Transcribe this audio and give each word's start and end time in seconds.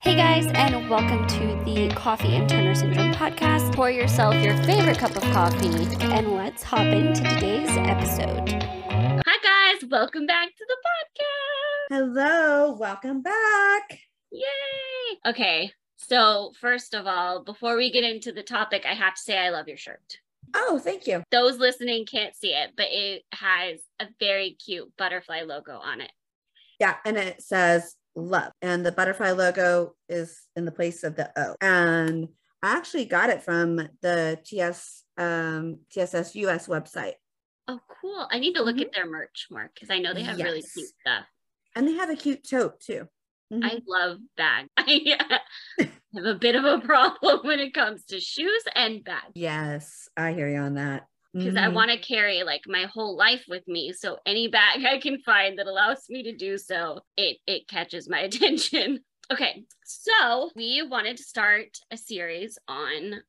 Hey 0.00 0.14
guys, 0.14 0.46
and 0.54 0.88
welcome 0.88 1.26
to 1.26 1.64
the 1.64 1.92
Coffee 1.92 2.36
and 2.36 2.48
Turner 2.48 2.72
Syndrome 2.72 3.12
podcast. 3.12 3.74
Pour 3.74 3.90
yourself 3.90 4.36
your 4.36 4.56
favorite 4.58 4.96
cup 4.96 5.16
of 5.16 5.22
coffee, 5.32 5.66
and 6.04 6.36
let's 6.36 6.62
hop 6.62 6.86
into 6.86 7.20
today's 7.24 7.68
episode. 7.70 8.48
Hi 9.26 9.38
guys, 9.42 9.90
welcome 9.90 10.24
back 10.24 10.50
to 10.54 10.64
the 10.68 10.76
podcast. 10.86 11.96
Hello, 11.98 12.76
welcome 12.78 13.22
back. 13.22 13.98
Yay! 14.30 15.18
Okay, 15.26 15.72
so 15.96 16.52
first 16.60 16.94
of 16.94 17.08
all, 17.08 17.42
before 17.42 17.76
we 17.76 17.90
get 17.90 18.04
into 18.04 18.30
the 18.30 18.44
topic, 18.44 18.86
I 18.88 18.94
have 18.94 19.16
to 19.16 19.20
say 19.20 19.36
I 19.36 19.50
love 19.50 19.66
your 19.66 19.78
shirt. 19.78 20.18
Oh, 20.54 20.78
thank 20.78 21.08
you. 21.08 21.24
Those 21.32 21.58
listening 21.58 22.06
can't 22.06 22.36
see 22.36 22.54
it, 22.54 22.70
but 22.76 22.86
it 22.90 23.24
has 23.32 23.80
a 23.98 24.06
very 24.20 24.52
cute 24.64 24.92
butterfly 24.96 25.42
logo 25.42 25.72
on 25.72 26.00
it. 26.00 26.12
Yeah, 26.78 26.94
and 27.04 27.16
it 27.16 27.42
says 27.42 27.96
love. 28.18 28.52
And 28.62 28.84
the 28.84 28.92
butterfly 28.92 29.30
logo 29.32 29.94
is 30.08 30.42
in 30.56 30.64
the 30.64 30.72
place 30.72 31.04
of 31.04 31.16
the 31.16 31.30
O. 31.36 31.54
And 31.60 32.28
I 32.62 32.76
actually 32.76 33.04
got 33.04 33.30
it 33.30 33.42
from 33.42 33.76
the 34.02 34.38
TS 34.44 35.04
um, 35.16 35.80
TSS 35.90 36.34
US 36.36 36.66
website. 36.66 37.14
Oh, 37.66 37.80
cool. 38.00 38.26
I 38.30 38.38
need 38.38 38.54
to 38.54 38.62
look 38.62 38.76
mm-hmm. 38.76 38.84
at 38.84 38.94
their 38.94 39.06
merch 39.06 39.46
more 39.50 39.70
because 39.74 39.90
I 39.90 39.98
know 39.98 40.14
they 40.14 40.22
have 40.22 40.38
yes. 40.38 40.44
really 40.44 40.62
cute 40.62 40.88
stuff. 41.00 41.26
And 41.74 41.86
they 41.86 41.94
have 41.94 42.10
a 42.10 42.16
cute 42.16 42.48
tote 42.48 42.80
too. 42.80 43.08
Mm-hmm. 43.52 43.64
I 43.64 43.78
love 43.86 44.18
bags. 44.36 44.68
I 44.76 45.16
have 46.14 46.24
a 46.24 46.34
bit 46.34 46.54
of 46.54 46.64
a 46.64 46.80
problem 46.84 47.40
when 47.44 47.60
it 47.60 47.74
comes 47.74 48.04
to 48.06 48.20
shoes 48.20 48.64
and 48.74 49.04
bags. 49.04 49.32
Yes, 49.34 50.08
I 50.16 50.32
hear 50.32 50.48
you 50.48 50.58
on 50.58 50.74
that 50.74 51.06
because 51.38 51.54
mm-hmm. 51.54 51.64
I 51.64 51.68
want 51.68 51.90
to 51.90 51.98
carry 51.98 52.42
like 52.42 52.62
my 52.66 52.84
whole 52.92 53.16
life 53.16 53.44
with 53.48 53.66
me. 53.68 53.92
So 53.92 54.18
any 54.26 54.48
bag 54.48 54.84
I 54.88 54.98
can 54.98 55.18
find 55.20 55.58
that 55.58 55.66
allows 55.66 56.04
me 56.08 56.22
to 56.24 56.36
do 56.36 56.58
so, 56.58 57.00
it 57.16 57.38
it 57.46 57.68
catches 57.68 58.08
my 58.08 58.20
attention. 58.28 59.00
Okay, 59.30 59.64
so 59.84 60.50
we 60.56 60.82
wanted 60.82 61.18
to 61.18 61.22
start 61.22 61.78
a 61.90 61.96
series 61.96 62.58
on 62.66 63.20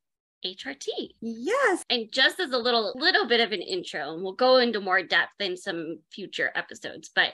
HRT. 0.45 0.87
Yes. 1.21 1.83
And 1.89 2.07
just 2.11 2.39
as 2.39 2.51
a 2.51 2.57
little 2.57 2.93
little 2.95 3.27
bit 3.27 3.41
of 3.41 3.51
an 3.51 3.61
intro, 3.61 4.13
and 4.13 4.23
we'll 4.23 4.33
go 4.33 4.57
into 4.57 4.79
more 4.79 5.03
depth 5.03 5.39
in 5.39 5.57
some 5.57 5.99
future 6.11 6.51
episodes, 6.55 7.09
but 7.13 7.33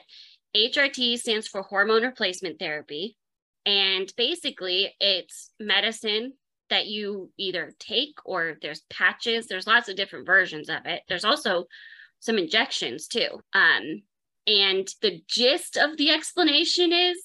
HRT 0.56 1.18
stands 1.18 1.46
for 1.46 1.62
hormone 1.62 2.02
replacement 2.02 2.58
therapy. 2.58 3.16
And 3.64 4.12
basically, 4.16 4.94
it's 5.00 5.50
medicine 5.58 6.34
that 6.70 6.86
you 6.86 7.30
either 7.36 7.72
take 7.78 8.18
or 8.24 8.56
there's 8.60 8.82
patches. 8.90 9.46
There's 9.46 9.66
lots 9.66 9.88
of 9.88 9.96
different 9.96 10.26
versions 10.26 10.68
of 10.68 10.84
it. 10.84 11.02
There's 11.08 11.24
also 11.24 11.66
some 12.20 12.38
injections 12.38 13.06
too. 13.06 13.40
Um, 13.52 14.02
and 14.46 14.86
the 15.02 15.22
gist 15.26 15.76
of 15.76 15.96
the 15.96 16.10
explanation 16.10 16.92
is 16.92 17.18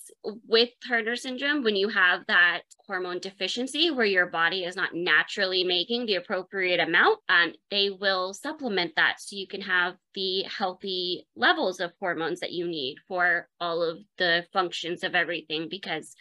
with 0.47 0.69
Turner 0.87 1.15
syndrome, 1.15 1.63
when 1.63 1.75
you 1.75 1.87
have 1.89 2.21
that 2.27 2.61
hormone 2.87 3.19
deficiency 3.19 3.91
where 3.91 4.05
your 4.05 4.25
body 4.25 4.63
is 4.63 4.75
not 4.75 4.93
naturally 4.93 5.63
making 5.63 6.05
the 6.05 6.15
appropriate 6.15 6.79
amount, 6.79 7.19
um, 7.29 7.53
they 7.69 7.89
will 7.89 8.33
supplement 8.33 8.95
that 8.95 9.19
so 9.19 9.35
you 9.35 9.47
can 9.47 9.61
have 9.61 9.95
the 10.15 10.43
healthy 10.43 11.27
levels 11.35 11.79
of 11.79 11.91
hormones 11.99 12.39
that 12.39 12.53
you 12.53 12.67
need 12.67 12.97
for 13.07 13.47
all 13.59 13.83
of 13.83 13.99
the 14.17 14.45
functions 14.51 15.03
of 15.03 15.13
everything. 15.15 15.67
Because 15.69 16.15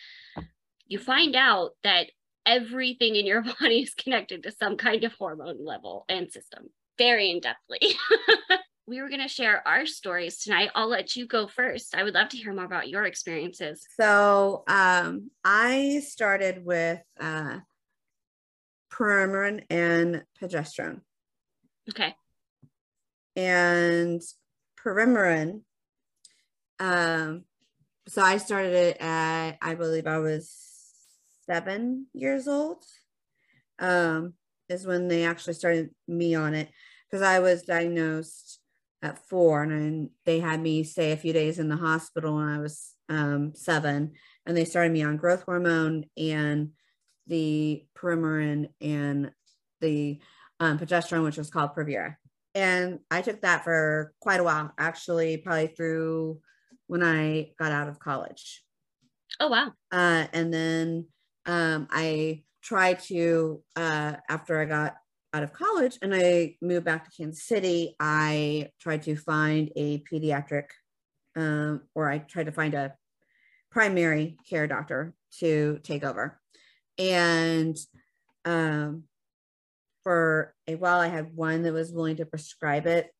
you 0.86 0.98
find 0.98 1.34
out 1.34 1.70
that 1.82 2.10
everything 2.50 3.14
in 3.16 3.26
your 3.26 3.42
body 3.60 3.82
is 3.82 3.94
connected 3.94 4.42
to 4.42 4.52
some 4.52 4.76
kind 4.76 5.04
of 5.04 5.14
hormone 5.14 5.64
level 5.64 6.04
and 6.08 6.30
system 6.30 6.68
very 6.98 7.30
in 7.30 7.40
depthly. 7.40 7.94
we 8.86 9.00
were 9.00 9.08
going 9.08 9.20
to 9.20 9.28
share 9.28 9.66
our 9.66 9.86
stories 9.86 10.38
tonight. 10.38 10.70
I'll 10.74 10.88
let 10.88 11.14
you 11.14 11.26
go 11.26 11.46
first. 11.46 11.94
I 11.94 12.02
would 12.02 12.14
love 12.14 12.28
to 12.30 12.36
hear 12.36 12.52
more 12.52 12.64
about 12.64 12.88
your 12.88 13.04
experiences. 13.04 13.86
So, 13.98 14.64
um, 14.66 15.30
I 15.44 16.02
started 16.04 16.64
with 16.64 17.00
uh, 17.18 17.58
and 19.70 20.24
progesterone. 20.42 21.00
Okay. 21.88 22.14
And 23.36 24.20
Premarin, 24.84 25.62
um, 26.80 27.44
so 28.08 28.22
I 28.22 28.38
started 28.38 28.74
it 28.74 28.96
at, 29.00 29.52
I 29.62 29.74
believe 29.74 30.06
I 30.06 30.18
was 30.18 30.69
seven 31.50 32.06
years 32.14 32.46
old 32.46 32.84
um, 33.80 34.34
is 34.68 34.86
when 34.86 35.08
they 35.08 35.24
actually 35.24 35.54
started 35.54 35.90
me 36.06 36.34
on 36.36 36.54
it 36.54 36.68
because 37.10 37.22
I 37.22 37.40
was 37.40 37.62
diagnosed 37.62 38.60
at 39.02 39.18
four 39.28 39.64
and 39.64 40.10
they 40.24 40.38
had 40.38 40.60
me 40.60 40.84
stay 40.84 41.10
a 41.10 41.16
few 41.16 41.32
days 41.32 41.58
in 41.58 41.68
the 41.68 41.76
hospital 41.76 42.36
when 42.36 42.46
I 42.46 42.58
was 42.58 42.94
um, 43.08 43.52
seven 43.54 44.12
and 44.46 44.56
they 44.56 44.64
started 44.64 44.92
me 44.92 45.02
on 45.02 45.16
growth 45.16 45.42
hormone 45.42 46.04
and 46.16 46.70
the 47.26 47.84
Premarin 47.98 48.68
and 48.80 49.32
the 49.80 50.20
um, 50.60 50.78
progesterone, 50.78 51.24
which 51.24 51.38
was 51.38 51.50
called 51.50 51.74
Provera. 51.74 52.16
And 52.54 53.00
I 53.10 53.22
took 53.22 53.40
that 53.40 53.64
for 53.64 54.12
quite 54.20 54.40
a 54.40 54.44
while, 54.44 54.72
actually, 54.78 55.38
probably 55.38 55.68
through 55.68 56.40
when 56.86 57.02
I 57.02 57.52
got 57.58 57.72
out 57.72 57.88
of 57.88 57.98
college. 57.98 58.62
Oh, 59.38 59.48
wow. 59.48 59.72
Uh, 59.90 60.26
and 60.32 60.52
then 60.52 61.06
um, 61.46 61.88
I 61.90 62.42
tried 62.62 63.00
to, 63.00 63.62
uh, 63.76 64.14
after 64.28 64.60
I 64.60 64.64
got 64.64 64.96
out 65.32 65.42
of 65.42 65.52
college 65.52 65.98
and 66.02 66.14
I 66.14 66.56
moved 66.60 66.84
back 66.84 67.04
to 67.04 67.16
Kansas 67.16 67.44
City, 67.44 67.94
I 68.00 68.70
tried 68.80 69.02
to 69.02 69.16
find 69.16 69.70
a 69.76 70.02
pediatric, 70.02 70.66
um, 71.36 71.82
or 71.94 72.10
I 72.10 72.18
tried 72.18 72.46
to 72.46 72.52
find 72.52 72.74
a 72.74 72.94
primary 73.70 74.36
care 74.48 74.66
doctor 74.66 75.14
to 75.38 75.78
take 75.82 76.04
over. 76.04 76.40
And 76.98 77.76
um, 78.44 79.04
for 80.02 80.54
a 80.66 80.74
while, 80.74 81.00
I 81.00 81.08
had 81.08 81.34
one 81.34 81.62
that 81.62 81.72
was 81.72 81.92
willing 81.92 82.16
to 82.16 82.26
prescribe 82.26 82.86
it. 82.86 83.10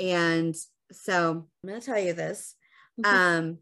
And 0.00 0.54
so 0.92 1.46
I'm 1.62 1.68
going 1.68 1.80
to 1.80 1.86
tell 1.86 1.98
you 1.98 2.12
this. 2.12 2.54
Mm-hmm. 3.00 3.16
Um, 3.16 3.58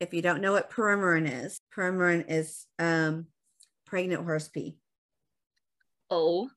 if 0.00 0.14
you 0.14 0.22
don't 0.22 0.40
know 0.40 0.52
what 0.52 0.70
Premarin 0.70 1.44
is, 1.44 1.60
Premarin 1.78 2.24
is 2.28 2.66
um, 2.80 3.26
pregnant 3.86 4.24
horse 4.24 4.48
pee. 4.48 4.76
Oh 6.10 6.50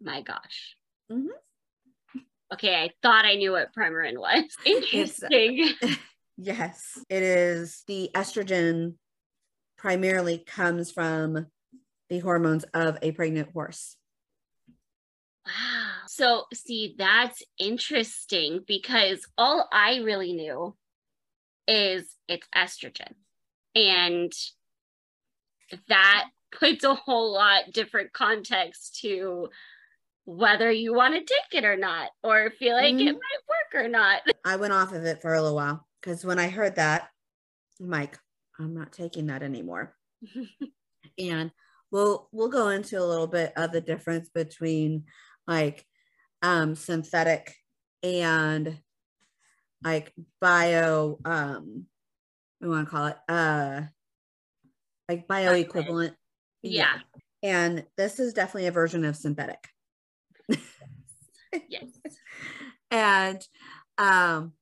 my 0.00 0.20
gosh. 0.20 0.76
Mm-hmm. 1.10 2.20
Okay, 2.52 2.74
I 2.74 2.90
thought 3.02 3.24
I 3.24 3.36
knew 3.36 3.52
what 3.52 3.74
Premarin 3.74 4.18
was. 4.18 4.44
Interesting. 4.66 5.70
yes, 6.36 6.98
it 7.08 7.22
is 7.22 7.82
the 7.86 8.10
estrogen 8.14 8.94
primarily 9.78 10.38
comes 10.38 10.90
from 10.90 11.46
the 12.10 12.18
hormones 12.18 12.64
of 12.74 12.98
a 13.00 13.12
pregnant 13.12 13.50
horse. 13.52 13.96
Wow. 15.46 15.92
So, 16.08 16.44
see, 16.52 16.94
that's 16.98 17.42
interesting 17.58 18.64
because 18.66 19.26
all 19.38 19.66
I 19.72 19.98
really 19.98 20.32
knew 20.34 20.76
is 21.66 22.14
it's 22.28 22.46
estrogen. 22.54 23.14
And 23.74 24.32
that 25.88 26.28
puts 26.52 26.84
a 26.84 26.94
whole 26.94 27.32
lot 27.32 27.72
different 27.72 28.12
context 28.12 29.00
to 29.02 29.48
whether 30.24 30.70
you 30.70 30.94
want 30.94 31.14
to 31.14 31.20
take 31.20 31.62
it 31.62 31.64
or 31.64 31.76
not, 31.76 32.10
or 32.22 32.50
feel 32.58 32.74
like 32.74 32.94
mm-hmm. 32.94 33.08
it 33.08 33.12
might 33.12 33.74
work 33.74 33.84
or 33.84 33.88
not. 33.88 34.22
I 34.44 34.56
went 34.56 34.72
off 34.72 34.92
of 34.92 35.04
it 35.04 35.22
for 35.22 35.32
a 35.32 35.40
little 35.40 35.56
while 35.56 35.86
because 36.00 36.24
when 36.24 36.38
I 36.38 36.48
heard 36.48 36.76
that, 36.76 37.08
I'm 37.80 37.88
like, 37.88 38.18
I'm 38.58 38.74
not 38.74 38.92
taking 38.92 39.26
that 39.28 39.42
anymore. 39.42 39.94
and 41.18 41.50
we'll 41.90 42.28
we'll 42.32 42.48
go 42.48 42.68
into 42.68 43.00
a 43.00 43.04
little 43.04 43.26
bit 43.26 43.52
of 43.56 43.72
the 43.72 43.80
difference 43.80 44.28
between 44.28 45.04
like 45.46 45.84
um 46.42 46.74
synthetic 46.74 47.54
and 48.02 48.78
like 49.82 50.12
bio 50.40 51.18
um 51.24 51.86
we 52.60 52.68
want 52.68 52.86
to 52.86 52.90
call 52.90 53.06
it 53.06 53.16
uh 53.28 53.82
like 55.08 55.26
bioequivalent. 55.26 56.14
Yeah. 56.62 56.98
yeah. 57.42 57.50
And 57.50 57.84
this 57.96 58.18
is 58.18 58.34
definitely 58.34 58.66
a 58.66 58.72
version 58.72 59.04
of 59.04 59.16
synthetic. 59.16 59.68
Yes. 61.68 61.86
And 62.90 63.46
um 63.98 64.54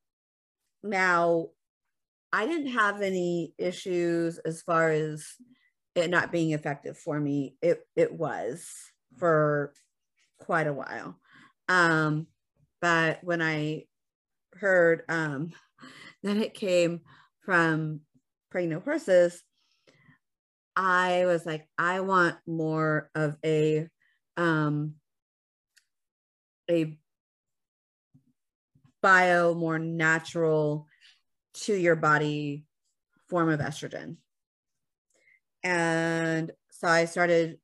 now 0.82 1.50
i 2.32 2.44
didn't 2.44 2.72
have 2.72 3.00
any 3.00 3.54
issues 3.56 4.38
as 4.38 4.62
far 4.62 4.90
as 4.90 5.28
it 5.94 6.10
not 6.10 6.32
being 6.32 6.50
effective 6.50 6.98
for 6.98 7.20
me. 7.20 7.54
It 7.62 7.86
it 7.94 8.12
was 8.12 8.68
for 9.16 9.72
quite 10.40 10.66
a 10.66 10.72
while. 10.72 11.20
Um 11.68 12.26
but 12.80 13.22
when 13.22 13.40
i 13.40 13.84
heard 14.58 15.02
um, 15.08 15.52
that 16.22 16.36
it 16.36 16.54
came 16.54 17.00
from 17.40 18.00
pregnant 18.50 18.84
horses, 18.84 19.42
I 20.76 21.24
was 21.24 21.46
like, 21.46 21.66
I 21.78 22.00
want 22.00 22.36
more 22.46 23.10
of 23.14 23.36
a 23.44 23.88
um, 24.36 24.94
a 26.70 26.98
bio, 29.02 29.54
more 29.54 29.78
natural 29.78 30.86
to 31.54 31.74
your 31.74 31.96
body 31.96 32.64
form 33.28 33.48
of 33.48 33.60
estrogen. 33.60 34.16
and 35.64 36.52
so 36.70 36.86
I 36.86 37.06
started 37.06 37.58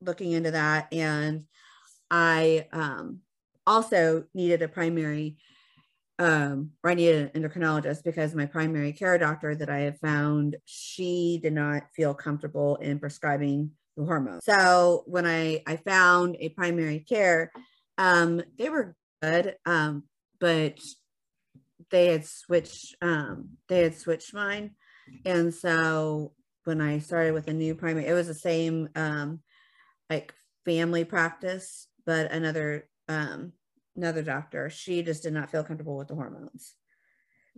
looking 0.00 0.32
into 0.32 0.52
that 0.52 0.92
and 0.92 1.44
I 2.10 2.68
um, 2.72 3.20
also 3.66 4.24
needed 4.32 4.62
a 4.62 4.68
primary 4.68 5.36
um, 6.18 6.70
or 6.82 6.90
I 6.90 6.94
need 6.94 7.14
an 7.14 7.28
endocrinologist 7.28 8.02
because 8.02 8.34
my 8.34 8.46
primary 8.46 8.92
care 8.92 9.18
doctor 9.18 9.54
that 9.54 9.70
I 9.70 9.80
have 9.80 9.98
found, 9.98 10.56
she 10.64 11.38
did 11.42 11.52
not 11.52 11.84
feel 11.94 12.12
comfortable 12.12 12.76
in 12.76 12.98
prescribing 12.98 13.70
the 13.96 14.04
hormone. 14.04 14.40
So 14.42 15.04
when 15.06 15.26
I, 15.26 15.62
I 15.66 15.76
found 15.76 16.36
a 16.40 16.48
primary 16.50 17.00
care, 17.00 17.52
um, 17.98 18.42
they 18.58 18.68
were 18.68 18.96
good, 19.22 19.56
um, 19.64 20.04
but 20.40 20.78
they 21.90 22.06
had 22.06 22.26
switched, 22.26 22.96
um, 23.00 23.50
they 23.68 23.82
had 23.82 23.96
switched 23.96 24.34
mine. 24.34 24.72
And 25.24 25.54
so 25.54 26.32
when 26.64 26.80
I 26.80 26.98
started 26.98 27.32
with 27.32 27.48
a 27.48 27.52
new 27.52 27.74
primary, 27.74 28.06
it 28.06 28.12
was 28.12 28.26
the 28.26 28.34
same, 28.34 28.88
um, 28.96 29.40
like 30.10 30.34
family 30.64 31.04
practice, 31.04 31.86
but 32.04 32.32
another, 32.32 32.88
um, 33.08 33.52
another 33.98 34.22
doctor, 34.22 34.70
she 34.70 35.02
just 35.02 35.24
did 35.24 35.34
not 35.34 35.50
feel 35.50 35.64
comfortable 35.64 35.98
with 35.98 36.08
the 36.08 36.14
hormones. 36.14 36.74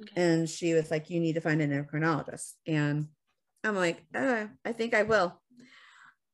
Okay. 0.00 0.20
And 0.20 0.48
she 0.48 0.75
was 0.75 0.90
like, 0.90 1.10
You 1.10 1.20
need 1.20 1.34
to 1.34 1.40
find 1.40 1.60
an 1.60 1.70
endocrinologist. 1.70 2.54
And 2.66 3.08
I'm 3.62 3.76
like, 3.76 4.02
oh, 4.14 4.48
I 4.64 4.72
think 4.72 4.94
I 4.94 5.02
will. 5.02 5.40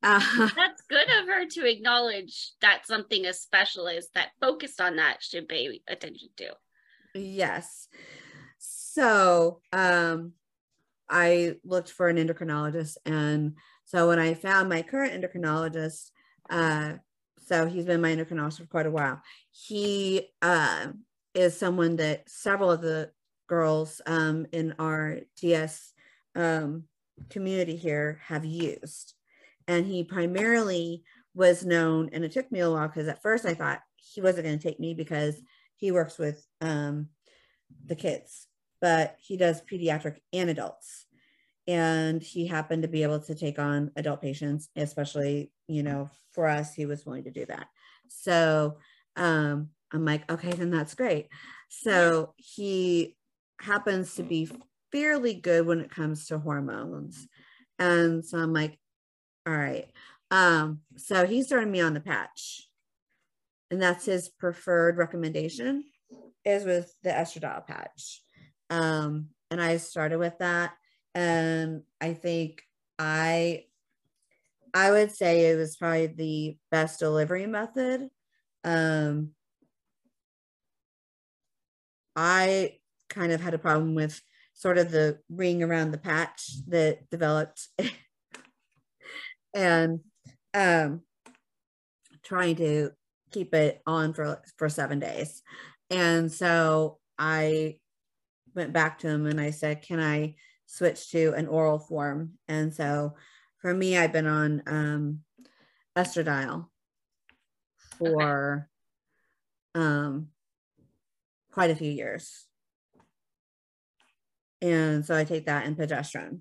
Uh, 0.01 0.19
That's 0.55 0.81
good 0.89 1.07
of 1.19 1.27
her 1.27 1.45
to 1.45 1.69
acknowledge 1.69 2.51
that 2.61 2.87
something 2.87 3.25
a 3.25 3.33
specialist 3.33 4.09
that 4.15 4.29
focused 4.39 4.79
on 4.79 4.95
that 4.95 5.21
should 5.21 5.49
pay 5.49 5.81
attention 5.87 6.29
to. 6.37 6.53
Yes. 7.13 7.87
So 8.59 9.61
um, 9.73 10.33
I 11.09 11.55
looked 11.65 11.91
for 11.91 12.07
an 12.07 12.17
endocrinologist. 12.17 12.97
And 13.05 13.57
so 13.85 14.07
when 14.07 14.19
I 14.19 14.33
found 14.33 14.69
my 14.69 14.81
current 14.81 15.13
endocrinologist, 15.13 16.11
uh, 16.49 16.93
so 17.45 17.65
he's 17.65 17.85
been 17.85 18.01
my 18.01 18.15
endocrinologist 18.15 18.59
for 18.59 18.65
quite 18.65 18.85
a 18.85 18.91
while. 18.91 19.21
He 19.65 20.29
uh, 20.41 20.87
is 21.33 21.57
someone 21.57 21.95
that 21.95 22.29
several 22.29 22.69
of 22.69 22.81
the 22.81 23.11
girls 23.47 24.01
um, 24.05 24.45
in 24.51 24.75
our 24.77 25.19
TS 25.35 25.93
um, 26.35 26.83
community 27.29 27.75
here 27.75 28.19
have 28.25 28.45
used. 28.45 29.13
And 29.67 29.85
he 29.85 30.03
primarily 30.03 31.03
was 31.33 31.65
known, 31.65 32.09
and 32.13 32.23
it 32.23 32.31
took 32.31 32.51
me 32.51 32.59
a 32.59 32.69
while 32.69 32.87
because 32.87 33.07
at 33.07 33.21
first 33.21 33.45
I 33.45 33.53
thought 33.53 33.81
he 33.95 34.21
wasn't 34.21 34.45
going 34.45 34.59
to 34.59 34.63
take 34.63 34.79
me 34.79 34.93
because 34.93 35.41
he 35.75 35.91
works 35.91 36.17
with 36.17 36.45
um, 36.61 37.07
the 37.85 37.95
kids, 37.95 38.47
but 38.79 39.15
he 39.19 39.37
does 39.37 39.61
pediatric 39.61 40.17
and 40.33 40.49
adults. 40.49 41.05
And 41.67 42.21
he 42.21 42.47
happened 42.47 42.83
to 42.83 42.87
be 42.87 43.03
able 43.03 43.19
to 43.21 43.35
take 43.35 43.59
on 43.59 43.91
adult 43.95 44.21
patients, 44.21 44.69
especially, 44.75 45.51
you 45.67 45.83
know, 45.83 46.09
for 46.31 46.47
us, 46.47 46.73
he 46.73 46.85
was 46.85 47.05
willing 47.05 47.25
to 47.25 47.31
do 47.31 47.45
that. 47.47 47.67
So 48.07 48.77
um, 49.17 49.69
I'm 49.91 50.05
like, 50.05 50.29
okay, 50.31 50.51
then 50.51 50.69
that's 50.69 50.95
great. 50.95 51.27
So 51.69 52.33
he 52.37 53.17
happens 53.59 54.15
to 54.15 54.23
be 54.23 54.49
fairly 54.91 55.33
good 55.33 55.65
when 55.65 55.79
it 55.79 55.91
comes 55.91 56.27
to 56.27 56.39
hormones. 56.39 57.27
And 57.79 58.25
so 58.25 58.37
I'm 58.37 58.53
like, 58.53 58.77
all 59.45 59.55
right. 59.55 59.89
Um, 60.31 60.81
so 60.95 61.25
he 61.25 61.43
started 61.43 61.69
me 61.69 61.81
on 61.81 61.93
the 61.93 61.99
patch. 61.99 62.67
And 63.69 63.81
that's 63.81 64.05
his 64.05 64.29
preferred 64.29 64.97
recommendation 64.97 65.83
is 66.45 66.63
with 66.63 66.93
the 67.03 67.09
estradiol 67.09 67.67
patch. 67.67 68.21
Um, 68.69 69.27
and 69.51 69.61
I 69.61 69.77
started 69.77 70.19
with 70.19 70.37
that. 70.39 70.73
And 71.13 71.83
I 71.99 72.13
think 72.13 72.61
I 72.99 73.65
I 74.73 74.91
would 74.91 75.11
say 75.11 75.47
it 75.47 75.55
was 75.55 75.75
probably 75.75 76.07
the 76.07 76.57
best 76.69 76.99
delivery 76.99 77.47
method. 77.47 78.09
Um, 78.63 79.31
I 82.15 82.79
kind 83.09 83.31
of 83.31 83.41
had 83.41 83.53
a 83.53 83.59
problem 83.59 83.95
with 83.95 84.21
sort 84.53 84.77
of 84.77 84.91
the 84.91 85.19
ring 85.29 85.61
around 85.61 85.91
the 85.91 85.99
patch 85.99 86.49
that 86.67 87.09
developed 87.11 87.67
and 89.53 89.99
um, 90.53 91.01
trying 92.23 92.55
to 92.55 92.91
keep 93.31 93.53
it 93.53 93.81
on 93.85 94.13
for 94.13 94.41
for 94.57 94.67
seven 94.67 94.99
days. 94.99 95.43
And 95.89 96.31
so 96.31 96.97
I 97.19 97.77
went 98.55 98.73
back 98.73 98.99
to 98.99 99.07
him 99.07 99.27
and 99.27 99.39
I 99.39 99.51
said, 99.51 99.83
"Can 99.83 99.99
I 99.99 100.35
switch 100.65 101.11
to 101.11 101.33
an 101.33 101.47
oral 101.47 101.79
form?" 101.79 102.33
And 102.47 102.73
so 102.73 103.15
for 103.59 103.73
me, 103.73 103.97
I've 103.97 104.13
been 104.13 104.27
on 104.27 104.63
um, 104.65 105.19
estradiol 105.95 106.67
for 107.97 108.69
okay. 109.75 109.85
um, 109.85 110.27
quite 111.51 111.71
a 111.71 111.75
few 111.75 111.91
years. 111.91 112.45
And 114.61 115.05
so 115.05 115.15
I 115.15 115.23
take 115.23 115.45
that 115.45 115.65
and 115.65 115.77
progesterone. 115.77 116.39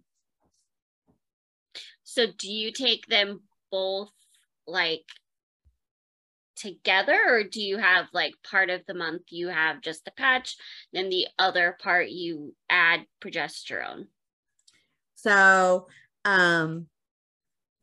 So 2.05 2.27
do 2.39 2.51
you 2.51 2.73
take 2.73 3.07
them 3.07 3.43
both 3.71 4.11
like 4.67 5.05
together 6.57 7.19
or 7.29 7.45
do 7.45 7.61
you 7.61 7.77
have 7.77 8.07
like 8.13 8.33
part 8.49 8.71
of 8.71 8.81
the 8.87 8.95
month 8.95 9.23
you 9.29 9.49
have 9.49 9.83
just 9.83 10.05
the 10.05 10.11
patch 10.13 10.57
then 10.93 11.11
the 11.11 11.27
other 11.39 11.77
part 11.83 12.09
you 12.09 12.55
add 12.71 13.05
progesterone 13.23 14.07
so 15.15 15.87
um 16.25 16.87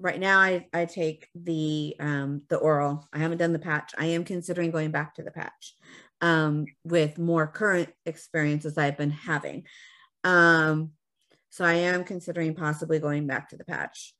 right 0.03 0.19
now 0.19 0.39
I, 0.39 0.67
I 0.73 0.83
take 0.83 1.29
the 1.33 1.95
um, 1.99 2.41
the 2.49 2.57
oral. 2.57 3.07
I 3.13 3.19
haven't 3.19 3.37
done 3.37 3.53
the 3.53 3.59
patch. 3.59 3.93
I 3.97 4.07
am 4.07 4.25
considering 4.25 4.69
going 4.69 4.91
back 4.91 5.15
to 5.15 5.23
the 5.23 5.31
patch 5.31 5.75
um, 6.19 6.65
with 6.83 7.17
more 7.17 7.47
current 7.47 7.89
experiences 8.05 8.77
I've 8.77 8.97
been 8.97 9.11
having. 9.11 9.63
Um, 10.25 10.91
so 11.49 11.63
I 11.63 11.75
am 11.75 12.03
considering 12.03 12.53
possibly 12.53 12.99
going 12.99 13.27
back 13.27 13.49
to 13.49 13.57
the 13.57 13.63
patch. 13.63 14.13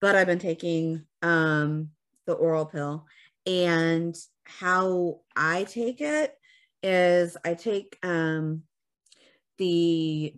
But 0.00 0.16
I've 0.16 0.26
been 0.26 0.40
taking 0.40 1.04
um, 1.22 1.90
the 2.26 2.32
oral 2.32 2.66
pill, 2.66 3.06
and 3.46 4.16
how 4.44 5.20
I 5.36 5.64
take 5.64 6.00
it 6.00 6.34
is 6.82 7.36
I 7.44 7.54
take 7.54 7.98
um, 8.02 8.62
the 9.58 10.34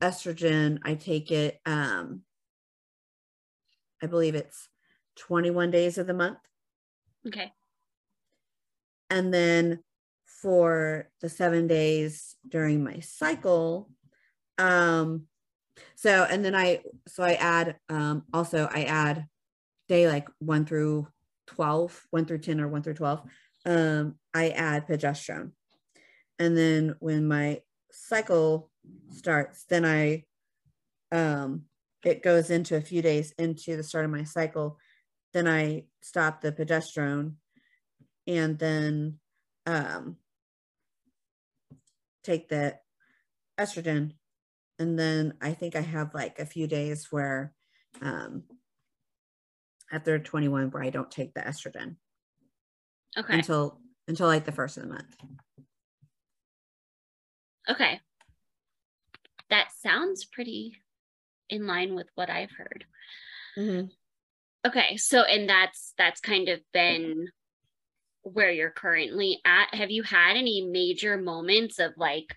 estrogen. 0.00 0.78
I 0.84 0.94
take 0.94 1.30
it 1.30 1.60
um, 1.66 2.22
I 4.02 4.06
believe 4.06 4.34
it's 4.34 4.68
21 5.16 5.70
days 5.70 5.98
of 5.98 6.06
the 6.06 6.14
month. 6.14 6.38
Okay. 7.26 7.52
And 9.08 9.32
then 9.32 9.80
for 10.26 11.08
the 11.20 11.28
seven 11.28 11.66
days 11.68 12.36
during 12.48 12.82
my 12.82 13.00
cycle, 13.00 13.90
um, 14.58 15.26
so 15.94 16.26
and 16.28 16.44
then 16.44 16.54
I 16.54 16.80
so 17.06 17.22
I 17.22 17.34
add 17.34 17.76
um 17.88 18.24
also 18.32 18.68
I 18.70 18.84
add 18.84 19.26
day 19.88 20.08
like 20.08 20.28
one 20.38 20.64
through 20.64 21.06
12, 21.48 22.06
one 22.10 22.24
through 22.24 22.38
10 22.38 22.60
or 22.60 22.68
one 22.68 22.82
through 22.82 22.94
12. 22.94 23.22
Um, 23.66 24.16
I 24.34 24.50
add 24.50 24.86
progesterone. 24.86 25.52
And 26.38 26.56
then 26.56 26.94
when 26.98 27.28
my 27.28 27.60
cycle 27.90 28.70
starts, 29.10 29.64
then 29.64 29.84
I 29.84 30.24
um 31.10 31.64
it 32.04 32.22
goes 32.22 32.50
into 32.50 32.76
a 32.76 32.80
few 32.80 33.02
days 33.02 33.32
into 33.38 33.76
the 33.76 33.82
start 33.82 34.04
of 34.04 34.10
my 34.10 34.24
cycle, 34.24 34.78
then 35.32 35.46
I 35.46 35.84
stop 36.02 36.40
the 36.40 36.52
progesterone 36.52 37.34
and 38.26 38.58
then 38.58 39.18
um, 39.66 40.16
take 42.22 42.48
the 42.48 42.78
estrogen. 43.58 44.12
And 44.78 44.98
then 44.98 45.34
I 45.40 45.52
think 45.52 45.76
I 45.76 45.80
have 45.80 46.14
like 46.14 46.38
a 46.38 46.46
few 46.46 46.66
days 46.66 47.08
where 47.10 47.52
um, 48.00 48.44
after 49.92 50.18
21 50.18 50.70
where 50.70 50.82
I 50.82 50.90
don't 50.90 51.10
take 51.10 51.34
the 51.34 51.40
estrogen. 51.40 51.96
Okay. 53.16 53.34
Until 53.34 53.78
until 54.08 54.26
like 54.26 54.44
the 54.44 54.52
first 54.52 54.76
of 54.76 54.84
the 54.84 54.88
month. 54.88 55.16
Okay. 57.68 58.00
That 59.50 59.68
sounds 59.80 60.24
pretty 60.24 60.78
in 61.52 61.66
line 61.66 61.94
with 61.94 62.08
what 62.14 62.30
I've 62.30 62.50
heard. 62.50 62.84
Mm-hmm. 63.58 63.86
Okay, 64.66 64.96
so 64.96 65.22
and 65.22 65.48
that's 65.48 65.92
that's 65.98 66.20
kind 66.20 66.48
of 66.48 66.60
been 66.72 67.28
where 68.22 68.50
you're 68.50 68.70
currently 68.70 69.40
at. 69.44 69.74
Have 69.74 69.90
you 69.90 70.02
had 70.02 70.36
any 70.36 70.62
major 70.62 71.16
moments 71.16 71.78
of 71.78 71.92
like, 71.96 72.36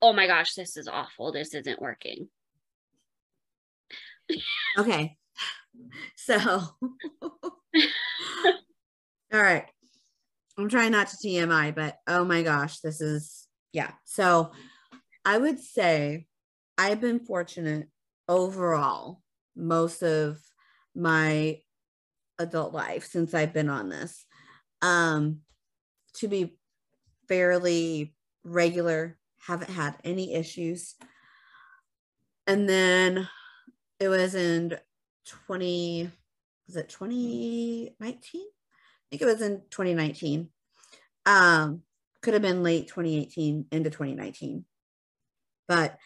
oh 0.00 0.12
my 0.12 0.26
gosh, 0.26 0.54
this 0.54 0.76
is 0.76 0.86
awful. 0.86 1.32
This 1.32 1.54
isn't 1.54 1.82
working. 1.82 2.28
okay, 4.78 5.16
so 6.16 6.38
all 7.22 7.32
right. 9.32 9.66
I'm 10.58 10.68
trying 10.68 10.92
not 10.92 11.08
to 11.08 11.16
TMI, 11.16 11.74
but 11.74 11.96
oh 12.06 12.24
my 12.24 12.42
gosh, 12.42 12.80
this 12.80 13.00
is 13.00 13.48
yeah. 13.72 13.92
So 14.04 14.52
I 15.24 15.38
would 15.38 15.58
say 15.58 16.26
I've 16.80 17.02
been 17.02 17.20
fortunate 17.20 17.88
overall 18.26 19.20
most 19.54 20.02
of 20.02 20.40
my 20.94 21.60
adult 22.38 22.72
life 22.72 23.04
since 23.04 23.34
I've 23.34 23.52
been 23.52 23.68
on 23.68 23.90
this 23.90 24.24
um, 24.80 25.40
to 26.14 26.26
be 26.26 26.56
fairly 27.28 28.14
regular, 28.44 29.18
haven't 29.40 29.68
had 29.68 29.96
any 30.04 30.32
issues. 30.32 30.94
And 32.46 32.66
then 32.66 33.28
it 33.98 34.08
was 34.08 34.34
in 34.34 34.78
20, 35.26 36.10
was 36.66 36.76
it 36.76 36.88
2019? 36.88 37.92
I 38.00 38.16
think 39.10 39.20
it 39.20 39.26
was 39.26 39.42
in 39.42 39.60
2019. 39.68 40.48
Um, 41.26 41.82
could 42.22 42.32
have 42.32 42.42
been 42.42 42.62
late 42.62 42.88
2018 42.88 43.66
into 43.70 43.90
2019. 43.90 44.64
But 45.68 45.98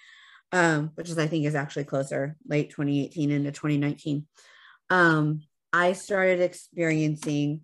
um, 0.54 0.92
which 0.94 1.11
is 1.11 1.18
I 1.18 1.26
think 1.26 1.44
is 1.44 1.56
actually 1.56 1.84
closer, 1.84 2.37
late 2.46 2.70
2018 2.70 3.32
into 3.32 3.50
2019. 3.50 4.25
Um, 4.88 5.42
I 5.73 5.94
started 5.94 6.40
experiencing 6.40 7.62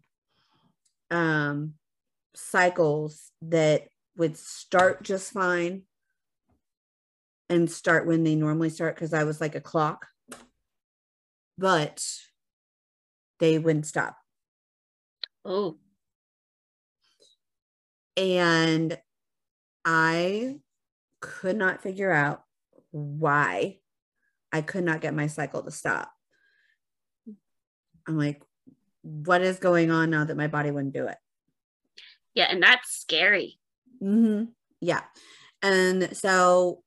um, 1.13 1.75
cycles 2.35 3.31
that 3.43 3.87
would 4.17 4.37
start 4.37 5.05
just 5.05 5.33
fine 5.33 5.83
and 7.49 7.71
start 7.71 8.09
when 8.09 8.25
they 8.25 8.35
normally 8.35 8.71
start 8.71 8.97
because 8.97 9.15
I 9.15 9.23
was 9.23 9.41
like 9.41 9.55
a 9.55 9.61
clock, 9.61 10.09
but 11.57 12.05
they 13.39 13.61
wouldn't 13.61 13.87
stop. 13.87 14.17
Oh. 15.45 15.79
And 18.17 18.99
I 19.85 20.59
could 21.21 21.57
not 21.57 21.85
figure 21.85 22.11
out 22.11 22.43
why 22.91 23.79
I 24.53 24.63
could 24.63 24.85
not 24.85 25.01
get 25.01 25.15
my 25.15 25.27
cycle 25.27 25.63
to 25.63 25.71
stop. 25.71 26.11
I'm 28.09 28.19
like, 28.19 28.43
what 29.03 29.43
is 29.43 29.59
going 29.59 29.91
on 29.91 30.11
now 30.11 30.25
that 30.25 30.37
my 30.37 30.49
body 30.49 30.71
wouldn't 30.71 30.95
do 30.95 31.07
it? 31.07 31.17
Yeah, 32.35 32.47
and 32.51 32.63
that's 32.63 32.91
scary. 32.91 33.59
Mm-hmm. 34.03 34.45
Yeah. 34.81 35.03
And 35.63 36.17
so 36.17 36.83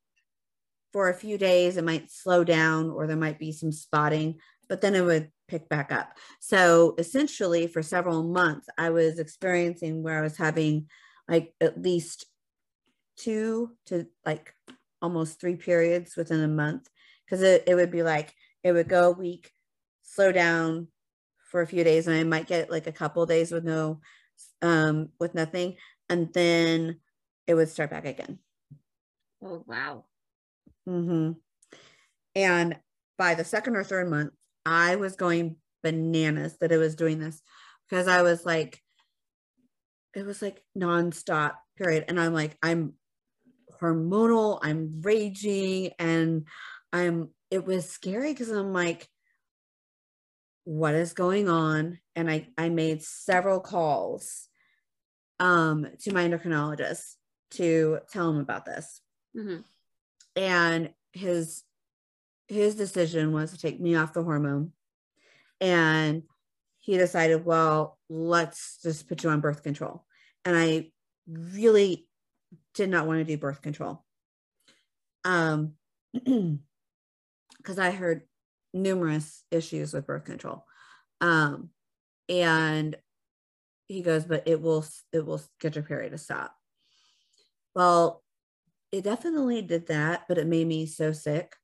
for 0.91 1.10
a 1.10 1.13
few 1.13 1.38
days, 1.38 1.77
it 1.77 1.83
might 1.83 2.12
slow 2.12 2.43
down 2.43 2.89
or 2.89 3.07
there 3.07 3.17
might 3.17 3.39
be 3.39 3.51
some 3.51 3.72
spotting, 3.72 4.39
but 4.69 4.81
then 4.81 4.95
it 4.95 5.01
would 5.01 5.31
pick 5.48 5.69
back 5.69 5.91
up. 5.91 6.17
So 6.39 6.95
essentially, 6.98 7.67
for 7.67 7.81
several 7.81 8.24
months, 8.24 8.67
I 8.77 8.89
was 8.89 9.19
experiencing 9.19 10.03
where 10.03 10.19
I 10.19 10.22
was 10.22 10.38
having 10.38 10.88
like 11.27 11.53
at 11.62 11.81
least 11.81 12.25
two 13.17 13.72
to 13.88 14.07
like 14.25 14.53
almost 15.03 15.39
three 15.39 15.57
periods 15.57 16.15
within 16.15 16.41
a 16.41 16.48
month 16.48 16.89
because 17.25 17.43
it, 17.43 17.65
it 17.67 17.75
would 17.75 17.91
be 17.91 18.01
like 18.01 18.33
it 18.63 18.72
would 18.72 18.88
go 18.88 19.10
a 19.10 19.12
week, 19.12 19.51
slow 20.01 20.31
down 20.31 20.88
for 21.51 21.62
a 21.62 21.67
few 21.67 21.83
days, 21.83 22.07
and 22.07 22.15
I 22.15 22.24
might 22.24 22.48
get 22.48 22.72
like 22.72 22.88
a 22.88 22.91
couple 22.91 23.25
days 23.25 23.51
with 23.51 23.65
no 23.65 24.00
um 24.62 25.10
with 25.19 25.36
nothing, 25.36 25.75
and 26.10 26.33
then 26.33 27.00
it 27.45 27.53
would 27.53 27.69
start 27.69 27.91
back 27.91 28.05
again. 28.05 28.39
Oh 29.43 29.63
wow. 29.67 30.05
Mm-hmm. 30.88 31.33
And 32.36 32.79
by 33.17 33.36
the 33.36 33.43
second 33.43 33.75
or 33.75 33.83
third 33.83 34.10
month, 34.10 34.31
I 34.65 34.95
was 34.95 35.15
going 35.15 35.57
bananas 35.83 36.57
that 36.62 36.72
it 36.72 36.77
was 36.77 36.95
doing 36.95 37.19
this 37.19 37.41
because 37.89 38.07
I 38.07 38.22
was 38.22 38.45
like, 38.45 38.79
it 40.15 40.25
was 40.25 40.41
like 40.41 40.63
nonstop 40.77 41.53
period. 41.77 42.05
And 42.07 42.19
I'm 42.19 42.33
like, 42.33 42.57
I'm 42.63 42.93
hormonal, 43.84 44.60
I'm 44.62 45.02
raging, 45.02 45.92
and 46.00 46.48
I'm 46.92 47.30
it 47.52 47.66
was 47.66 47.90
scary 47.90 48.32
because 48.32 48.50
I'm 48.50 48.74
like, 48.74 49.08
what 50.63 50.96
is 50.96 51.13
going 51.13 51.50
on? 51.50 52.00
And 52.16 52.30
I 52.30 52.48
I 52.58 52.70
made 52.70 53.04
several 53.04 53.60
calls 53.60 54.48
um 55.40 55.88
to 56.02 56.13
my 56.13 56.28
endocrinologist 56.28 57.16
to 57.52 58.00
tell 58.12 58.30
him 58.30 58.38
about 58.38 58.66
this. 58.66 59.02
Mm-hmm. 59.36 59.62
And 60.36 60.94
his 61.12 61.63
his 62.48 62.75
decision 62.75 63.32
was 63.32 63.52
to 63.52 63.58
take 63.58 63.80
me 63.80 63.96
off 63.96 64.13
the 64.13 64.24
hormone. 64.24 64.72
And 65.62 66.24
he 66.80 66.98
decided, 66.98 67.46
well, 67.46 67.98
let's 68.10 68.80
just 68.84 69.08
put 69.08 69.24
you 69.24 69.30
on 69.30 69.40
birth 69.40 69.63
control. 69.63 70.06
And 70.44 70.58
I 70.58 70.92
really 71.28 72.08
did 72.74 72.89
not 72.89 73.08
want 73.08 73.20
to 73.20 73.24
do 73.24 73.38
birth 73.38 73.62
control. 73.62 74.03
Um, 75.24 75.74
because 76.13 77.80
I 77.80 77.92
heard 77.92 78.24
numerous 78.74 79.44
issues 79.51 79.94
with 79.94 80.08
birth 80.08 80.25
control. 80.25 80.65
Um, 81.22 81.70
and 82.27 82.96
he 83.88 84.01
goes, 84.01 84.25
but 84.25 84.48
it 84.48 84.62
will 84.62 84.86
it 85.12 85.25
will 85.25 85.42
get 85.60 85.75
your 85.75 85.84
period 85.84 86.12
to 86.12 86.18
stop. 86.18 86.56
Well, 87.75 88.24
it 88.92 89.03
definitely 89.03 89.62
did 89.62 89.88
that, 89.88 90.24
but 90.27 90.38
it 90.38 90.48
made 90.48 90.68
me 90.68 90.86
so 90.86 91.12
sick. 91.12 91.56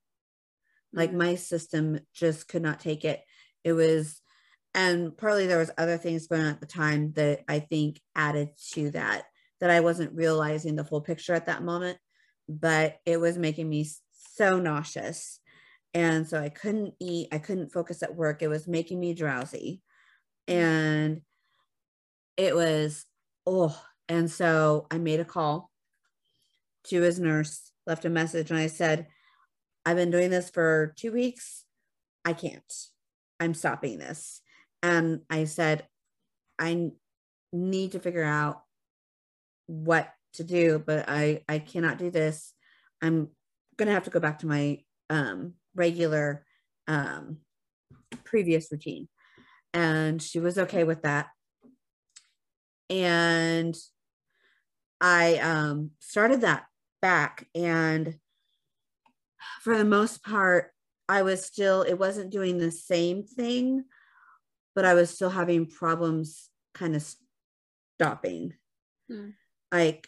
Like 0.94 1.10
mm-hmm. 1.10 1.20
my 1.20 1.36
system 1.36 2.00
just 2.14 2.48
could 2.48 2.62
not 2.62 2.80
take 2.80 3.06
it. 3.06 3.22
It 3.64 3.74
was, 3.74 4.22
and 4.74 5.16
partly 5.16 5.48
there 5.48 5.58
was 5.58 5.72
other 5.78 5.98
things 5.98 6.28
going 6.28 6.42
on 6.42 6.48
at 6.48 6.60
the 6.60 6.66
time 6.66 7.14
that 7.14 7.42
I 7.48 7.60
think 7.60 8.00
added 8.16 8.50
to 8.74 8.92
that 8.92 9.26
that 9.62 9.70
I 9.70 9.80
wasn't 9.80 10.16
realizing 10.16 10.76
the 10.76 10.86
full 10.86 11.02
picture 11.02 11.34
at 11.34 11.48
that 11.48 11.64
moment, 11.64 11.98
but 12.48 12.98
it 13.06 13.18
was 13.18 13.38
making 13.38 13.70
me 13.70 13.88
so 14.38 14.60
nauseous. 14.60 15.40
And 15.94 16.28
so 16.28 16.40
I 16.40 16.50
couldn't 16.50 16.94
eat, 17.00 17.30
I 17.32 17.40
couldn't 17.40 17.72
focus 17.72 18.04
at 18.04 18.16
work. 18.16 18.42
It 18.42 18.48
was 18.48 18.68
making 18.68 19.00
me 19.00 19.14
drowsy. 19.14 19.82
And 20.48 21.22
it 22.38 22.56
was, 22.56 23.06
oh, 23.46 23.80
and 24.08 24.30
so 24.32 24.88
I 24.90 24.98
made 24.98 25.20
a 25.20 25.26
call 25.26 25.72
to 26.86 27.02
his 27.02 27.20
nurse, 27.20 27.72
left 27.86 28.06
a 28.06 28.10
message, 28.10 28.50
and 28.50 28.60
I 28.60 28.68
said, 28.68 29.08
I've 29.86 29.98
been 29.98 30.12
doing 30.12 30.30
this 30.30 30.50
for 30.50 30.94
two 30.98 31.12
weeks. 31.12 31.66
I 32.24 32.34
can't. 32.34 32.74
I'm 33.40 33.54
stopping 33.54 33.98
this. 33.98 34.42
And 34.82 35.22
I 35.30 35.46
said, 35.46 35.88
I 36.58 36.92
need 37.52 37.92
to 37.94 38.00
figure 38.00 38.24
out 38.24 38.64
what 39.70 40.12
to 40.34 40.44
do, 40.44 40.82
but 40.84 41.06
I 41.08 41.44
I 41.48 41.60
cannot 41.60 42.00
do 42.00 42.10
this. 42.10 42.54
I'm 43.02 43.30
gonna 43.78 43.92
have 43.92 44.06
to 44.06 44.10
go 44.10 44.20
back 44.20 44.40
to 44.40 44.48
my 44.48 44.80
um, 45.10 45.54
regular 45.76 46.44
um, 46.88 47.38
previous 48.24 48.72
routine. 48.72 49.08
And 49.74 50.22
she 50.22 50.40
was 50.40 50.58
okay 50.58 50.84
with 50.84 51.04
that. 51.04 51.28
And 52.90 53.78
I 55.00 55.36
um, 55.36 55.92
started 56.00 56.42
that 56.42 56.66
back, 57.02 57.48
and 57.54 58.16
for 59.62 59.78
the 59.78 59.86
most 59.86 60.24
part, 60.24 60.72
I 61.08 61.22
was 61.22 61.46
still, 61.46 61.84
it 61.84 61.94
wasn't 61.94 62.32
doing 62.32 62.58
the 62.58 62.72
same 62.72 63.24
thing, 63.24 63.84
but 64.76 64.86
I 64.86 64.96
was 64.96 65.12
still 65.12 65.30
having 65.30 65.68
problems 65.68 66.50
kind 66.74 66.96
of 66.96 67.16
stopping. 67.96 68.54
Mm 69.10 69.34
like 69.72 70.08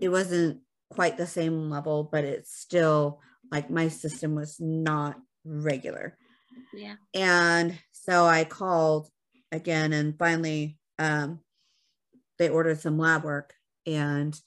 it 0.00 0.08
wasn't 0.08 0.60
quite 0.90 1.16
the 1.16 1.26
same 1.26 1.70
level, 1.70 2.08
but 2.10 2.24
it's 2.24 2.56
still 2.56 3.20
like 3.50 3.70
my 3.70 3.88
system 3.88 4.34
was 4.34 4.56
not 4.60 5.16
regular. 5.44 6.16
Yeah. 6.74 6.96
And 7.14 7.78
so 7.92 8.26
I 8.26 8.44
called 8.44 9.08
again 9.52 9.92
and 9.92 10.18
finally 10.18 10.76
um 10.98 11.40
they 12.38 12.48
ordered 12.48 12.80
some 12.80 12.98
lab 12.98 13.22
work 13.22 13.54
and 13.86 14.38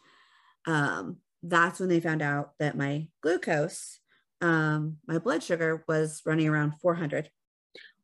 um 0.68 1.18
that's 1.42 1.80
when 1.80 1.88
they 1.88 2.02
found 2.02 2.22
out 2.22 2.52
that 2.60 2.78
my 2.78 3.08
glucose 3.24 4.00
um 4.42 4.98
my 5.08 5.18
blood 5.18 5.42
sugar 5.42 5.84
was 5.88 6.22
running 6.26 6.48
around 6.48 6.74
400. 6.82 7.30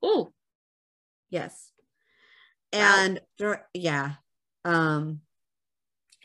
Oh. 0.02 0.32
Yes. 1.30 1.72
And 2.72 3.20
wow. 3.40 3.58
yeah. 3.74 4.14
Um 4.64 5.22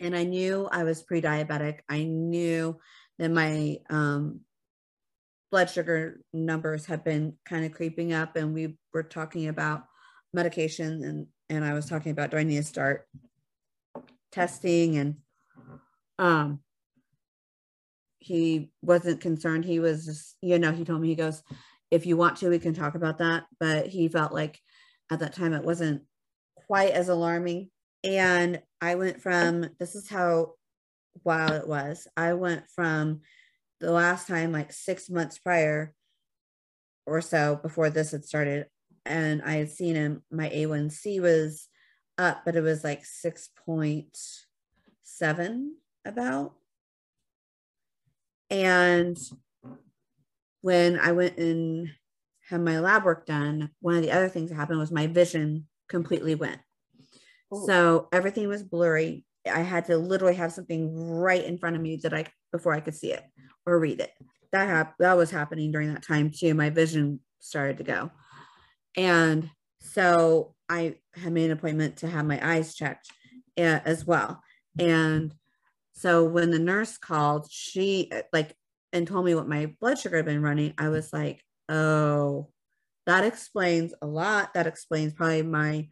and 0.00 0.16
I 0.16 0.24
knew 0.24 0.68
I 0.70 0.84
was 0.84 1.02
pre-diabetic. 1.02 1.80
I 1.88 2.04
knew 2.04 2.78
that 3.18 3.30
my 3.30 3.78
um, 3.90 4.40
blood 5.50 5.68
sugar 5.68 6.20
numbers 6.32 6.86
had 6.86 7.04
been 7.04 7.34
kind 7.44 7.64
of 7.64 7.72
creeping 7.72 8.12
up, 8.12 8.36
and 8.36 8.54
we 8.54 8.76
were 8.92 9.02
talking 9.02 9.48
about 9.48 9.84
medication, 10.32 11.04
and 11.04 11.26
and 11.48 11.64
I 11.64 11.74
was 11.74 11.86
talking 11.86 12.12
about 12.12 12.30
do 12.30 12.38
I 12.38 12.44
need 12.44 12.56
to 12.56 12.62
start 12.62 13.06
testing, 14.32 14.96
and 14.96 15.16
um, 16.18 16.60
he 18.18 18.70
wasn't 18.82 19.20
concerned. 19.20 19.64
He 19.64 19.80
was 19.80 20.06
just, 20.06 20.36
you 20.40 20.58
know, 20.58 20.72
he 20.72 20.84
told 20.84 21.00
me 21.00 21.08
he 21.08 21.14
goes, 21.14 21.42
if 21.90 22.06
you 22.06 22.16
want 22.16 22.36
to, 22.36 22.48
we 22.48 22.58
can 22.58 22.74
talk 22.74 22.94
about 22.94 23.18
that, 23.18 23.44
but 23.58 23.86
he 23.86 24.08
felt 24.08 24.32
like 24.32 24.60
at 25.10 25.18
that 25.20 25.34
time 25.34 25.52
it 25.52 25.64
wasn't 25.64 26.02
quite 26.66 26.92
as 26.92 27.08
alarming 27.08 27.70
and 28.04 28.62
I 28.80 28.94
went 28.94 29.20
from 29.20 29.68
this 29.78 29.94
is 29.94 30.08
how 30.08 30.54
wild 31.24 31.52
it 31.52 31.68
was. 31.68 32.08
I 32.16 32.32
went 32.34 32.64
from 32.74 33.20
the 33.80 33.92
last 33.92 34.26
time, 34.26 34.52
like 34.52 34.72
six 34.72 35.10
months 35.10 35.38
prior, 35.38 35.94
or 37.06 37.20
so 37.20 37.56
before 37.56 37.90
this 37.90 38.12
had 38.12 38.24
started, 38.24 38.66
and 39.04 39.42
I 39.42 39.52
had 39.52 39.70
seen 39.70 39.94
him. 39.96 40.22
My 40.30 40.48
A1C 40.48 41.20
was 41.20 41.68
up, 42.18 42.42
but 42.44 42.56
it 42.56 42.62
was 42.62 42.84
like 42.84 43.04
six 43.04 43.50
point 43.66 44.16
seven 45.02 45.76
about. 46.04 46.54
And 48.50 49.16
when 50.62 50.98
I 50.98 51.12
went 51.12 51.38
and 51.38 51.88
had 52.48 52.60
my 52.62 52.80
lab 52.80 53.04
work 53.04 53.26
done, 53.26 53.70
one 53.80 53.94
of 53.94 54.02
the 54.02 54.12
other 54.12 54.28
things 54.28 54.50
that 54.50 54.56
happened 54.56 54.78
was 54.78 54.90
my 54.90 55.06
vision 55.06 55.68
completely 55.88 56.34
went. 56.34 56.60
So 57.52 58.08
everything 58.12 58.48
was 58.48 58.62
blurry. 58.62 59.24
I 59.50 59.60
had 59.60 59.86
to 59.86 59.96
literally 59.96 60.36
have 60.36 60.52
something 60.52 60.94
right 60.94 61.44
in 61.44 61.58
front 61.58 61.76
of 61.76 61.82
me 61.82 61.96
that 62.02 62.14
I 62.14 62.26
before 62.52 62.72
I 62.72 62.80
could 62.80 62.94
see 62.94 63.12
it 63.12 63.24
or 63.66 63.78
read 63.78 64.00
it. 64.00 64.12
That 64.52 64.68
hap- 64.68 64.98
that 64.98 65.16
was 65.16 65.30
happening 65.30 65.72
during 65.72 65.92
that 65.92 66.02
time 66.04 66.30
too. 66.30 66.54
My 66.54 66.70
vision 66.70 67.20
started 67.38 67.78
to 67.78 67.84
go. 67.84 68.10
And 68.96 69.50
so 69.80 70.54
I 70.68 70.96
had 71.14 71.32
made 71.32 71.46
an 71.46 71.52
appointment 71.52 71.98
to 71.98 72.08
have 72.08 72.26
my 72.26 72.40
eyes 72.46 72.74
checked 72.74 73.10
uh, 73.58 73.80
as 73.84 74.06
well. 74.06 74.42
And 74.78 75.34
so 75.92 76.24
when 76.24 76.50
the 76.50 76.58
nurse 76.58 76.98
called, 76.98 77.48
she 77.50 78.10
like 78.32 78.54
and 78.92 79.06
told 79.06 79.24
me 79.24 79.34
what 79.34 79.48
my 79.48 79.74
blood 79.80 79.98
sugar 79.98 80.16
had 80.16 80.26
been 80.26 80.42
running, 80.42 80.74
I 80.78 80.88
was 80.88 81.12
like, 81.12 81.42
oh, 81.68 82.48
that 83.06 83.24
explains 83.24 83.94
a 84.02 84.06
lot. 84.06 84.54
That 84.54 84.66
explains 84.66 85.12
probably 85.12 85.42
my 85.42 85.88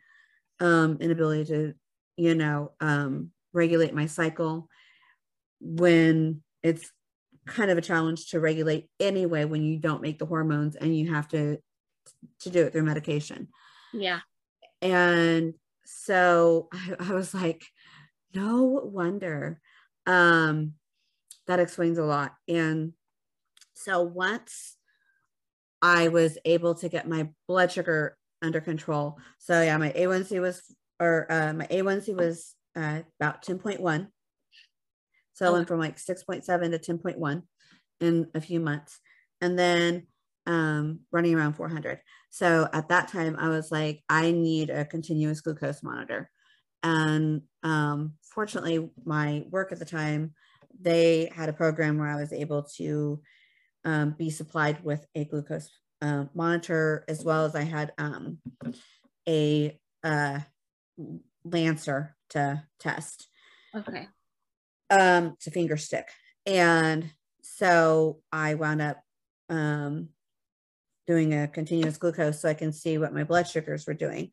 um, 0.61 0.99
inability 1.01 1.45
to, 1.47 1.75
you 2.17 2.35
know, 2.35 2.73
um, 2.81 3.31
regulate 3.53 3.95
my 3.95 4.07
cycle 4.07 4.69
when 5.61 6.43
it's 6.63 6.91
kind 7.47 7.71
of 7.71 7.79
a 7.79 7.83
challenge 7.83 8.31
to 8.31 8.41
regulate 8.41 8.89
anyway 9.01 9.45
when 9.45 9.63
you 9.63 9.79
don't 9.79 10.03
make 10.03 10.19
the 10.19 10.27
hormones 10.27 10.77
and 10.77 10.97
you 10.97 11.13
have 11.13 11.29
to 11.29 11.59
to 12.41 12.51
do 12.51 12.65
it 12.65 12.73
through 12.73 12.83
medication. 12.83 13.49
Yeah. 13.93 14.21
And 14.83 15.55
so 15.85 16.69
I, 16.73 16.95
I 16.99 17.13
was 17.13 17.35
like, 17.35 17.65
no 18.35 18.65
wonder. 18.65 19.61
Um, 20.07 20.75
that 21.47 21.61
explains 21.61 21.99
a 21.99 22.05
lot. 22.05 22.35
And 22.47 22.93
so 23.75 24.03
once 24.03 24.77
I 25.81 26.09
was 26.09 26.37
able 26.45 26.75
to 26.77 26.89
get 26.89 27.09
my 27.09 27.31
blood 27.47 27.73
sugar 27.73 28.18
under 28.43 28.61
control. 28.61 29.19
So 29.39 29.63
yeah, 29.63 29.77
my 29.77 29.91
A1C 29.91 30.41
was, 30.41 30.63
or 31.01 31.31
uh, 31.31 31.53
my 31.53 31.67
A1C 31.67 32.15
was 32.15 32.55
uh, 32.77 33.01
about 33.21 33.45
10.1. 33.45 34.09
So 35.35 35.47
I 35.47 35.51
went 35.51 35.69
from 35.69 35.81
like 35.81 35.97
6.7 35.97 36.45
to 36.45 36.79
10.1 36.79 37.43
in 38.01 38.29
a 38.35 38.41
few 38.41 38.61
months. 38.61 38.99
And 39.41 39.59
then 39.59 40.07
um, 40.47 41.01
running 41.13 41.35
around 41.35 41.55
400. 41.55 42.01
So 42.31 42.69
at 42.73 42.89
that 42.89 43.09
time, 43.09 43.37
I 43.39 43.49
was 43.49 43.71
like, 43.71 44.03
I 44.09 44.33
need 44.33 44.71
a 44.71 44.85
continuous 44.85 45.41
glucose 45.41 45.83
monitor. 45.83 46.31
And 46.83 47.43
um, 47.63 48.15
fortunately, 48.23 48.91
my 49.05 49.45
work 49.51 49.73
at 49.73 49.79
the 49.79 49.85
time, 49.85 50.35
they 50.81 51.31
had 51.35 51.49
a 51.49 51.53
program 51.53 51.99
where 51.99 52.09
I 52.09 52.17
was 52.17 52.33
able 52.33 52.65
to 52.77 53.21
um, 53.85 54.15
be 54.19 54.31
supplied 54.31 54.83
with 54.85 55.07
a 55.15 55.25
glucose 55.25 55.69
uh, 56.03 56.25
monitor, 56.35 57.05
as 57.09 57.25
well 57.25 57.45
as 57.45 57.55
I 57.55 57.63
had 57.63 57.93
um, 57.99 58.39
a 59.29 59.79
uh, 60.05 60.41
lancet 61.45 62.05
to 62.31 62.63
test. 62.79 63.29
Okay. 63.75 64.07
Um, 64.91 65.37
to 65.41 65.51
finger 65.51 65.77
stick. 65.77 66.09
And 66.47 67.11
so 67.43 68.21
I 68.33 68.55
wound 68.55 68.81
up 68.81 69.03
um, 69.51 70.09
doing 71.07 71.35
a 71.35 71.49
continuous 71.49 71.99
glucose 71.99 72.41
so 72.41 72.49
I 72.49 72.55
can 72.55 72.73
see 72.73 72.99
what 72.99 73.13
my 73.13 73.25
blood 73.25 73.47
sugars 73.47 73.87
were 73.87 73.95
doing. 73.95 74.31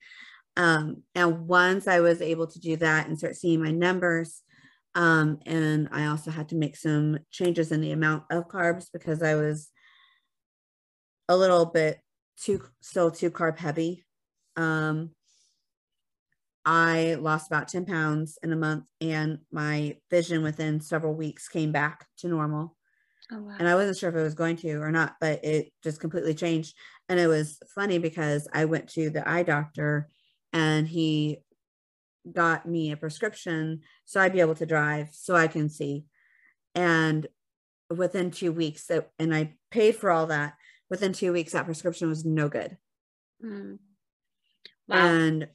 Um, 0.58 1.04
and 1.14 1.48
once 1.48 1.88
I 1.88 2.00
was 2.00 2.22
able 2.22 2.48
to 2.48 2.60
do 2.60 2.78
that 2.78 3.08
and 3.08 3.18
start 3.18 3.36
seeing 3.36 3.62
my 3.62 3.72
numbers, 3.72 4.42
um, 4.94 5.40
and 5.46 5.90
I 5.92 6.06
also 6.06 6.32
had 6.32 6.50
to 6.50 6.56
make 6.56 6.78
some 6.78 7.20
changes 7.32 7.74
in 7.74 7.82
the 7.82 7.92
amount 7.92 8.24
of 8.32 8.48
carbs 8.48 8.88
because 8.92 9.22
I 9.22 9.36
was 9.36 9.70
a 11.28 11.36
little 11.36 11.66
bit 11.66 12.00
too 12.38 12.62
still 12.82 13.12
too 13.12 13.32
carb 13.32 13.58
heavy. 13.58 14.06
Um, 14.56 15.12
I 16.66 17.16
lost 17.20 17.48
about 17.48 17.68
10 17.68 17.86
pounds 17.86 18.40
in 18.42 18.52
a 18.52 18.56
month 18.56 18.90
and 19.00 19.40
my 19.52 19.98
vision 20.10 20.42
within 20.42 20.82
several 20.82 21.14
weeks 21.14 21.48
came 21.48 21.72
back 21.72 22.08
to 22.20 22.28
normal. 22.28 22.76
Oh, 23.32 23.42
wow. 23.42 23.56
And 23.60 23.68
I 23.68 23.76
wasn't 23.76 23.98
sure 23.98 24.10
if 24.10 24.16
it 24.16 24.22
was 24.22 24.34
going 24.34 24.58
to 24.58 24.82
or 24.82 24.92
not, 24.92 25.16
but 25.22 25.44
it 25.44 25.72
just 25.84 26.00
completely 26.00 26.34
changed. 26.34 26.76
And 27.08 27.20
it 27.20 27.28
was 27.28 27.60
funny 27.74 28.00
because 28.00 28.48
I 28.52 28.66
went 28.66 28.90
to 28.90 29.10
the 29.10 29.28
eye 29.28 29.44
doctor 29.44 30.10
and 30.54 30.88
he 30.88 31.40
got 32.32 32.68
me 32.68 32.92
a 32.92 32.98
prescription 32.98 33.82
so 34.06 34.20
I'd 34.20 34.34
be 34.34 34.40
able 34.40 34.56
to 34.56 34.66
drive 34.66 35.10
so 35.12 35.36
I 35.36 35.48
can 35.48 35.70
see. 35.70 36.06
And 36.74 37.28
within 37.90 38.32
two 38.32 38.52
weeks, 38.52 38.88
that, 38.88 39.10
and 39.20 39.36
I 39.36 39.54
paid 39.70 39.96
for 39.96 40.10
all 40.10 40.28
that. 40.28 40.54
Within 40.90 41.14
two 41.14 41.34
weeks, 41.34 41.54
that 41.54 41.66
prescription 41.66 42.10
was 42.10 42.26
no 42.26 42.50
good. 42.50 42.78
Mm. 43.44 43.80
Wow. 44.88 44.98
And 44.98 45.48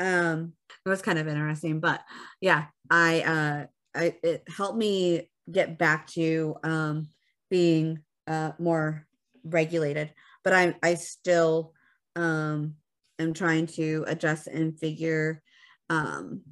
um, 0.00 0.52
it 0.84 0.88
was 0.88 1.02
kind 1.02 1.18
of 1.18 1.28
interesting, 1.28 1.80
but 1.80 2.00
yeah, 2.40 2.66
I, 2.90 3.20
uh, 3.20 3.66
I, 3.94 4.16
it 4.22 4.44
helped 4.48 4.78
me 4.78 5.30
get 5.50 5.78
back 5.78 6.06
to 6.08 6.56
um, 6.62 7.08
being 7.50 8.00
uh, 8.26 8.52
more 8.58 9.06
regulated. 9.44 10.12
But 10.44 10.52
I 10.54 10.74
I 10.82 10.94
still 10.94 11.72
um, 12.16 12.74
am 13.18 13.32
trying 13.32 13.66
to 13.68 14.04
adjust 14.06 14.46
and 14.46 14.78
figure 14.78 15.42
um, 15.90 16.42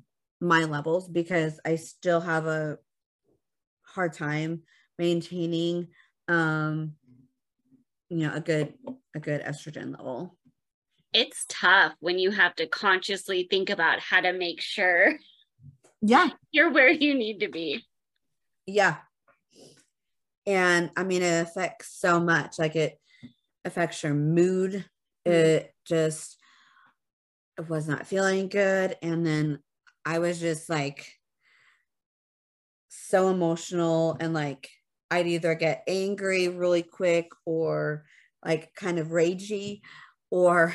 my 0.41 0.65
levels 0.65 1.09
because 1.09 1.59
I 1.65 1.77
still 1.77 2.21
have 2.21 2.47
a 2.47 2.79
hard 3.83 4.13
time 4.13 4.63
maintaining 4.99 5.89
um, 6.29 6.93
you 8.11 8.19
know 8.19 8.35
a 8.35 8.41
good 8.41 8.75
a 9.15 9.21
good 9.21 9.43
estrogen 9.43 9.97
level. 9.97 10.37
It's 11.13 11.47
tough 11.49 11.95
when 12.01 12.19
you 12.19 12.31
have 12.33 12.55
to 12.57 12.67
consciously 12.67 13.47
think 13.51 13.71
about 13.71 14.01
how 14.01 14.21
to 14.21 14.33
make 14.33 14.61
sure 14.61 15.15
yeah. 16.03 16.29
you're 16.53 16.71
where 16.71 16.91
you 16.91 17.15
need 17.15 17.41
to 17.41 17.49
be. 17.49 17.85
Yeah. 18.67 18.97
And 20.47 20.91
i 20.97 21.05
mean 21.05 21.23
it 21.23 21.43
affects 21.43 21.97
so 21.99 22.21
much 22.21 22.59
like 22.59 22.77
it 22.77 22.99
affects 23.65 24.03
your 24.03 24.15
mood. 24.15 24.85
Mm-hmm. 25.27 25.33
it 25.33 25.75
just 25.87 26.39
it 27.59 27.69
was 27.69 27.87
not 27.87 28.07
feeling 28.07 28.49
good. 28.49 28.97
And 29.03 29.25
then 29.25 29.61
i 30.05 30.19
was 30.19 30.41
just 30.41 30.69
like 30.69 31.07
so 32.89 33.29
emotional 33.29 34.17
and 34.21 34.33
like 34.33 34.71
i'd 35.11 35.27
either 35.27 35.55
get 35.55 35.83
angry 35.87 36.49
really 36.49 36.83
quick 36.83 37.29
or 37.45 38.05
like 38.45 38.75
kind 38.75 38.99
of 38.99 39.09
ragey 39.09 39.81
or 40.31 40.75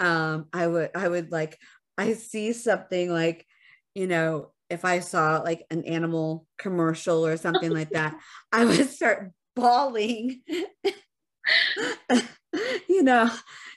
um 0.00 0.46
i 0.52 0.66
would 0.66 0.90
i 0.94 1.08
would 1.08 1.30
like 1.30 1.58
i 1.98 2.12
see 2.12 2.52
something 2.52 3.10
like 3.10 3.46
you 3.94 4.06
know 4.06 4.52
if 4.70 4.84
I 4.84 5.00
saw 5.00 5.38
like 5.38 5.66
an 5.70 5.84
animal 5.84 6.46
commercial 6.56 7.26
or 7.26 7.36
something 7.36 7.72
like 7.72 7.90
that, 7.90 8.16
I 8.52 8.64
would 8.64 8.88
start 8.88 9.32
bawling. 9.56 10.42
you 12.88 13.02
know, 13.02 13.30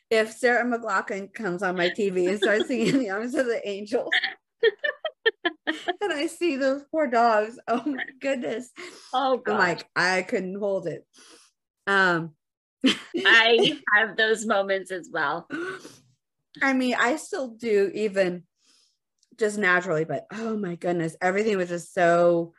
if 0.10 0.32
Sarah 0.32 0.64
McLachlan 0.64 1.34
comes 1.34 1.64
on 1.64 1.76
my 1.76 1.90
TV 1.90 2.30
and 2.30 2.38
starts 2.38 2.68
singing 2.68 3.00
the 3.00 3.10
arms 3.10 3.34
of 3.34 3.48
the 3.48 3.68
angels. 3.68 4.14
and 5.68 6.14
I 6.14 6.28
see 6.28 6.58
those 6.58 6.84
poor 6.92 7.08
dogs. 7.08 7.60
Oh 7.68 7.84
my 7.86 8.06
goodness. 8.20 8.70
Oh 9.14 9.38
God. 9.38 9.54
I'm 9.54 9.60
like, 9.60 9.90
I 9.96 10.22
couldn't 10.24 10.60
hold 10.60 10.88
it. 10.88 11.06
Um 11.88 12.32
I 13.26 13.82
have 13.96 14.18
those 14.18 14.46
moments 14.46 14.92
as 14.92 15.10
well. 15.12 15.48
I 16.62 16.74
mean, 16.74 16.96
I 17.00 17.16
still 17.16 17.50
do 17.50 17.92
even 17.94 18.44
just 19.38 19.58
naturally, 19.58 20.06
but 20.06 20.26
oh 20.32 20.58
my 20.58 20.76
goodness, 20.76 21.16
everything 21.22 21.58
was 21.58 21.70
just 21.70 21.94
so 21.94 22.54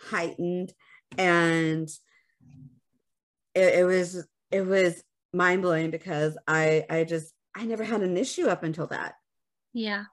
heightened 0.00 0.72
and 1.16 1.88
it, 3.54 3.80
it 3.80 3.84
was 3.84 4.26
it 4.50 4.62
was 4.62 5.02
mind 5.32 5.62
blowing 5.62 5.90
because 5.90 6.36
I 6.46 6.84
I 6.88 7.04
just 7.04 7.32
I 7.54 7.64
never 7.64 7.84
had 7.84 8.02
an 8.02 8.16
issue 8.16 8.46
up 8.46 8.62
until 8.62 8.86
that. 8.88 9.14
Yeah. 9.72 10.04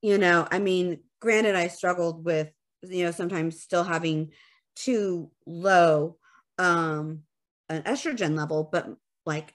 You 0.00 0.18
know, 0.18 0.46
I 0.50 0.58
mean, 0.60 1.00
granted 1.20 1.54
I 1.54 1.68
struggled 1.68 2.24
with 2.24 2.50
you 2.82 3.04
know 3.04 3.10
sometimes 3.10 3.60
still 3.60 3.84
having 3.84 4.30
too 4.76 5.30
low 5.46 6.16
um 6.58 7.20
an 7.68 7.82
estrogen 7.82 8.36
level 8.36 8.68
but 8.70 8.88
like 9.26 9.54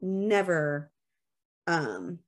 never 0.00 0.90
um 1.66 2.18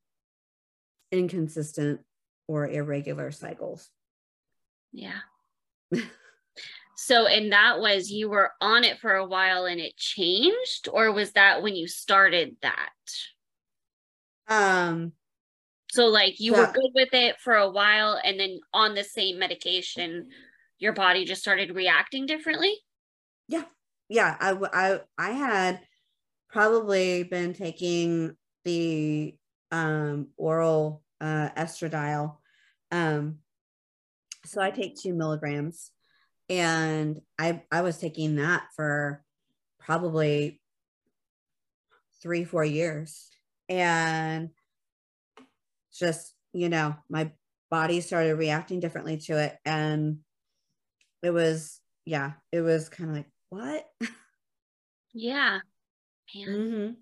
inconsistent 1.11 2.01
or 2.47 2.67
irregular 2.67 3.31
cycles. 3.31 3.89
Yeah. 4.91 5.19
So, 7.01 7.27
and 7.27 7.53
that 7.53 7.79
was 7.79 8.11
you 8.11 8.29
were 8.29 8.51
on 8.59 8.83
it 8.83 8.99
for 8.99 9.13
a 9.15 9.25
while 9.25 9.65
and 9.65 9.79
it 9.79 9.95
changed, 9.95 10.89
or 10.91 11.13
was 11.13 11.31
that 11.31 11.61
when 11.61 11.73
you 11.73 11.87
started 11.87 12.57
that? 12.61 12.89
Um, 14.49 15.13
So, 15.91 16.07
like 16.07 16.39
you 16.39 16.53
Yeah. 16.53 16.57
were 16.57 16.71
good 16.71 16.91
with 16.93 17.13
it 17.13 17.39
for 17.41 17.55
a 17.55 17.69
while, 17.69 18.19
and 18.23 18.39
then 18.39 18.59
on 18.73 18.93
the 18.95 19.03
same 19.03 19.39
medication, 19.39 20.29
your 20.77 20.93
body 20.93 21.25
just 21.25 21.41
started 21.41 21.75
reacting 21.75 22.25
differently. 22.25 22.79
yeah, 23.47 23.65
yeah. 24.07 24.37
I 24.39 24.51
I 24.73 25.01
I 25.17 25.31
had 25.31 25.81
probably 26.49 27.23
been 27.23 27.53
taking 27.53 28.37
the 28.65 29.37
um, 29.71 30.29
oral 30.37 31.03
uh, 31.21 31.49
estradiol. 31.57 32.37
Um, 32.91 33.39
so 34.45 34.61
I 34.61 34.71
take 34.71 34.97
two 34.97 35.13
milligrams, 35.13 35.91
and 36.49 37.21
I, 37.39 37.63
I 37.71 37.81
was 37.81 37.97
taking 37.97 38.37
that 38.37 38.67
for 38.75 39.23
probably 39.79 40.61
three, 42.21 42.43
four 42.43 42.65
years, 42.65 43.29
and 43.67 44.49
just 45.93 46.33
you 46.53 46.69
know, 46.69 46.95
my 47.09 47.31
body 47.69 48.01
started 48.01 48.35
reacting 48.35 48.79
differently 48.79 49.17
to 49.17 49.37
it, 49.37 49.57
and 49.65 50.19
it 51.21 51.31
was 51.31 51.79
yeah, 52.05 52.33
it 52.51 52.61
was 52.61 52.89
kind 52.89 53.09
of 53.09 53.15
like 53.17 53.29
what. 53.49 53.85
Yeah. 55.13 55.59
Mm-hmm. 56.35 56.93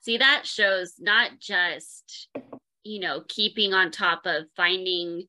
See, 0.00 0.18
that 0.18 0.46
shows 0.46 0.94
not 0.98 1.32
just, 1.38 2.28
you 2.82 3.00
know, 3.00 3.22
keeping 3.28 3.74
on 3.74 3.90
top 3.90 4.22
of 4.24 4.44
finding 4.56 5.24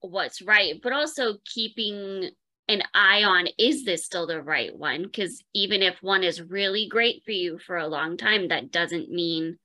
what's 0.00 0.42
right, 0.42 0.80
but 0.82 0.92
also 0.92 1.36
keeping 1.44 2.30
an 2.68 2.82
eye 2.94 3.22
on 3.24 3.48
is 3.58 3.84
this 3.84 4.04
still 4.04 4.26
the 4.26 4.42
right 4.42 4.76
one? 4.76 5.02
Because 5.02 5.42
even 5.54 5.82
if 5.82 5.96
one 6.02 6.24
is 6.24 6.42
really 6.42 6.88
great 6.88 7.22
for 7.24 7.32
you 7.32 7.58
for 7.58 7.76
a 7.76 7.88
long 7.88 8.16
time, 8.16 8.48
that 8.48 8.70
doesn't 8.70 9.10
mean, 9.10 9.58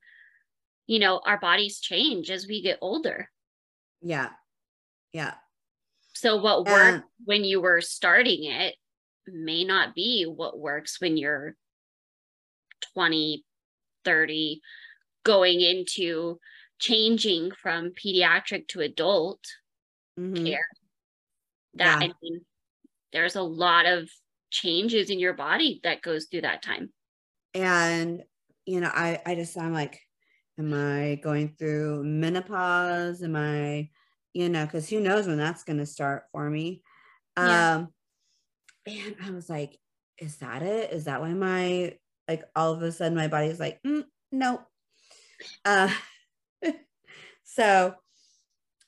you 0.87 0.99
know, 0.99 1.19
our 1.25 1.39
bodies 1.39 1.79
change 1.79 2.31
as 2.31 2.47
we 2.47 2.61
get 2.61 2.79
older. 2.81 3.29
Yeah. 4.01 4.29
Yeah. 5.13 5.35
So 6.13 6.37
what 6.37 6.67
And- 6.67 6.95
worked 7.01 7.09
when 7.25 7.43
you 7.43 7.61
were 7.61 7.81
starting 7.81 8.45
it 8.45 8.75
may 9.27 9.63
not 9.63 9.93
be 9.93 10.23
what 10.23 10.57
works 10.57 10.99
when 11.01 11.17
you're 11.17 11.55
20, 12.93 13.43
30, 14.05 14.61
going 15.23 15.61
into 15.61 16.39
changing 16.79 17.51
from 17.51 17.91
pediatric 17.91 18.67
to 18.69 18.81
adult 18.81 19.43
Mhm. 20.17 20.45
care. 20.45 20.69
That 21.73 22.01
Yeah. 22.01 22.07
I 22.09 22.13
mean, 22.21 22.45
there's 23.11 23.35
a 23.35 23.41
lot 23.41 23.85
of 23.85 24.09
changes 24.49 25.09
in 25.09 25.19
your 25.19 25.33
body 25.33 25.81
that 25.83 26.01
goes 26.01 26.27
through 26.27 26.41
that 26.41 26.61
time. 26.63 26.93
And 27.53 28.23
you 28.65 28.79
know, 28.81 28.89
I 28.93 29.21
I 29.25 29.35
just 29.35 29.57
I'm 29.57 29.73
like, 29.73 30.06
am 30.59 30.73
I 30.73 31.15
going 31.15 31.55
through 31.57 32.03
menopause? 32.03 33.21
Am 33.21 33.35
I, 33.35 33.89
you 34.33 34.49
know, 34.49 34.65
because 34.65 34.89
who 34.89 34.99
knows 34.99 35.27
when 35.27 35.37
that's 35.37 35.63
going 35.63 35.79
to 35.79 35.85
start 35.85 36.23
for 36.31 36.49
me. 36.49 36.83
Yeah. 37.37 37.75
Um, 37.75 37.87
and 38.85 39.15
I 39.23 39.31
was 39.31 39.49
like, 39.49 39.77
is 40.17 40.37
that 40.37 40.63
it? 40.63 40.91
Is 40.91 41.05
that 41.05 41.21
why 41.21 41.33
my 41.33 41.97
like 42.27 42.43
all 42.55 42.73
of 42.73 42.81
a 42.81 42.91
sudden 42.91 43.17
my 43.17 43.27
body's 43.27 43.59
like, 43.59 43.81
mm, 43.83 44.03
no. 44.31 44.61
Uh, 45.63 45.89
so 47.43 47.93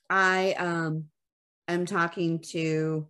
I 0.09 0.53
um 0.53 1.05
am 1.67 1.85
talking 1.85 2.39
to 2.39 3.07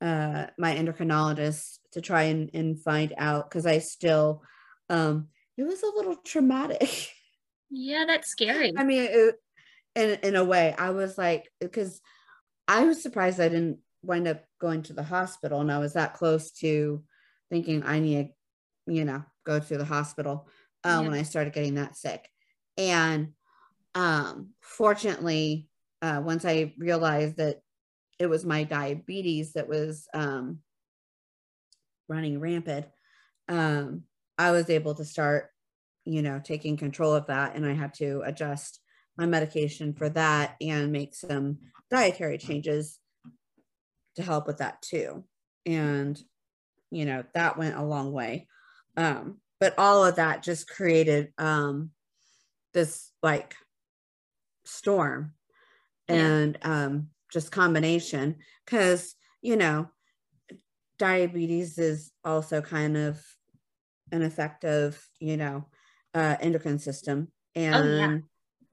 uh 0.00 0.46
my 0.58 0.74
endocrinologist 0.74 1.78
to 1.92 2.00
try 2.00 2.24
and, 2.24 2.50
and 2.54 2.80
find 2.80 3.14
out 3.18 3.48
because 3.48 3.66
I 3.66 3.78
still 3.78 4.42
um 4.88 5.28
it 5.56 5.64
was 5.64 5.82
a 5.82 5.96
little 5.96 6.16
traumatic. 6.16 7.10
Yeah, 7.70 8.04
that's 8.06 8.28
scary. 8.28 8.72
I 8.76 8.84
mean, 8.84 9.08
it, 9.10 9.34
in 9.94 10.18
in 10.22 10.36
a 10.36 10.44
way, 10.44 10.74
I 10.78 10.90
was 10.90 11.16
like, 11.18 11.50
because 11.60 12.00
I 12.68 12.84
was 12.84 13.02
surprised 13.02 13.40
I 13.40 13.48
didn't 13.48 13.78
wind 14.02 14.28
up 14.28 14.44
going 14.60 14.82
to 14.84 14.92
the 14.92 15.02
hospital, 15.02 15.60
and 15.60 15.70
I 15.72 15.78
was 15.78 15.94
that 15.94 16.14
close 16.14 16.52
to 16.52 17.02
thinking 17.50 17.82
I 17.84 18.00
need, 18.00 18.32
to, 18.86 18.94
you 18.94 19.04
know, 19.04 19.24
go 19.44 19.58
to 19.58 19.78
the 19.78 19.84
hospital 19.84 20.48
um, 20.84 21.04
Yeah. 21.04 21.10
when 21.10 21.18
I 21.18 21.22
started 21.22 21.52
getting 21.52 21.74
that 21.74 21.96
sick, 21.96 22.28
and 22.76 23.32
um, 23.94 24.50
fortunately, 24.60 25.68
uh, 26.02 26.22
once 26.24 26.44
I 26.44 26.74
realized 26.78 27.36
that 27.38 27.60
it 28.18 28.26
was 28.26 28.44
my 28.44 28.64
diabetes 28.64 29.54
that 29.54 29.68
was 29.68 30.06
um, 30.14 30.60
running 32.08 32.40
rampant, 32.40 32.86
um, 33.48 34.04
I 34.38 34.52
was 34.52 34.70
able 34.70 34.94
to 34.94 35.04
start, 35.04 35.50
you 36.04 36.22
know, 36.22 36.40
taking 36.42 36.76
control 36.76 37.14
of 37.14 37.26
that. 37.26 37.54
And 37.54 37.66
I 37.66 37.72
had 37.72 37.94
to 37.94 38.22
adjust 38.24 38.80
my 39.16 39.26
medication 39.26 39.92
for 39.92 40.08
that 40.10 40.56
and 40.60 40.92
make 40.92 41.14
some 41.14 41.58
dietary 41.90 42.38
changes 42.38 42.98
to 44.16 44.22
help 44.22 44.46
with 44.46 44.58
that 44.58 44.80
too. 44.82 45.24
And, 45.66 46.20
you 46.90 47.04
know, 47.04 47.24
that 47.34 47.58
went 47.58 47.76
a 47.76 47.82
long 47.82 48.12
way. 48.12 48.48
Um, 48.96 49.38
but 49.58 49.74
all 49.78 50.04
of 50.04 50.16
that 50.16 50.42
just 50.42 50.68
created 50.68 51.32
um, 51.38 51.90
this 52.72 53.12
like 53.22 53.54
storm 54.64 55.34
Yeah. 56.08 56.16
and 56.16 56.58
um, 56.62 57.08
just 57.30 57.52
combination 57.52 58.36
because, 58.64 59.14
you 59.42 59.56
know, 59.56 59.88
diabetes 60.98 61.78
is 61.78 62.10
also 62.24 62.60
kind 62.60 62.96
of 62.96 63.22
an 64.12 64.22
effect 64.22 64.64
of, 64.64 65.02
you 65.18 65.36
know, 65.36 65.66
uh, 66.14 66.36
endocrine 66.40 66.78
system. 66.78 67.28
And 67.54 67.74
Oh, 67.74 67.96
yeah. 67.96 68.18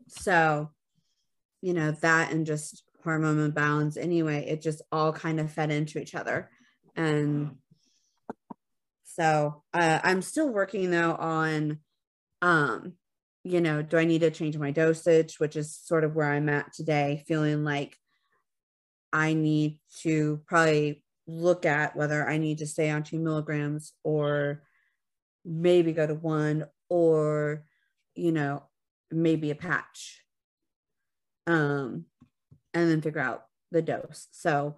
so, 0.08 0.72
you 1.62 1.74
know, 1.74 1.92
that 1.92 2.32
and 2.32 2.46
just 2.46 2.84
hormone 3.04 3.40
imbalance 3.40 3.98
anyway, 3.98 4.46
it 4.48 4.62
just 4.62 4.82
all 4.92 5.14
kind 5.14 5.40
of 5.40 5.52
fed 5.52 5.72
into 5.72 6.00
each 6.00 6.16
other. 6.16 6.50
And 6.96 7.58
so 9.04 9.64
uh, 9.74 10.00
I'm 10.04 10.22
still 10.22 10.50
working 10.50 10.92
though 10.92 11.16
on, 11.16 11.80
um, 12.42 12.94
you 13.44 13.62
know, 13.62 13.82
do 13.82 13.98
I 13.98 14.06
need 14.06 14.22
to 14.22 14.32
change 14.32 14.58
my 14.58 14.72
dosage, 14.72 15.40
which 15.40 15.56
is 15.56 15.76
sort 15.76 16.04
of 16.04 16.16
where 16.16 16.30
I'm 16.30 16.50
at 16.50 16.74
today, 16.74 17.24
feeling 17.28 17.64
like 17.64 17.98
I 19.14 19.34
need 19.34 19.80
to 20.02 20.42
probably 20.46 21.04
look 21.28 21.66
at 21.66 21.96
whether 21.96 22.28
I 22.28 22.38
need 22.38 22.60
to 22.60 22.68
stay 22.68 22.90
on 22.90 23.04
two 23.04 23.20
milligrams 23.20 23.94
or 24.04 24.64
maybe 25.46 25.94
go 25.94 26.06
to 26.06 26.14
one 26.14 26.66
or, 26.90 27.64
you 28.16 28.32
know, 28.32 28.64
maybe 29.12 29.52
a 29.52 29.56
patch. 29.56 30.24
Um, 31.46 32.06
and 32.74 32.90
then 32.90 33.02
figure 33.02 33.22
out 33.22 33.46
the 33.72 33.82
dose. 33.82 34.28
So 34.32 34.76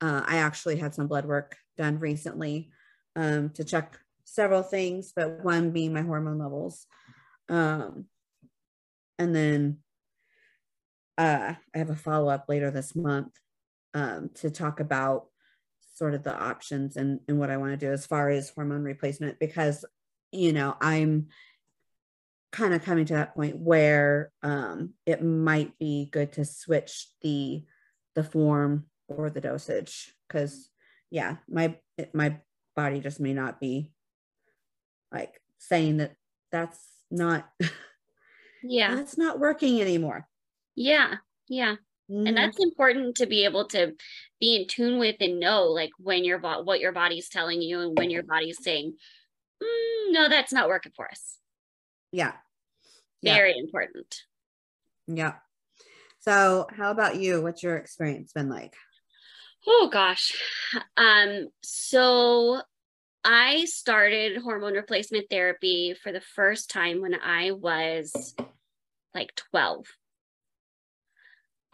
uh, 0.00 0.22
I 0.26 0.36
actually 0.36 0.76
had 0.76 0.94
some 0.94 1.06
blood 1.06 1.26
work 1.26 1.56
done 1.76 1.98
recently 1.98 2.70
um, 3.16 3.50
to 3.50 3.64
check 3.64 3.98
several 4.24 4.62
things, 4.62 5.12
but 5.14 5.44
one 5.44 5.70
being 5.70 5.92
my 5.92 6.02
hormone 6.02 6.38
levels. 6.38 6.86
Um, 7.48 8.06
and 9.18 9.34
then 9.34 9.78
uh, 11.18 11.54
I 11.74 11.78
have 11.78 11.90
a 11.90 11.96
follow 11.96 12.28
up 12.28 12.46
later 12.48 12.70
this 12.70 12.94
month 12.94 13.32
um, 13.92 14.30
to 14.36 14.50
talk 14.50 14.80
about 14.80 15.26
sort 15.94 16.14
of 16.14 16.22
the 16.22 16.34
options 16.34 16.96
and, 16.96 17.20
and 17.28 17.38
what 17.38 17.50
I 17.50 17.58
want 17.58 17.72
to 17.72 17.86
do 17.86 17.92
as 17.92 18.06
far 18.06 18.30
as 18.30 18.50
hormone 18.50 18.84
replacement 18.84 19.38
because, 19.38 19.84
you 20.32 20.52
know, 20.52 20.76
I'm 20.80 21.26
kind 22.52 22.74
of 22.74 22.84
coming 22.84 23.04
to 23.06 23.14
that 23.14 23.34
point 23.34 23.56
where 23.56 24.32
um, 24.42 24.94
it 25.06 25.22
might 25.22 25.78
be 25.78 26.08
good 26.10 26.32
to 26.32 26.44
switch 26.44 27.06
the 27.22 27.64
the 28.14 28.24
form 28.24 28.86
or 29.08 29.30
the 29.30 29.40
dosage 29.40 30.12
because 30.26 30.68
yeah 31.10 31.36
my 31.48 31.76
it, 31.96 32.14
my 32.14 32.36
body 32.74 33.00
just 33.00 33.20
may 33.20 33.32
not 33.32 33.60
be 33.60 33.92
like 35.12 35.40
saying 35.58 35.98
that 35.98 36.14
that's 36.50 36.78
not 37.10 37.48
Yeah. 38.62 38.94
that's 38.94 39.16
not 39.16 39.38
working 39.38 39.80
anymore 39.80 40.28
Yeah. 40.74 41.16
Yeah. 41.48 41.76
Mhm. 42.10 42.28
And 42.28 42.36
that's 42.36 42.58
important 42.58 43.16
to 43.16 43.26
be 43.26 43.44
able 43.44 43.66
to 43.68 43.94
be 44.40 44.56
in 44.56 44.66
tune 44.66 44.98
with 44.98 45.16
and 45.20 45.38
know 45.38 45.64
like 45.64 45.90
when 45.98 46.24
your 46.24 46.38
what 46.40 46.80
your 46.80 46.92
body's 46.92 47.28
telling 47.28 47.62
you 47.62 47.80
and 47.80 47.96
when 47.98 48.10
your 48.10 48.22
body's 48.24 48.62
saying, 48.62 48.96
"Mm, 49.62 50.12
no, 50.12 50.28
that's 50.28 50.52
not 50.52 50.68
working 50.68 50.92
for 50.94 51.08
us. 51.10 51.39
Yeah 52.12 52.32
Yeah. 53.22 53.34
Very 53.34 53.58
important. 53.58 54.14
yeah 55.06 55.34
so 56.20 56.66
how 56.76 56.90
about 56.90 57.16
you 57.20 57.42
what's 57.42 57.62
your 57.62 57.76
experience 57.76 58.32
been 58.32 58.48
like 58.48 58.74
Oh 59.66 59.90
gosh. 59.92 60.32
Um, 60.96 61.48
so 61.62 62.62
I 63.24 63.66
started 63.66 64.40
hormone 64.40 64.72
replacement 64.72 65.28
therapy 65.28 65.94
for 66.02 66.12
the 66.12 66.20
first 66.22 66.70
time 66.70 67.00
when 67.02 67.14
I 67.14 67.50
was 67.52 68.34
like 69.14 69.34
12. 69.52 69.86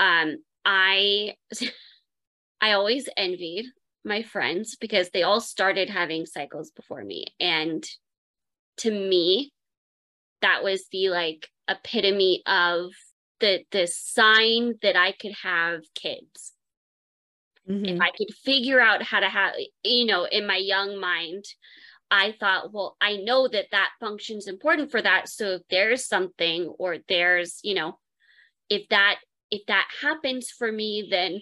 Um, 0.01 0.38
I 0.64 1.35
I 2.61 2.72
always 2.72 3.09
envied 3.16 3.66
my 4.05 4.22
friends 4.22 4.77
because 4.77 5.11
they 5.11 5.22
all 5.22 5.40
started 5.40 5.88
having 5.88 6.27
cycles 6.27 6.70
before 6.72 7.05
me. 7.05 7.27
And 7.38 7.85
to 8.79 8.90
me, 8.90 9.53
that 10.42 10.62
was 10.62 10.87
the 10.90 11.11
like 11.11 11.49
epitome 11.68 12.42
of 12.46 12.92
the 13.40 13.64
the 13.70 13.87
sign 13.87 14.75
that 14.83 14.96
I 14.96 15.12
could 15.12 15.35
have 15.42 15.83
kids. 15.94 16.53
Mm-hmm. 17.68 17.85
If 17.87 18.01
I 18.01 18.11
could 18.16 18.33
figure 18.44 18.81
out 18.81 19.03
how 19.03 19.20
to 19.20 19.29
have, 19.29 19.55
you 19.83 20.07
know, 20.07 20.25
in 20.25 20.46
my 20.46 20.57
young 20.57 21.01
mind, 21.01 21.44
I 22.11 22.35
thought, 22.38 22.72
well, 22.72 22.96
I 23.01 23.16
know 23.16 23.49
that 23.49 23.66
that 23.72 23.90
function 23.99 24.38
is 24.38 24.46
important 24.46 24.92
for 24.92 25.03
that. 25.03 25.29
So 25.29 25.55
if 25.55 25.62
there's 25.68 26.07
something 26.07 26.72
or 26.79 26.99
there's, 27.09 27.59
you 27.64 27.75
know, 27.75 27.99
if 28.70 28.88
that 28.90 29.16
if 29.51 29.62
that 29.66 29.88
happens 30.01 30.51
for 30.51 30.70
me, 30.70 31.09
then 31.11 31.40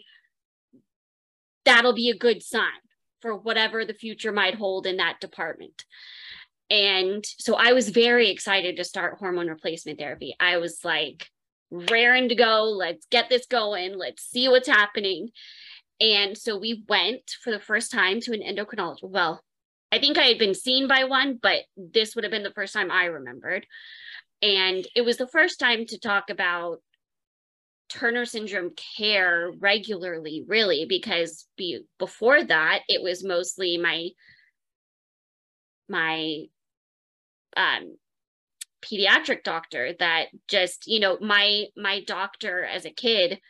that'll 1.65 1.95
be 1.95 2.11
a 2.11 2.17
good 2.17 2.43
sign 2.43 2.71
for 3.21 3.35
whatever 3.37 3.85
the 3.85 3.95
future 3.95 4.33
might 4.33 4.55
hold 4.55 4.87
in 4.87 4.99
that 4.99 5.21
department. 5.21 5.85
And 6.71 7.25
so 7.39 7.55
I 7.57 7.73
was 7.73 7.91
very 7.91 8.31
excited 8.31 8.77
to 8.77 8.85
start 8.85 9.19
hormone 9.19 9.49
replacement 9.49 9.99
therapy. 9.99 10.35
I 10.41 10.57
was 10.57 10.81
like 10.85 11.29
raring 11.71 12.29
to 12.31 12.35
go. 12.35 12.65
Let's 12.65 13.07
get 13.11 13.29
this 13.29 13.47
going. 13.47 13.97
Let's 13.99 14.25
see 14.25 14.49
what's 14.49 14.69
happening. 14.69 15.31
And 16.01 16.37
so 16.37 16.59
we 16.59 16.85
went 16.89 17.31
for 17.43 17.51
the 17.51 17.61
first 17.61 17.93
time 17.93 18.21
to 18.21 18.33
an 18.33 18.43
endocrinologist. 18.43 19.03
Well, 19.03 19.43
I 19.93 19.99
think 19.99 20.19
I 20.19 20.25
had 20.25 20.39
been 20.39 20.55
seen 20.55 20.89
by 20.89 21.05
one, 21.05 21.39
but 21.41 21.61
this 21.77 22.15
would 22.15 22.25
have 22.25 22.31
been 22.31 22.43
the 22.43 22.51
first 22.51 22.73
time 22.73 22.91
I 22.91 23.05
remembered. 23.05 23.67
And 24.43 24.87
it 24.97 25.03
was 25.03 25.17
the 25.19 25.29
first 25.29 25.61
time 25.61 25.87
to 25.87 25.99
talk 25.99 26.31
about 26.31 26.79
Turner 27.89 28.25
syndrome 28.25 28.73
care 28.97 29.53
regularly, 29.59 30.45
really, 30.49 30.85
because 30.89 31.47
be, 31.57 31.83
before 31.99 32.43
that, 32.43 32.81
it 32.89 33.03
was 33.03 33.23
mostly 33.23 33.79
my 33.79 34.09
my 35.89 36.47
um, 37.57 37.97
pediatric 38.83 39.43
doctor 39.45 39.95
that 39.99 40.27
just 40.49 40.87
you 40.87 41.01
know 41.01 41.17
my 41.21 41.65
my 41.77 42.03
doctor 42.07 42.65
as 42.65 42.85
a 42.85 42.91
kid 42.91 43.41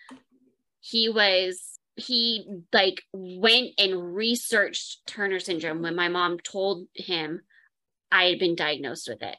he 0.80 1.08
was 1.08 1.78
he 1.96 2.44
like 2.72 3.02
went 3.12 3.70
and 3.78 4.14
researched 4.14 5.00
Turner 5.06 5.40
syndrome 5.40 5.82
when 5.82 5.94
my 5.94 6.08
mom 6.08 6.38
told 6.38 6.86
him 6.94 7.42
I 8.10 8.24
had 8.24 8.38
been 8.38 8.54
diagnosed 8.54 9.08
with 9.08 9.22
it. 9.22 9.38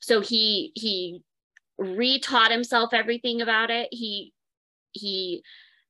So 0.00 0.20
he 0.20 0.72
he 0.74 1.22
retaught 1.80 2.50
himself 2.50 2.92
everything 2.92 3.40
about 3.40 3.70
it. 3.70 3.88
He 3.90 4.32
he 4.92 5.42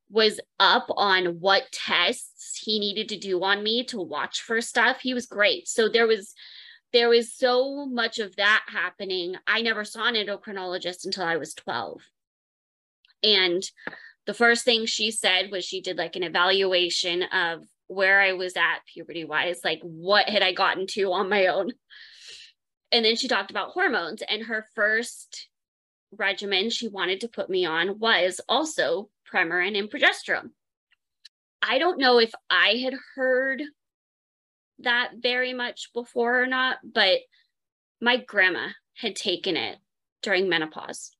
was 0.09 0.41
up 0.61 0.87
on 0.91 1.41
what 1.41 1.73
tests 1.73 2.61
he 2.63 2.79
needed 2.79 3.09
to 3.09 3.19
do 3.19 3.43
on 3.43 3.63
me 3.63 3.83
to 3.85 4.01
watch 4.01 4.43
for 4.43 4.61
stuff. 4.61 5.01
He 5.01 5.15
was 5.15 5.27
great. 5.27 5.67
So 5.67 5.89
there 5.89 6.07
was 6.07 6.35
there 6.93 7.09
was 7.09 7.33
so 7.33 7.87
much 7.87 8.19
of 8.19 8.37
that 8.37 8.65
happening. 8.69 9.35
I 9.47 9.63
never 9.63 9.85
saw 9.85 10.07
an 10.07 10.15
endocrinologist 10.15 11.05
until 11.05 11.25
I 11.25 11.37
was 11.37 11.55
12. 11.55 12.03
And 13.23 13.63
the 14.27 14.35
first 14.35 14.65
thing 14.65 14.87
she 14.87 15.11
said 15.11 15.51
was 15.51 15.65
she 15.65 15.81
did 15.81 15.97
like 15.97 16.17
an 16.17 16.23
evaluation 16.23 17.23
of 17.25 17.65
where 17.87 18.21
I 18.21 18.33
was 18.33 18.57
at 18.57 18.81
puberty 18.93 19.25
wise, 19.25 19.61
like 19.65 19.81
what 19.83 20.29
had 20.29 20.43
I 20.43 20.53
gotten 20.53 20.87
to 20.89 21.13
on 21.13 21.29
my 21.29 21.47
own. 21.47 21.73
And 22.91 23.05
then 23.05 23.17
she 23.17 23.29
talked 23.29 23.51
about 23.51 23.71
hormones, 23.71 24.23
and 24.23 24.45
her 24.45 24.67
first 24.75 25.49
regimen 26.13 26.69
she 26.69 26.89
wanted 26.89 27.21
to 27.23 27.29
put 27.29 27.49
me 27.49 27.65
on 27.65 27.99
was 27.99 28.41
also 28.49 29.09
Premarin 29.33 29.79
and 29.79 29.91
progesterone. 29.91 30.51
I 31.63 31.79
don't 31.79 31.99
know 31.99 32.19
if 32.19 32.33
I 32.51 32.83
had 32.85 32.95
heard 33.15 33.63
that 34.83 35.13
very 35.21 35.53
much 35.53 35.91
before 35.95 36.43
or 36.43 36.47
not, 36.47 36.79
but 36.85 37.21
my 38.01 38.17
grandma 38.17 38.69
had 38.97 39.17
taken 39.17 39.57
it 39.57 39.79
during 40.23 40.49
menopause 40.49 41.13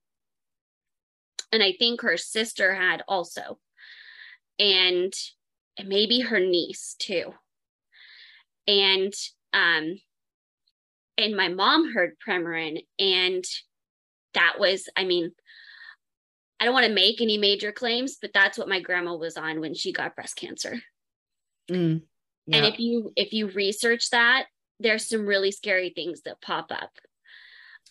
and 1.53 1.63
I 1.63 1.75
think 1.79 2.01
her 2.01 2.17
sister 2.17 2.75
had 2.75 3.03
also, 3.07 3.59
and 4.59 5.13
maybe 5.85 6.21
her 6.21 6.41
niece 6.41 6.97
too. 6.99 7.35
And 8.67 9.13
um, 9.53 9.99
and 11.19 11.37
my 11.37 11.49
mom 11.49 11.93
heard 11.93 12.13
Premarin, 12.27 12.79
and 12.99 13.45
that 14.33 14.55
was, 14.59 14.89
I 14.97 15.05
mean, 15.05 15.33
I 16.59 16.65
don't 16.65 16.75
want 16.75 16.87
to 16.87 16.95
make 16.95 17.21
any 17.21 17.37
major 17.37 17.71
claims, 17.71 18.17
but 18.21 18.33
that's 18.33 18.57
what 18.57 18.69
my 18.69 18.81
grandma 18.81 19.15
was 19.15 19.37
on 19.37 19.61
when 19.61 19.75
she 19.75 19.93
got 19.93 20.17
breast 20.17 20.37
cancer. 20.37 20.81
Mm, 21.71 22.03
yeah. 22.47 22.59
And 22.59 22.67
if 22.67 22.79
you 22.79 23.13
if 23.17 23.33
you 23.33 23.49
research 23.49 24.11
that, 24.11 24.47
there's 24.81 25.09
some 25.09 25.27
really 25.27 25.53
scary 25.53 25.93
things 25.95 26.23
that 26.23 26.41
pop 26.41 26.71
up. 26.71 26.91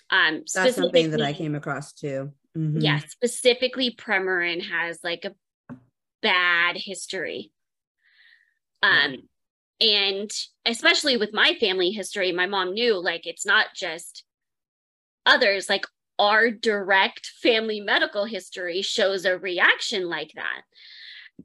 Um, 0.09 0.43
that's 0.53 0.75
something 0.75 1.11
that 1.11 1.21
I 1.21 1.33
came 1.33 1.55
across 1.55 1.93
too. 1.93 2.31
Mm-hmm. 2.57 2.81
Yeah, 2.81 2.99
specifically 2.99 3.95
Premarin 3.95 4.61
has 4.69 4.99
like 5.03 5.25
a 5.25 5.75
bad 6.21 6.75
history. 6.77 7.51
Um 8.83 9.17
and 9.79 10.29
especially 10.65 11.17
with 11.17 11.33
my 11.33 11.55
family 11.59 11.91
history, 11.91 12.31
my 12.31 12.45
mom 12.45 12.73
knew 12.73 13.01
like 13.01 13.25
it's 13.25 13.45
not 13.45 13.67
just 13.75 14.23
others 15.25 15.69
like 15.69 15.85
our 16.19 16.51
direct 16.51 17.25
family 17.41 17.79
medical 17.79 18.25
history 18.25 18.81
shows 18.83 19.25
a 19.25 19.37
reaction 19.37 20.07
like 20.07 20.31
that. 20.35 20.61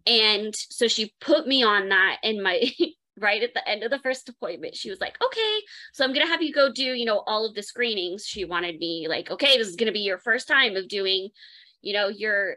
And 0.07 0.55
so 0.55 0.89
she 0.89 1.15
put 1.21 1.47
me 1.47 1.63
on 1.63 1.89
that 1.89 2.19
and 2.23 2.43
my 2.43 2.71
right 3.19 3.43
at 3.43 3.55
the 3.55 3.67
end 3.69 3.83
of 3.83 3.91
the 3.91 3.99
first 4.01 4.29
appointment 4.29 4.75
she 4.75 4.91
was 4.91 5.01
like 5.01 5.17
okay 5.25 5.59
so 5.95 6.05
i'm 6.05 6.13
gonna 6.13 6.27
have 6.27 6.43
you 6.43 6.53
go 6.53 6.71
do 6.71 6.85
you 6.85 7.07
know 7.07 7.23
all 7.27 7.47
of 7.47 7.55
the 7.55 7.63
screenings. 7.63 8.27
She 8.27 8.45
wanted 8.45 8.79
me 8.79 9.07
like 9.09 9.31
okay 9.31 9.57
this 9.57 9.69
is 9.69 9.77
gonna 9.77 9.93
be 9.93 10.01
your 10.01 10.19
first 10.19 10.47
time 10.47 10.77
of 10.77 10.89
doing 10.89 11.31
you 11.81 11.95
know 11.95 12.09
your 12.09 12.57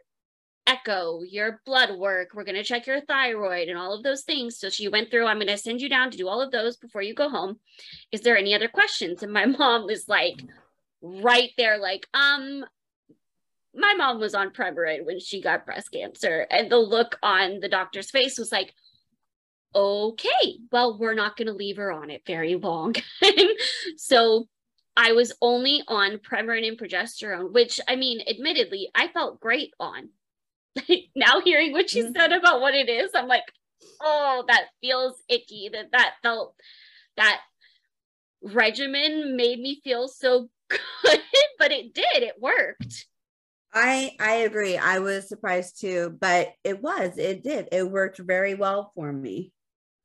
echo 0.67 1.21
your 1.23 1.61
blood 1.65 1.97
work 1.97 2.29
we're 2.33 2.43
gonna 2.43 2.63
check 2.63 2.85
your 2.85 3.01
thyroid 3.01 3.69
and 3.69 3.77
all 3.77 3.93
of 3.93 4.03
those 4.03 4.23
things. 4.23 4.59
So 4.59 4.69
she 4.69 4.89
went 4.89 5.09
through 5.09 5.27
i'm 5.27 5.39
gonna 5.39 5.57
send 5.57 5.81
you 5.81 5.89
down 5.89 6.11
to 6.11 6.17
do 6.17 6.27
all 6.27 6.41
of 6.41 6.51
those 6.51 6.77
before 6.77 7.01
you 7.01 7.13
go 7.13 7.29
home. 7.29 7.59
Is 8.11 8.21
there 8.21 8.37
any 8.37 8.53
other 8.53 8.67
questions? 8.67 9.23
And 9.23 9.31
my 9.31 9.45
mom 9.59 9.85
was 9.85 10.09
like 10.09 10.43
right 11.01 11.51
there 11.57 11.77
like 11.77 12.05
um 12.13 12.65
my 13.73 13.93
mom 13.97 14.19
was 14.19 14.33
on 14.33 14.51
Premarin 14.51 15.05
when 15.05 15.19
she 15.19 15.41
got 15.41 15.65
breast 15.65 15.91
cancer 15.91 16.47
and 16.49 16.71
the 16.71 16.77
look 16.77 17.17
on 17.21 17.59
the 17.59 17.69
doctor's 17.69 18.11
face 18.11 18.37
was 18.37 18.51
like 18.51 18.73
okay, 19.75 20.57
well, 20.71 20.97
we're 20.97 21.13
not 21.13 21.37
going 21.37 21.47
to 21.47 21.53
leave 21.53 21.77
her 21.77 21.91
on 21.91 22.09
it 22.09 22.23
very 22.25 22.55
long. 22.55 22.95
so 23.97 24.47
I 24.97 25.13
was 25.13 25.33
only 25.41 25.83
on 25.87 26.17
Premarin 26.17 26.67
and 26.67 26.77
progesterone, 26.77 27.53
which 27.53 27.79
I 27.87 27.95
mean, 27.95 28.21
admittedly, 28.27 28.89
I 28.95 29.07
felt 29.07 29.39
great 29.39 29.73
on. 29.79 30.09
now 31.15 31.41
hearing 31.41 31.71
what 31.71 31.89
she 31.89 32.01
mm-hmm. 32.01 32.13
said 32.15 32.31
about 32.31 32.61
what 32.61 32.73
it 32.73 32.89
is, 32.89 33.11
I'm 33.15 33.27
like, 33.27 33.45
oh, 34.01 34.43
that 34.47 34.65
feels 34.81 35.21
icky. 35.29 35.69
That 35.71 35.91
that 35.91 36.13
felt 36.21 36.55
that 37.17 37.39
regimen 38.41 39.35
made 39.35 39.59
me 39.59 39.81
feel 39.83 40.07
so 40.07 40.49
good, 40.69 41.19
but 41.57 41.71
it 41.71 41.93
did. 41.93 42.23
It 42.23 42.35
worked. 42.39 43.05
I 43.73 44.11
I 44.19 44.33
agree. 44.37 44.77
I 44.77 44.99
was 44.99 45.27
surprised 45.29 45.79
too, 45.79 46.17
but 46.19 46.49
it 46.63 46.81
was. 46.81 47.17
It 47.17 47.43
did. 47.43 47.69
It 47.71 47.89
worked 47.89 48.19
very 48.19 48.55
well 48.55 48.91
for 48.95 49.11
me. 49.11 49.51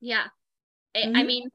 Yeah. 0.00 0.26
Mm-hmm. 0.94 1.16
I 1.16 1.22
mean, 1.22 1.48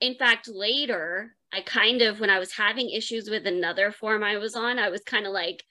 in 0.00 0.14
fact, 0.14 0.48
later, 0.48 1.34
I 1.52 1.60
kind 1.60 2.02
of, 2.02 2.18
when 2.18 2.30
I 2.30 2.38
was 2.38 2.52
having 2.52 2.90
issues 2.90 3.30
with 3.30 3.46
another 3.46 3.92
form 3.92 4.24
I 4.24 4.38
was 4.38 4.56
on, 4.56 4.78
I 4.78 4.88
was 4.88 5.02
kind 5.02 5.26
of 5.26 5.32
like, 5.32 5.62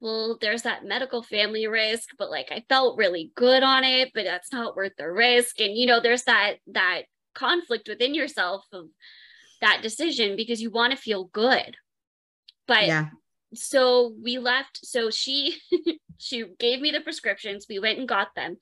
well, 0.00 0.36
there's 0.40 0.62
that 0.62 0.84
medical 0.84 1.22
family 1.22 1.66
risk, 1.68 2.10
but 2.18 2.30
like 2.30 2.50
I 2.50 2.64
felt 2.68 2.98
really 2.98 3.30
good 3.36 3.62
on 3.62 3.84
it, 3.84 4.10
but 4.14 4.24
that's 4.24 4.52
not 4.52 4.76
worth 4.76 4.92
the 4.98 5.10
risk. 5.10 5.60
And 5.60 5.76
you 5.76 5.86
know, 5.86 6.00
there's 6.00 6.24
that 6.24 6.56
that 6.68 7.02
conflict 7.34 7.88
within 7.88 8.14
yourself 8.14 8.64
of 8.72 8.86
that 9.60 9.80
decision 9.80 10.36
because 10.36 10.60
you 10.60 10.70
want 10.70 10.90
to 10.90 10.98
feel 10.98 11.24
good. 11.26 11.76
But 12.66 12.86
yeah. 12.86 13.08
So 13.54 14.14
we 14.22 14.38
left. 14.38 14.84
So 14.84 15.10
she 15.10 15.58
she 16.18 16.44
gave 16.58 16.80
me 16.80 16.90
the 16.90 17.00
prescriptions. 17.00 17.66
We 17.68 17.78
went 17.78 17.98
and 17.98 18.08
got 18.08 18.34
them. 18.34 18.56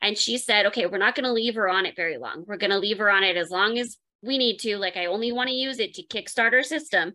And 0.00 0.16
she 0.16 0.38
said, 0.38 0.66
okay, 0.66 0.86
we're 0.86 0.98
not 0.98 1.14
going 1.14 1.24
to 1.24 1.32
leave 1.32 1.56
her 1.56 1.68
on 1.68 1.86
it 1.86 1.96
very 1.96 2.18
long. 2.18 2.44
We're 2.46 2.56
going 2.56 2.70
to 2.70 2.78
leave 2.78 2.98
her 2.98 3.10
on 3.10 3.24
it 3.24 3.36
as 3.36 3.50
long 3.50 3.78
as 3.78 3.96
we 4.22 4.38
need 4.38 4.58
to. 4.60 4.76
Like, 4.78 4.96
I 4.96 5.06
only 5.06 5.32
want 5.32 5.48
to 5.48 5.54
use 5.54 5.78
it 5.78 5.94
to 5.94 6.06
kickstart 6.06 6.52
her 6.52 6.62
system. 6.62 7.14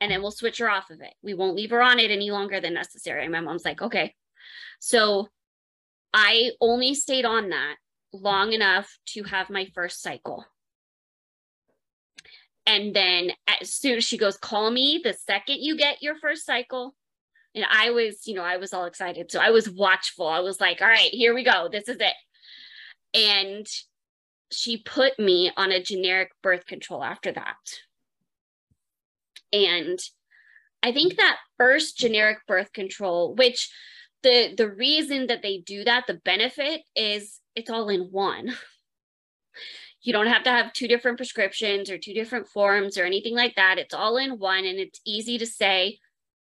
And 0.00 0.10
then 0.10 0.22
we'll 0.22 0.30
switch 0.30 0.58
her 0.58 0.70
off 0.70 0.90
of 0.90 1.00
it. 1.02 1.12
We 1.22 1.34
won't 1.34 1.56
leave 1.56 1.70
her 1.70 1.82
on 1.82 1.98
it 1.98 2.10
any 2.10 2.30
longer 2.30 2.60
than 2.60 2.72
necessary. 2.74 3.22
And 3.22 3.32
my 3.32 3.40
mom's 3.40 3.64
like, 3.64 3.82
okay. 3.82 4.14
So 4.78 5.28
I 6.14 6.52
only 6.60 6.94
stayed 6.94 7.26
on 7.26 7.50
that 7.50 7.76
long 8.12 8.52
enough 8.52 8.90
to 9.08 9.22
have 9.24 9.50
my 9.50 9.66
first 9.74 10.00
cycle. 10.02 10.44
And 12.66 12.94
then 12.94 13.32
as 13.60 13.72
soon 13.72 13.96
as 13.96 14.04
she 14.04 14.18
goes, 14.18 14.36
call 14.36 14.70
me 14.70 15.00
the 15.02 15.14
second 15.14 15.58
you 15.60 15.76
get 15.76 16.02
your 16.02 16.16
first 16.18 16.44
cycle, 16.44 16.94
and 17.54 17.64
I 17.68 17.90
was, 17.90 18.26
you 18.26 18.34
know, 18.34 18.44
I 18.44 18.58
was 18.58 18.72
all 18.72 18.84
excited. 18.84 19.30
So 19.30 19.40
I 19.40 19.50
was 19.50 19.68
watchful. 19.68 20.28
I 20.28 20.40
was 20.40 20.60
like, 20.60 20.80
all 20.80 20.88
right, 20.88 21.10
here 21.10 21.34
we 21.34 21.42
go. 21.42 21.68
This 21.70 21.88
is 21.88 21.96
it. 21.98 22.14
And 23.12 23.66
she 24.52 24.78
put 24.78 25.18
me 25.18 25.50
on 25.56 25.72
a 25.72 25.82
generic 25.82 26.30
birth 26.42 26.66
control 26.66 27.02
after 27.02 27.32
that. 27.32 27.56
And 29.52 29.98
I 30.82 30.92
think 30.92 31.16
that 31.16 31.38
first 31.58 31.98
generic 31.98 32.38
birth 32.46 32.72
control, 32.72 33.34
which 33.34 33.70
the 34.22 34.54
the 34.56 34.70
reason 34.70 35.26
that 35.26 35.42
they 35.42 35.58
do 35.58 35.84
that, 35.84 36.06
the 36.06 36.20
benefit 36.24 36.82
is 36.94 37.40
it's 37.54 37.70
all 37.70 37.88
in 37.88 38.02
one. 38.10 38.56
You 40.02 40.12
don't 40.12 40.28
have 40.28 40.44
to 40.44 40.50
have 40.50 40.72
two 40.72 40.88
different 40.88 41.18
prescriptions 41.18 41.90
or 41.90 41.98
two 41.98 42.14
different 42.14 42.48
forms 42.48 42.96
or 42.96 43.04
anything 43.04 43.34
like 43.34 43.56
that. 43.56 43.78
It's 43.78 43.94
all 43.94 44.16
in 44.16 44.38
one 44.38 44.64
and 44.64 44.78
it's 44.78 45.00
easy 45.04 45.36
to 45.38 45.46
say 45.46 45.98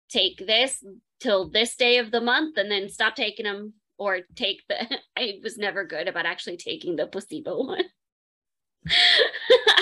take 0.08 0.46
this 0.46 0.82
till 1.20 1.48
this 1.48 1.76
day 1.76 1.98
of 1.98 2.10
the 2.10 2.20
month 2.20 2.56
and 2.56 2.70
then 2.70 2.88
stop 2.88 3.14
taking 3.14 3.44
them 3.44 3.74
or 3.98 4.20
take 4.34 4.62
the 4.68 4.76
I 5.16 5.34
was 5.42 5.58
never 5.58 5.84
good 5.84 6.08
about 6.08 6.26
actually 6.26 6.56
taking 6.56 6.96
the 6.96 7.06
placebo 7.06 7.62
one. 7.64 7.84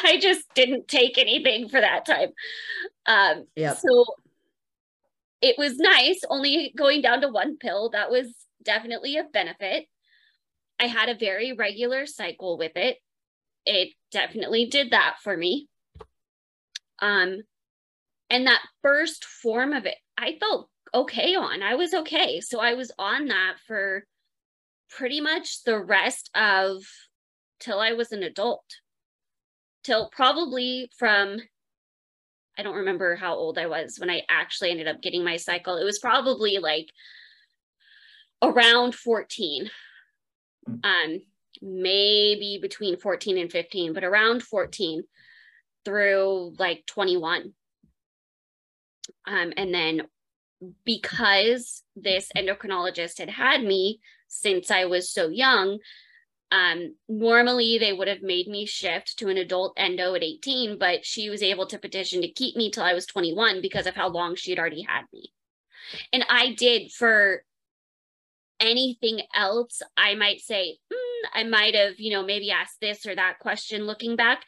I 0.04 0.18
just 0.20 0.44
didn't 0.54 0.88
take 0.88 1.18
anything 1.18 1.68
for 1.68 1.80
that 1.80 2.04
time. 2.04 2.30
Um 3.06 3.46
Yep. 3.56 3.76
so 3.78 4.04
it 5.40 5.56
was 5.58 5.76
nice 5.78 6.20
only 6.28 6.72
going 6.76 7.02
down 7.02 7.20
to 7.20 7.28
one 7.28 7.58
pill. 7.58 7.90
That 7.90 8.10
was 8.10 8.28
definitely 8.62 9.16
a 9.16 9.24
benefit. 9.24 9.86
I 10.78 10.86
had 10.86 11.08
a 11.08 11.18
very 11.18 11.52
regular 11.52 12.06
cycle 12.06 12.56
with 12.58 12.72
it. 12.76 12.98
It 13.64 13.90
definitely 14.10 14.66
did 14.66 14.90
that 14.90 15.16
for 15.22 15.36
me. 15.36 15.68
Um 17.00 17.42
and 18.30 18.46
that 18.46 18.62
first 18.82 19.24
form 19.24 19.72
of 19.72 19.84
it, 19.84 19.96
I 20.16 20.38
felt 20.40 20.70
okay 20.94 21.34
on. 21.34 21.62
I 21.62 21.74
was 21.74 21.92
okay. 21.92 22.40
So 22.40 22.60
I 22.60 22.74
was 22.74 22.90
on 22.98 23.26
that 23.26 23.56
for 23.66 24.04
pretty 24.90 25.20
much 25.20 25.64
the 25.64 25.78
rest 25.78 26.30
of 26.34 26.82
till 27.60 27.78
I 27.78 27.92
was 27.92 28.12
an 28.12 28.22
adult. 28.22 28.64
Till 29.84 30.10
probably 30.10 30.90
from 30.98 31.38
I 32.58 32.62
don't 32.62 32.76
remember 32.76 33.16
how 33.16 33.34
old 33.34 33.58
I 33.58 33.66
was 33.66 33.98
when 33.98 34.10
I 34.10 34.22
actually 34.28 34.70
ended 34.70 34.88
up 34.88 35.00
getting 35.00 35.24
my 35.24 35.36
cycle. 35.36 35.76
It 35.76 35.84
was 35.84 35.98
probably 35.98 36.58
like 36.58 36.88
around 38.42 38.94
14. 38.94 39.70
Um 40.84 41.20
maybe 41.62 42.58
between 42.60 42.98
14 42.98 43.38
and 43.38 43.50
15, 43.50 43.92
but 43.92 44.04
around 44.04 44.42
14 44.42 45.04
through 45.84 46.54
like 46.58 46.84
21. 46.86 47.52
Um, 49.26 49.52
and 49.56 49.72
then 49.72 50.02
because 50.84 51.82
this 51.96 52.30
endocrinologist 52.36 53.18
had 53.18 53.30
had 53.30 53.62
me 53.62 54.00
since 54.28 54.70
I 54.70 54.86
was 54.86 55.10
so 55.10 55.28
young, 55.28 55.78
um, 56.50 56.96
normally 57.08 57.78
they 57.78 57.92
would 57.92 58.08
have 58.08 58.22
made 58.22 58.46
me 58.46 58.66
shift 58.66 59.18
to 59.18 59.28
an 59.28 59.38
adult 59.38 59.72
endo 59.76 60.14
at 60.14 60.22
18, 60.22 60.78
but 60.78 61.04
she 61.04 61.30
was 61.30 61.42
able 61.42 61.66
to 61.66 61.78
petition 61.78 62.20
to 62.22 62.28
keep 62.28 62.56
me 62.56 62.70
till 62.70 62.84
I 62.84 62.92
was 62.92 63.06
21 63.06 63.62
because 63.62 63.86
of 63.86 63.94
how 63.94 64.08
long 64.08 64.34
she 64.34 64.50
had 64.50 64.58
already 64.58 64.82
had 64.82 65.04
me. 65.12 65.32
And 66.12 66.24
I 66.28 66.54
did 66.54 66.92
for 66.92 67.44
anything 68.62 69.20
else, 69.34 69.82
I 69.96 70.14
might 70.14 70.40
say, 70.40 70.78
mm, 70.92 71.28
I 71.34 71.44
might 71.44 71.74
have, 71.74 71.98
you 71.98 72.12
know, 72.12 72.24
maybe 72.24 72.50
asked 72.50 72.80
this 72.80 73.04
or 73.04 73.14
that 73.14 73.38
question 73.40 73.84
looking 73.84 74.16
back. 74.16 74.44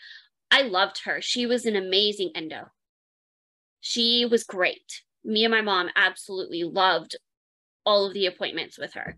I 0.51 0.63
loved 0.63 1.03
her. 1.05 1.21
She 1.21 1.47
was 1.47 1.67
an 1.67 1.77
amazing 1.77 2.31
endo. 2.35 2.69
She 3.81 4.25
was 4.25 4.45
great. 4.45 5.03
Me 5.25 5.45
and 5.45 5.53
my 5.53 5.61
mom 5.61 5.91
absolutely 5.97 6.63
loved 6.63 7.17
all 7.85 8.07
of 8.07 8.15
the 8.15 8.27
appointments 8.27 8.79
with 8.79 8.95
her. 8.95 9.17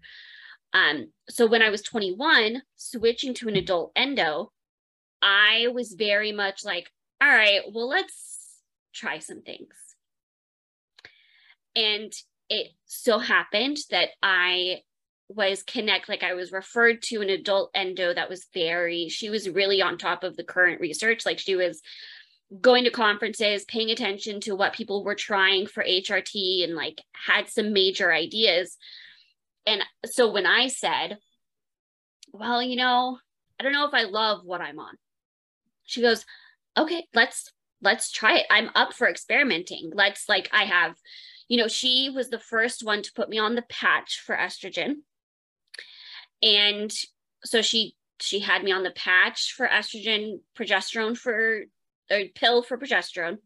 Um, 0.73 1.13
so 1.29 1.47
when 1.47 1.63
I 1.63 1.71
was 1.71 1.83
21, 1.83 2.63
switching 2.77 3.35
to 3.35 3.49
an 3.49 3.57
adult 3.57 3.93
endo, 3.95 4.53
I 5.23 5.69
was 5.73 5.93
very 5.93 6.33
much 6.33 6.65
like, 6.65 6.91
all 7.21 7.29
right, 7.29 7.61
well, 7.73 7.89
let's 7.89 8.61
try 8.95 9.19
some 9.19 9.43
things. 9.43 9.75
And 11.75 12.13
it 12.49 12.69
so 12.85 13.19
happened 13.19 13.79
that 13.91 14.11
I 14.23 14.83
was 15.29 15.63
connect 15.65 16.09
like 16.09 16.23
I 16.23 16.35
was 16.35 16.53
referred 16.53 17.03
to 17.03 17.21
an 17.21 17.31
adult 17.31 17.71
endo 17.75 18.15
that 18.15 18.29
was 18.29 18.47
very 18.55 19.09
she 19.09 19.29
was 19.29 19.49
really 19.49 19.83
on 19.83 19.99
top 19.99 20.23
of 20.23 20.37
the 20.37 20.45
current 20.45 20.81
research. 20.81 21.27
Like 21.27 21.39
she 21.39 21.57
was 21.57 21.83
going 22.61 22.85
to 22.85 22.91
conferences 22.91 23.65
paying 23.65 23.91
attention 23.91 24.41
to 24.41 24.55
what 24.55 24.73
people 24.73 25.03
were 25.03 25.17
trying 25.17 25.67
for 25.67 25.83
HRT 25.83 26.63
and 26.63 26.77
like 26.77 27.03
had 27.13 27.49
some 27.49 27.73
major 27.73 28.13
ideas. 28.13 28.77
And 29.67 29.83
so 30.05 30.31
when 30.31 30.47
I 30.47 30.69
said 30.69 31.19
well 32.33 32.63
you 32.63 32.77
know 32.77 33.19
I 33.59 33.65
don't 33.65 33.73
know 33.73 33.87
if 33.87 33.95
I 33.95 34.05
love 34.05 34.43
what 34.45 34.61
I'm 34.61 34.79
on 34.79 34.95
she 35.85 36.03
goes 36.03 36.25
okay 36.77 37.07
let's 37.15 37.51
let's 37.83 38.11
try 38.11 38.39
it. 38.39 38.47
I'm 38.51 38.71
up 38.75 38.93
for 38.93 39.09
experimenting. 39.09 39.91
Let's 39.95 40.29
like 40.29 40.49
I 40.53 40.65
have 40.65 40.97
you 41.49 41.57
know, 41.57 41.69
she 41.69 42.11
was 42.11 42.29
the 42.29 42.39
first 42.39 42.85
one 42.85 43.03
to 43.03 43.13
put 43.13 43.29
me 43.29 43.39
on 43.39 43.55
the 43.55 43.63
patch 43.63 44.21
for 44.25 44.37
estrogen. 44.37 44.97
And 46.43 46.93
so 47.45 47.63
she 47.63 47.95
she 48.21 48.41
had 48.41 48.65
me 48.65 48.73
on 48.73 48.83
the 48.83 48.91
patch 48.91 49.53
for 49.57 49.69
estrogen, 49.69 50.41
progesterone 50.59 51.17
for 51.17 51.65
a 52.11 52.29
pill 52.29 52.63
for 52.63 52.79
progesterone. 52.79 53.39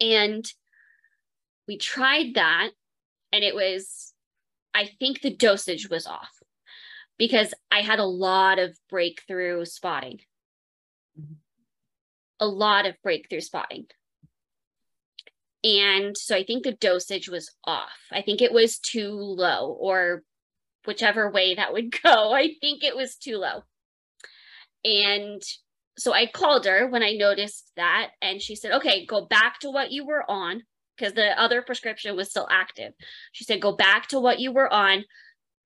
And 0.00 0.44
we 1.66 1.76
tried 1.76 2.34
that 2.34 2.70
and 3.32 3.44
it 3.44 3.54
was 3.54 4.14
I 4.74 4.86
think 4.98 5.20
the 5.20 5.34
dosage 5.34 5.90
was 5.90 6.06
off 6.06 6.30
because 7.18 7.52
I 7.70 7.82
had 7.82 7.98
a 7.98 8.04
lot 8.04 8.58
of 8.58 8.78
breakthrough 8.88 9.64
spotting. 9.64 10.20
Mm-hmm. 11.20 11.34
A 12.40 12.46
lot 12.46 12.86
of 12.86 12.94
breakthrough 13.02 13.40
spotting. 13.40 13.86
And 15.64 16.16
so 16.16 16.36
I 16.36 16.44
think 16.44 16.62
the 16.62 16.72
dosage 16.72 17.28
was 17.28 17.50
off. 17.64 17.98
I 18.12 18.22
think 18.22 18.40
it 18.40 18.52
was 18.52 18.78
too 18.78 19.10
low, 19.12 19.76
or 19.80 20.22
whichever 20.84 21.30
way 21.30 21.54
that 21.54 21.72
would 21.72 21.92
go. 22.02 22.32
I 22.32 22.54
think 22.60 22.84
it 22.84 22.96
was 22.96 23.16
too 23.16 23.38
low. 23.38 23.62
And 24.84 25.42
so 25.98 26.12
I 26.12 26.26
called 26.26 26.64
her 26.66 26.88
when 26.88 27.02
I 27.02 27.12
noticed 27.12 27.72
that, 27.76 28.10
and 28.22 28.40
she 28.40 28.54
said, 28.54 28.72
okay, 28.72 29.04
go 29.04 29.26
back 29.26 29.58
to 29.60 29.70
what 29.70 29.90
you 29.90 30.06
were 30.06 30.28
on, 30.30 30.62
because 30.96 31.14
the 31.14 31.38
other 31.40 31.62
prescription 31.62 32.14
was 32.14 32.30
still 32.30 32.46
active. 32.50 32.92
She 33.32 33.44
said, 33.44 33.60
go 33.60 33.72
back 33.72 34.08
to 34.08 34.20
what 34.20 34.38
you 34.38 34.52
were 34.52 34.72
on. 34.72 35.04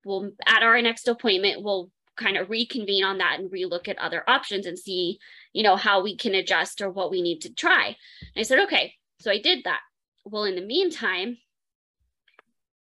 We'll, 0.05 0.31
at 0.47 0.63
our 0.63 0.81
next 0.81 1.07
appointment, 1.07 1.63
we'll 1.63 1.91
kind 2.17 2.37
of 2.37 2.51
reconvene 2.51 3.05
on 3.05 3.19
that 3.19 3.39
and 3.39 3.51
relook 3.51 3.89
at 3.89 3.99
other 3.99 4.29
options 4.29 4.67
and 4.67 4.79
see, 4.79 5.19
you 5.53 5.63
know, 5.63 5.77
how 5.77 6.03
we 6.03 6.17
can 6.17 6.35
adjust 6.35 6.81
or 6.81 6.91
what 6.91 7.11
we 7.11 7.23
need 7.23 7.41
to 7.41 7.53
try. 7.53 7.87
And 7.87 8.41
I 8.41 8.43
said, 8.43 8.59
okay. 8.61 8.95
So 9.23 9.31
I 9.31 9.39
did 9.39 9.63
that. 9.65 9.83
Well, 10.25 10.43
in 10.43 10.57
the 10.57 10.67
meantime, 10.67 11.39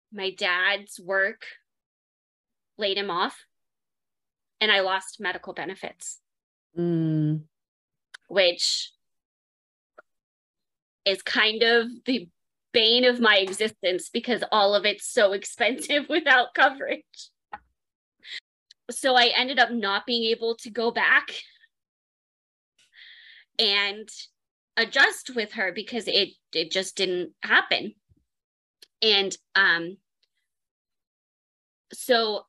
my 0.10 0.32
dad's 0.32 0.98
work 0.98 1.42
laid 2.78 2.98
him 2.98 3.12
off 3.12 3.44
and 4.62 4.72
I 4.72 4.80
lost 4.80 5.20
medical 5.20 5.52
benefits, 5.54 6.22
Mm. 6.78 7.44
which 8.30 8.94
is 11.04 11.22
kind 11.22 11.62
of 11.62 11.88
the 12.06 12.30
bane 12.72 13.04
of 13.04 13.20
my 13.20 13.40
existence 13.40 14.08
because 14.08 14.42
all 14.50 14.76
of 14.76 14.86
it's 14.86 15.06
so 15.06 15.34
expensive 15.40 16.08
without 16.08 16.54
coverage. 16.54 17.32
So 18.90 19.16
I 19.16 19.34
ended 19.36 19.60
up 19.60 19.72
not 19.72 20.06
being 20.06 20.24
able 20.32 20.56
to 20.56 20.70
go 20.70 20.90
back 20.90 21.32
and 23.58 24.10
adjust 24.80 25.36
with 25.36 25.54
her 25.54 25.72
because 25.74 26.08
it 26.08 26.30
it 26.54 26.72
just 26.72 26.96
didn't 26.96 27.32
happen. 27.44 27.94
And 29.02 29.36
um 29.56 29.98
so 31.94 32.44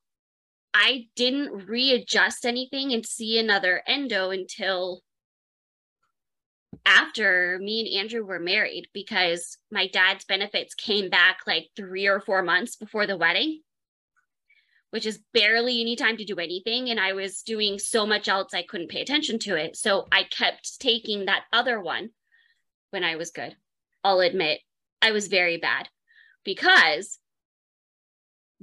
I 0.73 1.07
didn't 1.15 1.67
readjust 1.67 2.45
anything 2.45 2.93
and 2.93 3.05
see 3.05 3.37
another 3.37 3.81
endo 3.85 4.29
until 4.29 5.01
after 6.85 7.59
me 7.61 7.81
and 7.81 8.01
Andrew 8.01 8.25
were 8.25 8.39
married 8.39 8.87
because 8.93 9.57
my 9.69 9.87
dad's 9.87 10.25
benefits 10.25 10.73
came 10.73 11.09
back 11.09 11.39
like 11.45 11.67
three 11.75 12.07
or 12.07 12.21
four 12.21 12.41
months 12.41 12.75
before 12.75 13.05
the 13.05 13.17
wedding, 13.17 13.61
which 14.91 15.05
is 15.05 15.19
barely 15.33 15.81
any 15.81 15.95
time 15.95 16.17
to 16.17 16.25
do 16.25 16.35
anything. 16.35 16.89
And 16.89 16.99
I 16.99 17.13
was 17.13 17.41
doing 17.41 17.77
so 17.77 18.05
much 18.05 18.29
else, 18.29 18.53
I 18.53 18.63
couldn't 18.63 18.89
pay 18.89 19.01
attention 19.01 19.39
to 19.39 19.55
it. 19.55 19.75
So 19.75 20.07
I 20.11 20.23
kept 20.23 20.79
taking 20.79 21.25
that 21.25 21.43
other 21.51 21.81
one 21.81 22.11
when 22.91 23.03
I 23.03 23.15
was 23.15 23.31
good. 23.31 23.55
I'll 24.03 24.19
admit 24.19 24.59
I 25.01 25.11
was 25.11 25.27
very 25.27 25.57
bad 25.57 25.89
because 26.43 27.19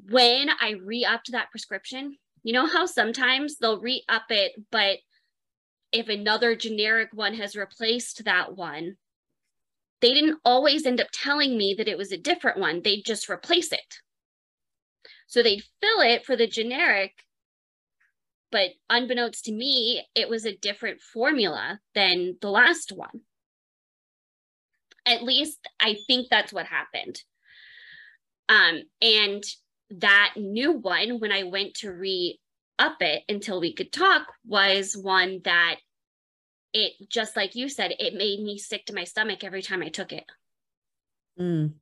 when 0.08 0.48
I 0.48 0.74
re 0.82 1.04
upped 1.04 1.32
that 1.32 1.50
prescription, 1.50 2.16
you 2.42 2.52
know 2.52 2.66
how 2.66 2.86
sometimes 2.86 3.56
they'll 3.56 3.80
re 3.80 4.04
up 4.08 4.26
it, 4.30 4.52
but 4.70 4.98
if 5.92 6.08
another 6.08 6.54
generic 6.54 7.08
one 7.12 7.34
has 7.34 7.56
replaced 7.56 8.24
that 8.24 8.56
one, 8.56 8.96
they 10.00 10.14
didn't 10.14 10.38
always 10.44 10.86
end 10.86 11.00
up 11.00 11.08
telling 11.12 11.56
me 11.56 11.74
that 11.76 11.88
it 11.88 11.98
was 11.98 12.12
a 12.12 12.18
different 12.18 12.58
one. 12.58 12.82
They'd 12.82 13.02
just 13.04 13.28
replace 13.28 13.72
it. 13.72 14.00
So 15.26 15.42
they'd 15.42 15.64
fill 15.80 16.00
it 16.00 16.24
for 16.24 16.36
the 16.36 16.46
generic, 16.46 17.12
but 18.50 18.70
unbeknownst 18.88 19.44
to 19.46 19.52
me, 19.52 20.04
it 20.14 20.28
was 20.28 20.46
a 20.46 20.56
different 20.56 21.00
formula 21.00 21.80
than 21.94 22.36
the 22.40 22.50
last 22.50 22.92
one. 22.92 23.22
At 25.08 25.22
least 25.22 25.58
I 25.80 25.96
think 26.06 26.28
that's 26.28 26.52
what 26.52 26.66
happened. 26.66 27.18
Um, 28.48 28.82
and 29.00 29.42
that 29.90 30.34
new 30.36 30.72
one, 30.72 31.18
when 31.18 31.32
I 31.32 31.44
went 31.44 31.74
to 31.76 31.90
re 31.90 32.38
up 32.78 32.98
it 33.00 33.22
until 33.28 33.60
we 33.60 33.74
could 33.74 33.92
talk, 33.92 34.26
was 34.46 34.96
one 34.96 35.40
that 35.44 35.76
it 36.72 36.92
just 37.08 37.36
like 37.36 37.54
you 37.54 37.68
said, 37.68 37.94
it 37.98 38.14
made 38.14 38.40
me 38.40 38.58
sick 38.58 38.84
to 38.86 38.94
my 38.94 39.04
stomach 39.04 39.42
every 39.42 39.62
time 39.62 39.82
I 39.82 39.88
took 39.88 40.12
it. 40.12 40.24
Mm. 41.40 41.72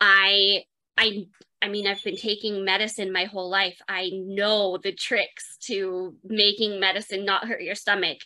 I 0.00 0.64
I 0.96 1.26
I 1.60 1.68
mean, 1.68 1.86
I've 1.86 2.02
been 2.04 2.16
taking 2.16 2.64
medicine 2.64 3.12
my 3.12 3.24
whole 3.24 3.50
life. 3.50 3.80
I 3.88 4.10
know 4.12 4.78
the 4.82 4.92
tricks 4.92 5.56
to 5.62 6.14
making 6.24 6.78
medicine 6.78 7.24
not 7.24 7.48
hurt 7.48 7.62
your 7.62 7.74
stomach. 7.74 8.18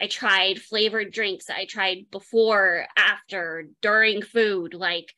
I 0.00 0.06
tried 0.06 0.60
flavored 0.60 1.12
drinks. 1.12 1.48
I 1.50 1.64
tried 1.64 2.10
before, 2.10 2.86
after, 2.96 3.68
during 3.80 4.22
food. 4.22 4.74
Like, 4.74 5.14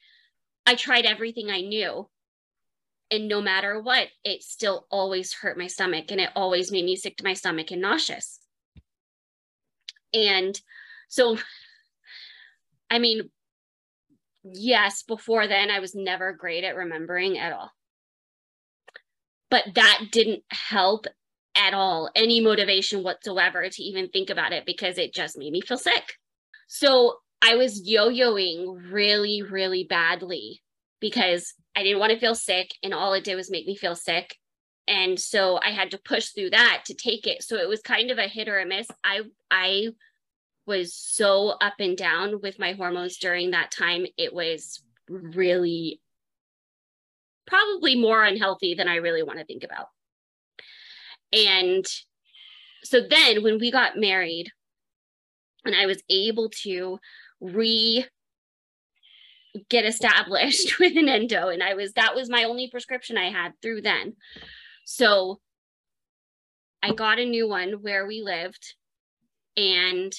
I 0.66 0.74
tried 0.74 1.06
everything 1.06 1.50
I 1.50 1.60
knew. 1.60 2.08
And 3.10 3.28
no 3.28 3.40
matter 3.40 3.80
what, 3.80 4.08
it 4.24 4.42
still 4.42 4.86
always 4.90 5.32
hurt 5.32 5.58
my 5.58 5.66
stomach 5.66 6.10
and 6.10 6.20
it 6.20 6.30
always 6.34 6.72
made 6.72 6.84
me 6.84 6.96
sick 6.96 7.16
to 7.18 7.24
my 7.24 7.34
stomach 7.34 7.70
and 7.70 7.82
nauseous. 7.82 8.40
And 10.12 10.58
so, 11.08 11.38
I 12.90 12.98
mean, 12.98 13.30
yes, 14.42 15.02
before 15.02 15.46
then 15.46 15.70
I 15.70 15.80
was 15.80 15.94
never 15.94 16.32
great 16.32 16.64
at 16.64 16.76
remembering 16.76 17.38
at 17.38 17.52
all. 17.52 17.70
But 19.50 19.64
that 19.74 20.06
didn't 20.10 20.42
help 20.50 21.06
at 21.56 21.74
all, 21.74 22.10
any 22.14 22.40
motivation 22.40 23.02
whatsoever 23.02 23.68
to 23.68 23.82
even 23.82 24.08
think 24.08 24.30
about 24.30 24.52
it 24.52 24.66
because 24.66 24.98
it 24.98 25.14
just 25.14 25.38
made 25.38 25.52
me 25.52 25.60
feel 25.60 25.78
sick. 25.78 26.14
So 26.66 27.18
I 27.40 27.56
was 27.56 27.86
yo 27.86 28.08
yoing 28.08 28.90
really, 28.92 29.42
really 29.42 29.84
badly 29.84 30.62
because 31.00 31.52
I 31.76 31.82
didn't 31.82 32.00
want 32.00 32.12
to 32.12 32.18
feel 32.18 32.34
sick, 32.34 32.70
and 32.82 32.94
all 32.94 33.12
it 33.12 33.24
did 33.24 33.34
was 33.36 33.50
make 33.50 33.66
me 33.66 33.76
feel 33.76 33.94
sick. 33.94 34.36
And 34.86 35.18
so 35.18 35.58
I 35.62 35.70
had 35.70 35.90
to 35.92 35.98
push 35.98 36.28
through 36.28 36.50
that 36.50 36.84
to 36.86 36.94
take 36.94 37.26
it. 37.26 37.42
So 37.42 37.56
it 37.56 37.68
was 37.68 37.80
kind 37.80 38.10
of 38.10 38.18
a 38.18 38.28
hit 38.28 38.48
or 38.48 38.58
a 38.58 38.66
miss. 38.66 38.86
I 39.02 39.22
I 39.50 39.88
was 40.66 40.94
so 40.94 41.48
up 41.60 41.74
and 41.78 41.96
down 41.96 42.40
with 42.40 42.58
my 42.58 42.72
hormones 42.72 43.18
during 43.18 43.50
that 43.50 43.70
time. 43.70 44.06
It 44.16 44.32
was 44.32 44.82
really 45.08 46.00
probably 47.46 47.96
more 47.96 48.24
unhealthy 48.24 48.74
than 48.74 48.88
I 48.88 48.96
really 48.96 49.22
want 49.22 49.38
to 49.38 49.44
think 49.44 49.64
about. 49.64 49.88
And 51.34 51.84
so 52.84 53.00
then 53.00 53.42
when 53.42 53.58
we 53.58 53.70
got 53.70 53.96
married 53.96 54.50
and 55.64 55.74
I 55.74 55.86
was 55.86 56.02
able 56.08 56.50
to 56.62 56.98
re 57.40 58.06
get 59.68 59.84
established 59.84 60.78
with 60.80 60.96
an 60.96 61.08
endo 61.08 61.48
and 61.48 61.62
I 61.62 61.74
was 61.74 61.92
that 61.92 62.14
was 62.14 62.28
my 62.28 62.44
only 62.44 62.68
prescription 62.70 63.16
I 63.16 63.30
had 63.30 63.52
through 63.62 63.82
then. 63.82 64.14
So 64.84 65.40
I 66.82 66.92
got 66.92 67.18
a 67.18 67.24
new 67.24 67.48
one 67.48 67.72
where 67.80 68.06
we 68.06 68.20
lived 68.22 68.74
and 69.56 70.12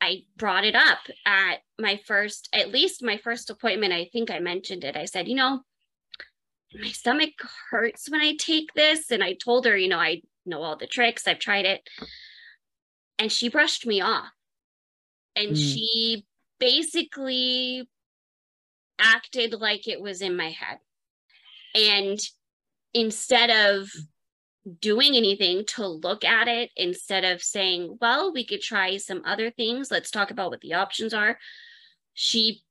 I 0.00 0.22
brought 0.36 0.64
it 0.64 0.74
up 0.74 1.00
at 1.26 1.58
my 1.78 2.00
first, 2.06 2.48
at 2.52 2.70
least 2.70 3.02
my 3.02 3.18
first 3.18 3.50
appointment. 3.50 3.92
I 3.92 4.08
think 4.12 4.30
I 4.30 4.38
mentioned 4.38 4.84
it. 4.84 4.96
I 4.96 5.04
said, 5.04 5.28
you 5.28 5.34
know, 5.34 5.60
my 6.74 6.88
stomach 6.88 7.30
hurts 7.70 8.10
when 8.10 8.20
I 8.20 8.34
take 8.36 8.72
this. 8.74 9.10
And 9.10 9.22
I 9.22 9.34
told 9.34 9.66
her, 9.66 9.76
you 9.76 9.88
know, 9.88 9.98
I 9.98 10.22
know 10.46 10.62
all 10.62 10.76
the 10.76 10.86
tricks, 10.86 11.26
I've 11.26 11.38
tried 11.38 11.64
it. 11.64 11.88
And 13.18 13.32
she 13.32 13.48
brushed 13.48 13.86
me 13.86 14.00
off. 14.00 14.28
And 15.34 15.50
mm. 15.52 15.56
she 15.56 16.26
basically 16.58 17.88
acted 18.98 19.54
like 19.54 19.86
it 19.86 20.00
was 20.00 20.22
in 20.22 20.36
my 20.36 20.50
head. 20.50 20.78
And 21.74 22.18
instead 22.94 23.50
of 23.50 23.88
doing 24.80 25.16
anything 25.16 25.64
to 25.64 25.86
look 25.86 26.24
at 26.24 26.48
it 26.48 26.70
instead 26.76 27.24
of 27.24 27.42
saying, 27.42 27.96
well, 28.00 28.32
we 28.32 28.44
could 28.44 28.60
try 28.60 28.96
some 28.96 29.22
other 29.24 29.50
things. 29.50 29.90
Let's 29.90 30.10
talk 30.10 30.30
about 30.30 30.50
what 30.50 30.60
the 30.60 30.74
options 30.74 31.14
are. 31.14 31.38
She 32.14 32.62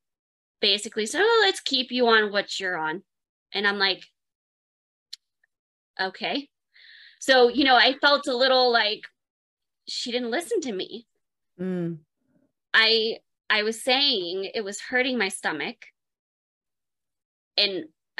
basically 0.62 1.06
said, 1.06 1.22
oh, 1.24 1.42
let's 1.44 1.60
keep 1.60 1.92
you 1.92 2.08
on 2.08 2.32
what 2.32 2.60
you're 2.60 2.78
on. 2.78 3.04
And 3.58 3.68
I'm 3.68 3.80
like, 3.80 4.04
okay. 6.00 6.48
So, 7.20 7.50
you 7.50 7.64
know, 7.64 7.76
I 7.76 7.96
felt 8.00 8.28
a 8.28 8.38
little 8.38 8.72
like 8.72 9.02
she 9.90 10.12
didn't 10.12 10.30
listen 10.30 10.62
to 10.62 10.72
me. 10.72 11.08
Mm. 11.60 11.98
I 12.72 13.18
I 13.50 13.64
was 13.64 13.82
saying 13.82 14.52
it 14.54 14.64
was 14.64 14.80
hurting 14.80 15.18
my 15.18 15.30
stomach. 15.30 15.88
And 17.58 17.86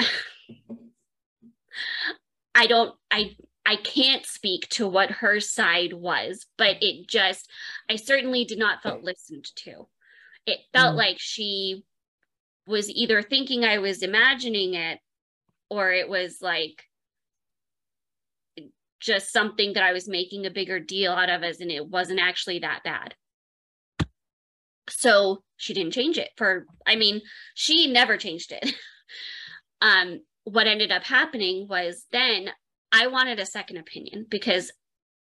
I 2.56 2.66
don't 2.66 2.96
I 3.12 3.36
I 3.64 3.76
can't 3.76 4.26
speak 4.26 4.68
to 4.70 4.88
what 4.88 5.12
her 5.12 5.38
side 5.38 5.92
was, 5.92 6.46
but 6.56 6.78
it 6.80 7.06
just, 7.06 7.48
I 7.88 7.96
certainly 7.96 8.44
did 8.44 8.58
not 8.58 8.82
felt 8.82 9.04
listened 9.04 9.44
to. 9.56 9.86
It 10.46 10.60
felt 10.72 10.94
mm. 10.94 10.96
like 10.96 11.18
she 11.18 11.84
was 12.66 12.90
either 12.90 13.22
thinking 13.22 13.64
I 13.64 13.76
was 13.76 14.02
imagining 14.02 14.74
it 14.74 14.98
or 15.70 15.92
it 15.92 16.08
was 16.08 16.38
like 16.40 16.82
just 19.00 19.32
something 19.32 19.74
that 19.74 19.82
I 19.82 19.92
was 19.92 20.08
making 20.08 20.44
a 20.44 20.50
bigger 20.50 20.80
deal 20.80 21.12
out 21.12 21.30
of 21.30 21.42
as 21.42 21.60
and 21.60 21.70
it 21.70 21.86
wasn't 21.86 22.20
actually 22.20 22.60
that 22.60 22.82
bad. 22.84 23.14
So 24.90 25.42
she 25.56 25.74
didn't 25.74 25.92
change 25.92 26.18
it 26.18 26.30
for 26.36 26.66
I 26.86 26.96
mean, 26.96 27.20
she 27.54 27.90
never 27.90 28.16
changed 28.16 28.52
it. 28.52 28.74
um 29.80 30.20
what 30.44 30.66
ended 30.66 30.90
up 30.90 31.04
happening 31.04 31.68
was 31.68 32.06
then 32.10 32.50
I 32.90 33.08
wanted 33.08 33.38
a 33.38 33.46
second 33.46 33.76
opinion 33.76 34.26
because 34.28 34.72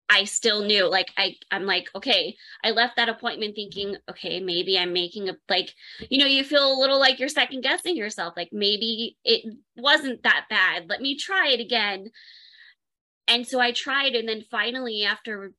I 0.09 0.25
still 0.25 0.63
knew 0.63 0.89
like 0.89 1.11
I 1.17 1.35
I'm 1.51 1.65
like 1.65 1.89
okay. 1.95 2.35
I 2.63 2.71
left 2.71 2.97
that 2.97 3.09
appointment 3.09 3.55
thinking 3.55 3.97
okay 4.09 4.39
maybe 4.39 4.77
I'm 4.77 4.93
making 4.93 5.29
a 5.29 5.37
like 5.49 5.73
you 6.09 6.19
know 6.19 6.27
you 6.27 6.43
feel 6.43 6.71
a 6.71 6.79
little 6.79 6.99
like 6.99 7.19
you're 7.19 7.29
second 7.29 7.61
guessing 7.61 7.97
yourself 7.97 8.33
like 8.37 8.49
maybe 8.51 9.17
it 9.23 9.53
wasn't 9.75 10.23
that 10.23 10.45
bad. 10.49 10.89
Let 10.89 11.01
me 11.01 11.17
try 11.17 11.49
it 11.49 11.59
again. 11.59 12.11
And 13.27 13.47
so 13.47 13.59
I 13.59 13.71
tried 13.71 14.13
and 14.13 14.29
then 14.29 14.43
finally 14.51 15.03
after 15.03 15.53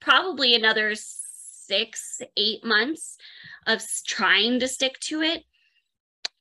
probably 0.00 0.54
another 0.54 0.94
6 0.94 2.22
8 2.36 2.64
months 2.64 3.18
of 3.66 3.82
trying 4.06 4.60
to 4.60 4.68
stick 4.68 4.98
to 5.00 5.20
it 5.20 5.44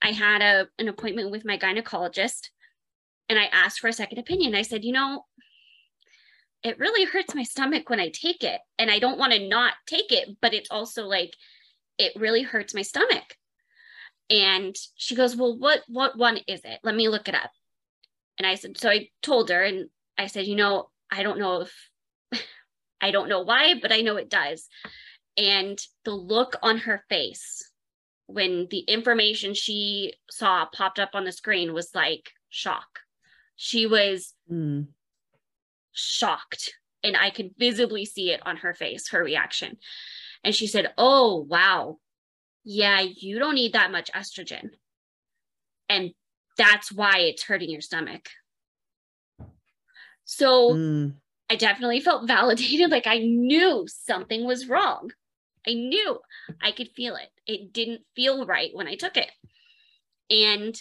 I 0.01 0.11
had 0.11 0.41
a 0.41 0.67
an 0.79 0.87
appointment 0.87 1.31
with 1.31 1.45
my 1.45 1.57
gynecologist 1.57 2.49
and 3.29 3.39
I 3.39 3.45
asked 3.45 3.79
for 3.79 3.87
a 3.87 3.93
second 3.93 4.17
opinion. 4.17 4.55
I 4.55 4.61
said, 4.61 4.83
you 4.83 4.91
know, 4.91 5.25
it 6.63 6.79
really 6.79 7.05
hurts 7.05 7.33
my 7.33 7.43
stomach 7.43 7.89
when 7.89 7.99
I 7.99 8.09
take 8.09 8.43
it. 8.43 8.59
And 8.77 8.89
I 8.91 8.99
don't 8.99 9.17
want 9.17 9.33
to 9.33 9.47
not 9.47 9.73
take 9.87 10.11
it, 10.11 10.29
but 10.41 10.53
it's 10.53 10.69
also 10.71 11.05
like 11.05 11.35
it 11.97 12.13
really 12.15 12.43
hurts 12.43 12.73
my 12.73 12.81
stomach. 12.81 13.35
And 14.29 14.75
she 14.95 15.15
goes, 15.15 15.35
Well, 15.35 15.57
what 15.57 15.81
what 15.87 16.17
one 16.17 16.37
is 16.47 16.61
it? 16.63 16.79
Let 16.83 16.95
me 16.95 17.09
look 17.09 17.27
it 17.27 17.35
up. 17.35 17.51
And 18.37 18.47
I 18.47 18.55
said, 18.55 18.77
so 18.77 18.89
I 18.89 19.09
told 19.21 19.49
her 19.49 19.61
and 19.61 19.89
I 20.17 20.27
said, 20.27 20.47
you 20.47 20.55
know, 20.55 20.89
I 21.11 21.21
don't 21.21 21.37
know 21.37 21.61
if 21.61 21.89
I 23.01 23.11
don't 23.11 23.29
know 23.29 23.41
why, 23.41 23.75
but 23.79 23.91
I 23.91 24.01
know 24.01 24.15
it 24.15 24.29
does. 24.29 24.67
And 25.37 25.79
the 26.05 26.11
look 26.11 26.55
on 26.63 26.79
her 26.79 27.03
face 27.09 27.69
when 28.25 28.67
the 28.71 28.79
information 28.79 29.53
she 29.53 30.13
saw 30.29 30.65
popped 30.65 30.97
up 30.97 31.11
on 31.13 31.25
the 31.25 31.31
screen 31.31 31.73
was 31.73 31.91
like 31.93 32.31
shock 32.49 33.01
she 33.63 33.85
was 33.85 34.33
mm. 34.51 34.87
Shocked 35.93 36.73
and 37.03 37.17
I 37.17 37.29
could 37.29 37.51
visibly 37.57 38.05
see 38.05 38.31
it 38.31 38.41
on 38.45 38.57
her 38.57 38.73
face, 38.73 39.09
her 39.09 39.23
reaction. 39.23 39.77
And 40.43 40.55
she 40.55 40.67
said, 40.67 40.93
Oh, 40.97 41.45
wow. 41.47 41.97
Yeah, 42.63 43.01
you 43.01 43.39
don't 43.39 43.55
need 43.55 43.73
that 43.73 43.91
much 43.91 44.11
estrogen. 44.11 44.69
And 45.89 46.11
that's 46.57 46.91
why 46.91 47.19
it's 47.19 47.43
hurting 47.43 47.69
your 47.69 47.81
stomach. 47.81 48.29
So 50.25 50.73
mm. 50.73 51.13
I 51.49 51.55
definitely 51.55 51.99
felt 52.01 52.27
validated. 52.27 52.91
Like 52.91 53.07
I 53.07 53.19
knew 53.19 53.85
something 53.87 54.45
was 54.45 54.69
wrong. 54.69 55.11
I 55.67 55.73
knew 55.73 56.19
I 56.61 56.71
could 56.71 56.89
feel 56.95 57.15
it. 57.15 57.29
It 57.45 57.73
didn't 57.73 58.01
feel 58.15 58.45
right 58.45 58.71
when 58.73 58.87
I 58.87 58.95
took 58.95 59.17
it. 59.17 59.29
And 60.29 60.79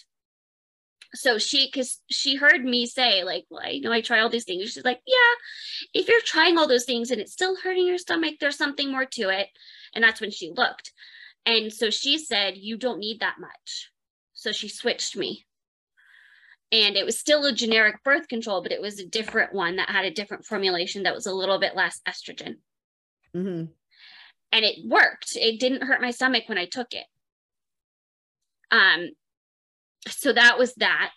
so 1.15 1.39
she 1.39 1.67
because 1.67 2.01
she 2.11 2.37
heard 2.37 2.65
me 2.65 2.87
say 2.87 3.25
like 3.25 3.45
well 3.51 3.63
i 3.65 3.79
know 3.79 3.93
i 3.93 4.01
try 4.01 4.21
all 4.21 4.29
these 4.29 4.45
things 4.45 4.71
she's 4.71 4.85
like 4.85 5.01
yeah 5.07 6.01
if 6.01 6.09
you're 6.09 6.21
trying 6.25 6.57
all 6.57 6.69
those 6.69 6.85
things 6.85 7.11
and 7.11 7.21
it's 7.21 7.33
still 7.33 7.57
hurting 7.57 7.87
your 7.87 7.99
stomach 7.99 8.35
there's 8.41 8.57
something 8.57 8.93
more 8.93 9.05
to 9.05 9.29
it 9.29 9.49
and 9.95 10.05
that's 10.05 10.21
when 10.21 10.31
she 10.31 10.53
looked 10.57 10.93
and 11.47 11.73
so 11.73 11.91
she 11.91 12.19
said 12.19 12.57
you 12.57 12.77
don't 12.77 13.01
need 13.01 13.21
that 13.21 13.37
much 13.41 13.91
so 14.35 14.53
she 14.53 14.69
switched 14.69 15.17
me 15.17 15.45
and 16.73 16.97
it 16.97 17.05
was 17.05 17.19
still 17.19 17.45
a 17.47 17.53
generic 17.53 18.03
birth 18.05 18.29
control, 18.29 18.63
but 18.63 18.73
it 18.73 18.81
was 18.81 19.01
a 19.01 19.07
different 19.07 19.53
one 19.53 19.77
that 19.77 19.91
had 19.91 20.05
a 20.05 20.11
different 20.11 20.45
formulation 20.45 21.03
that 21.03 21.15
was 21.15 21.27
a 21.27 21.35
little 21.35 21.59
bit 21.59 21.75
less 21.75 22.01
estrogen. 22.09 22.57
Mm-hmm. 23.35 23.65
And 24.53 24.65
it 24.65 24.77
worked. 24.87 25.37
It 25.37 25.59
didn't 25.59 25.83
hurt 25.83 26.01
my 26.01 26.13
stomach 26.13 26.45
when 26.47 26.59
I 26.59 26.67
took 26.67 26.93
it. 26.93 27.07
Um, 28.71 29.11
so 30.09 30.33
that 30.33 30.59
was 30.59 30.75
that. 30.77 31.15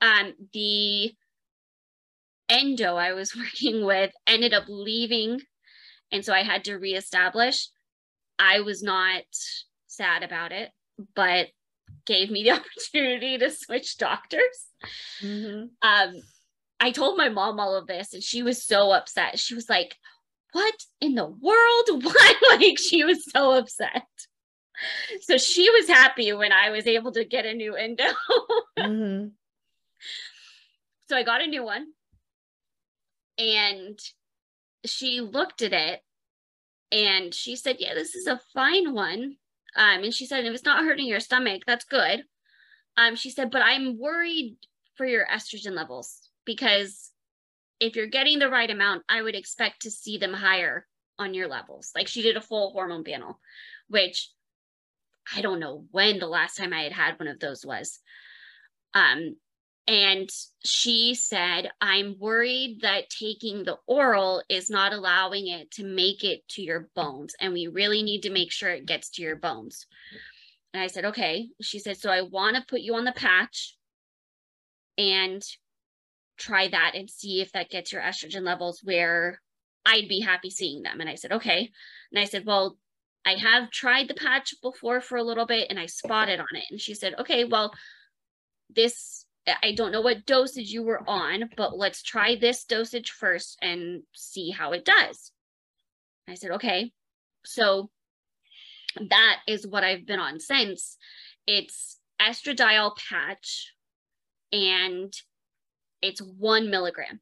Um, 0.00 0.34
the 0.52 1.12
endo 2.48 2.96
I 2.96 3.12
was 3.12 3.34
working 3.36 3.84
with 3.84 4.12
ended 4.26 4.54
up 4.54 4.64
leaving. 4.68 5.40
And 6.10 6.24
so 6.24 6.32
I 6.32 6.42
had 6.42 6.64
to 6.64 6.76
reestablish. 6.76 7.68
I 8.38 8.60
was 8.60 8.82
not 8.82 9.24
sad 9.86 10.22
about 10.22 10.52
it, 10.52 10.70
but 11.14 11.48
gave 12.06 12.30
me 12.30 12.44
the 12.44 12.50
opportunity 12.60 13.38
to 13.38 13.50
switch 13.50 13.98
doctors. 13.98 14.66
Mm-hmm. 15.22 15.66
Um, 15.82 16.22
I 16.80 16.92
told 16.92 17.18
my 17.18 17.28
mom 17.28 17.58
all 17.58 17.76
of 17.76 17.86
this, 17.86 18.14
and 18.14 18.22
she 18.22 18.42
was 18.42 18.64
so 18.64 18.92
upset. 18.92 19.38
She 19.38 19.54
was 19.54 19.68
like, 19.68 19.96
What 20.52 20.74
in 21.00 21.14
the 21.14 21.26
world? 21.26 22.04
Why? 22.04 22.34
like, 22.52 22.78
she 22.78 23.04
was 23.04 23.24
so 23.30 23.52
upset. 23.52 24.06
So 25.22 25.38
she 25.38 25.68
was 25.70 25.88
happy 25.88 26.32
when 26.32 26.52
I 26.52 26.70
was 26.70 26.86
able 26.86 27.12
to 27.12 27.24
get 27.24 27.46
a 27.46 27.54
new 27.54 27.74
endo. 27.74 28.04
mm-hmm. 28.78 29.28
So 31.08 31.16
I 31.16 31.22
got 31.22 31.42
a 31.42 31.46
new 31.46 31.64
one, 31.64 31.86
and 33.38 33.98
she 34.84 35.20
looked 35.20 35.62
at 35.62 35.72
it 35.72 36.00
and 36.92 37.34
she 37.34 37.56
said, 37.56 37.76
Yeah, 37.78 37.94
this 37.94 38.14
is 38.14 38.26
a 38.26 38.40
fine 38.54 38.94
one. 38.94 39.36
Um, 39.76 40.02
and 40.04 40.14
she 40.14 40.26
said, 40.26 40.44
if 40.44 40.54
it's 40.54 40.64
not 40.64 40.84
hurting 40.84 41.06
your 41.06 41.20
stomach, 41.20 41.62
that's 41.66 41.84
good. 41.84 42.24
Um, 42.96 43.14
she 43.14 43.30
said, 43.30 43.50
but 43.50 43.62
I'm 43.62 43.98
worried 43.98 44.56
for 44.96 45.06
your 45.06 45.26
estrogen 45.26 45.76
levels 45.76 46.30
because 46.44 47.12
if 47.78 47.94
you're 47.94 48.08
getting 48.08 48.38
the 48.38 48.50
right 48.50 48.70
amount, 48.70 49.04
I 49.08 49.22
would 49.22 49.36
expect 49.36 49.82
to 49.82 49.90
see 49.90 50.18
them 50.18 50.32
higher 50.32 50.86
on 51.18 51.34
your 51.34 51.46
levels. 51.46 51.92
Like 51.94 52.08
she 52.08 52.22
did 52.22 52.36
a 52.36 52.40
full 52.40 52.72
hormone 52.72 53.04
panel, 53.04 53.38
which 53.88 54.30
I 55.34 55.42
don't 55.42 55.60
know 55.60 55.84
when 55.90 56.18
the 56.18 56.26
last 56.26 56.56
time 56.56 56.72
I 56.72 56.82
had 56.82 56.92
had 56.92 57.18
one 57.18 57.28
of 57.28 57.40
those 57.40 57.64
was. 57.64 57.98
Um, 58.94 59.36
and 59.86 60.28
she 60.64 61.14
said, 61.14 61.70
I'm 61.80 62.16
worried 62.18 62.80
that 62.82 63.08
taking 63.08 63.64
the 63.64 63.78
oral 63.86 64.42
is 64.48 64.68
not 64.68 64.92
allowing 64.92 65.48
it 65.48 65.70
to 65.72 65.84
make 65.84 66.24
it 66.24 66.46
to 66.50 66.62
your 66.62 66.90
bones. 66.94 67.34
And 67.40 67.54
we 67.54 67.68
really 67.68 68.02
need 68.02 68.22
to 68.22 68.30
make 68.30 68.52
sure 68.52 68.70
it 68.70 68.86
gets 68.86 69.08
to 69.12 69.22
your 69.22 69.36
bones. 69.36 69.86
And 70.74 70.82
I 70.82 70.88
said, 70.88 71.06
okay. 71.06 71.48
She 71.62 71.78
said, 71.78 71.96
so 71.96 72.10
I 72.10 72.20
want 72.20 72.56
to 72.56 72.64
put 72.68 72.80
you 72.80 72.96
on 72.96 73.04
the 73.04 73.12
patch 73.12 73.76
and 74.98 75.42
try 76.36 76.68
that 76.68 76.92
and 76.94 77.08
see 77.08 77.40
if 77.40 77.52
that 77.52 77.70
gets 77.70 77.90
your 77.90 78.02
estrogen 78.02 78.42
levels 78.42 78.80
where 78.84 79.40
I'd 79.86 80.08
be 80.08 80.20
happy 80.20 80.50
seeing 80.50 80.82
them. 80.82 81.00
And 81.00 81.08
I 81.08 81.14
said, 81.14 81.32
okay. 81.32 81.70
And 82.12 82.20
I 82.20 82.24
said, 82.24 82.44
well, 82.44 82.76
I 83.24 83.32
have 83.32 83.70
tried 83.70 84.08
the 84.08 84.14
patch 84.14 84.54
before 84.62 85.00
for 85.00 85.16
a 85.16 85.22
little 85.22 85.46
bit 85.46 85.68
and 85.70 85.78
I 85.78 85.86
spotted 85.86 86.40
on 86.40 86.46
it. 86.54 86.64
And 86.70 86.80
she 86.80 86.94
said, 86.94 87.14
okay, 87.18 87.44
well, 87.44 87.72
this 88.74 89.24
I 89.62 89.72
don't 89.72 89.92
know 89.92 90.00
what 90.02 90.26
dosage 90.26 90.70
you 90.70 90.82
were 90.82 91.02
on, 91.08 91.50
but 91.56 91.76
let's 91.76 92.02
try 92.02 92.36
this 92.36 92.64
dosage 92.64 93.10
first 93.10 93.56
and 93.62 94.02
see 94.14 94.50
how 94.50 94.72
it 94.72 94.84
does. 94.84 95.32
I 96.28 96.34
said, 96.34 96.50
okay. 96.52 96.92
So 97.44 97.90
that 98.96 99.38
is 99.46 99.66
what 99.66 99.84
I've 99.84 100.06
been 100.06 100.20
on 100.20 100.40
since. 100.40 100.96
It's 101.46 101.98
estradiol 102.20 102.96
patch 102.96 103.72
and 104.52 105.12
it's 106.02 106.20
one 106.20 106.70
milligram. 106.70 107.20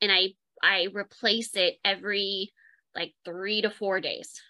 And 0.00 0.10
I 0.10 0.34
I 0.62 0.88
replace 0.92 1.54
it 1.54 1.76
every 1.84 2.52
like 2.96 3.14
three 3.24 3.62
to 3.62 3.70
four 3.70 4.00
days. 4.00 4.40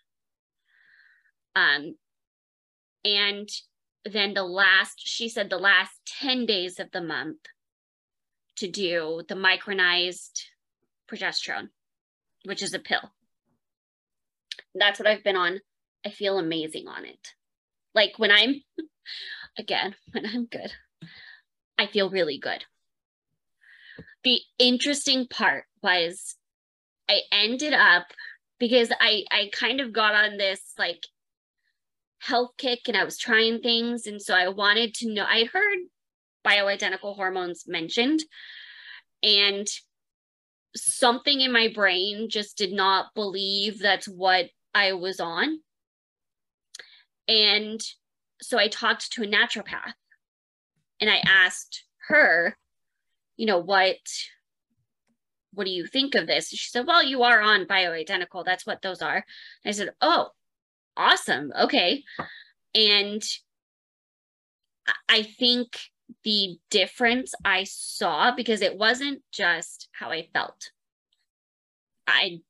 Um 1.55 1.97
and 3.05 3.49
then 4.05 4.35
the 4.35 4.43
last, 4.43 5.01
she 5.05 5.29
said 5.29 5.51
the 5.51 5.59
last 5.59 6.01
10 6.21 6.47
days 6.47 6.81
of 6.81 6.91
the 6.93 7.01
month 7.01 7.39
to 8.57 8.69
do 8.69 9.23
the 9.29 9.35
micronized 9.35 10.43
progesterone, 11.11 11.69
which 12.45 12.63
is 12.63 12.75
a 12.75 12.79
pill. 12.79 13.13
That's 14.75 14.99
what 14.99 15.09
I've 15.09 15.25
been 15.25 15.37
on. 15.37 15.61
I 16.05 16.11
feel 16.11 16.39
amazing 16.39 16.89
on 16.89 17.05
it. 17.05 17.35
Like 17.95 18.19
when 18.19 18.31
I'm, 18.31 18.63
again, 19.59 19.95
when 20.13 20.27
I'm 20.27 20.47
good, 20.47 20.73
I 21.79 21.87
feel 21.87 22.11
really 22.11 22.39
good. 22.39 22.65
The 24.25 24.41
interesting 24.59 25.27
part 25.29 25.65
was 25.83 26.37
I 27.09 27.21
ended 27.31 27.73
up 27.73 28.07
because 28.59 28.91
I 29.01 29.25
I 29.31 29.51
kind 29.53 29.81
of 29.81 29.93
got 29.93 30.15
on 30.15 30.37
this 30.37 30.61
like 30.79 31.05
health 32.19 32.53
kick 32.59 32.81
and 32.89 32.97
I 32.97 33.05
was 33.05 33.19
trying 33.19 33.61
things. 33.61 34.07
And 34.07 34.21
so 34.21 34.35
I 34.35 34.49
wanted 34.49 34.95
to 34.95 35.13
know, 35.13 35.25
I 35.25 35.45
heard 35.45 35.79
bioidentical 36.45 37.15
hormones 37.15 37.65
mentioned, 37.67 38.21
and 39.23 39.67
something 40.75 41.41
in 41.41 41.53
my 41.53 41.69
brain 41.75 42.29
just 42.29 42.57
did 42.57 42.73
not 42.73 43.15
believe 43.15 43.79
that's 43.79 44.07
what 44.07 44.47
I 44.75 44.93
was 44.93 45.21
on. 45.21 45.61
And 47.29 47.81
so 48.41 48.59
I 48.59 48.69
talked 48.69 49.13
to 49.13 49.23
a 49.23 49.27
naturopath 49.27 49.95
and 51.01 51.11
I 51.11 51.23
asked 51.27 51.85
her, 52.09 52.57
you 53.37 53.47
know, 53.47 53.59
what 53.59 53.97
what 55.57 55.65
do 55.65 55.73
you 55.73 55.87
think 55.87 56.15
of 56.15 56.27
this? 56.27 56.51
She 56.51 56.69
said, 56.69 56.87
Well, 56.87 57.03
you 57.03 57.23
are 57.23 57.41
on 57.41 57.65
bioidentical. 57.65 58.45
That's 58.45 58.67
what 58.67 58.83
those 58.83 59.01
are. 59.01 59.25
I 59.65 59.71
said, 59.71 59.95
Oh, 60.03 60.29
awesome. 60.97 61.51
Okay. 61.59 62.05
And 62.75 63.23
I 65.09 65.23
think 65.23 65.79
the 66.25 66.59
difference 66.71 67.35
I 67.43 67.65
saw 67.65 68.35
because 68.37 68.61
it 68.61 68.77
wasn't 68.77 69.23
just 69.33 69.89
how 69.93 70.11
I 70.11 70.29
felt. 70.33 70.71
I 72.07 72.41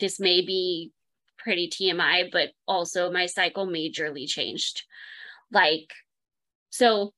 this 0.00 0.18
may 0.18 0.40
be 0.40 0.90
pretty 1.36 1.68
TMI, 1.68 2.32
but 2.32 2.50
also 2.66 3.12
my 3.12 3.26
cycle 3.26 3.66
majorly 3.66 4.26
changed. 4.26 4.84
Like, 5.52 5.92
so 6.70 7.12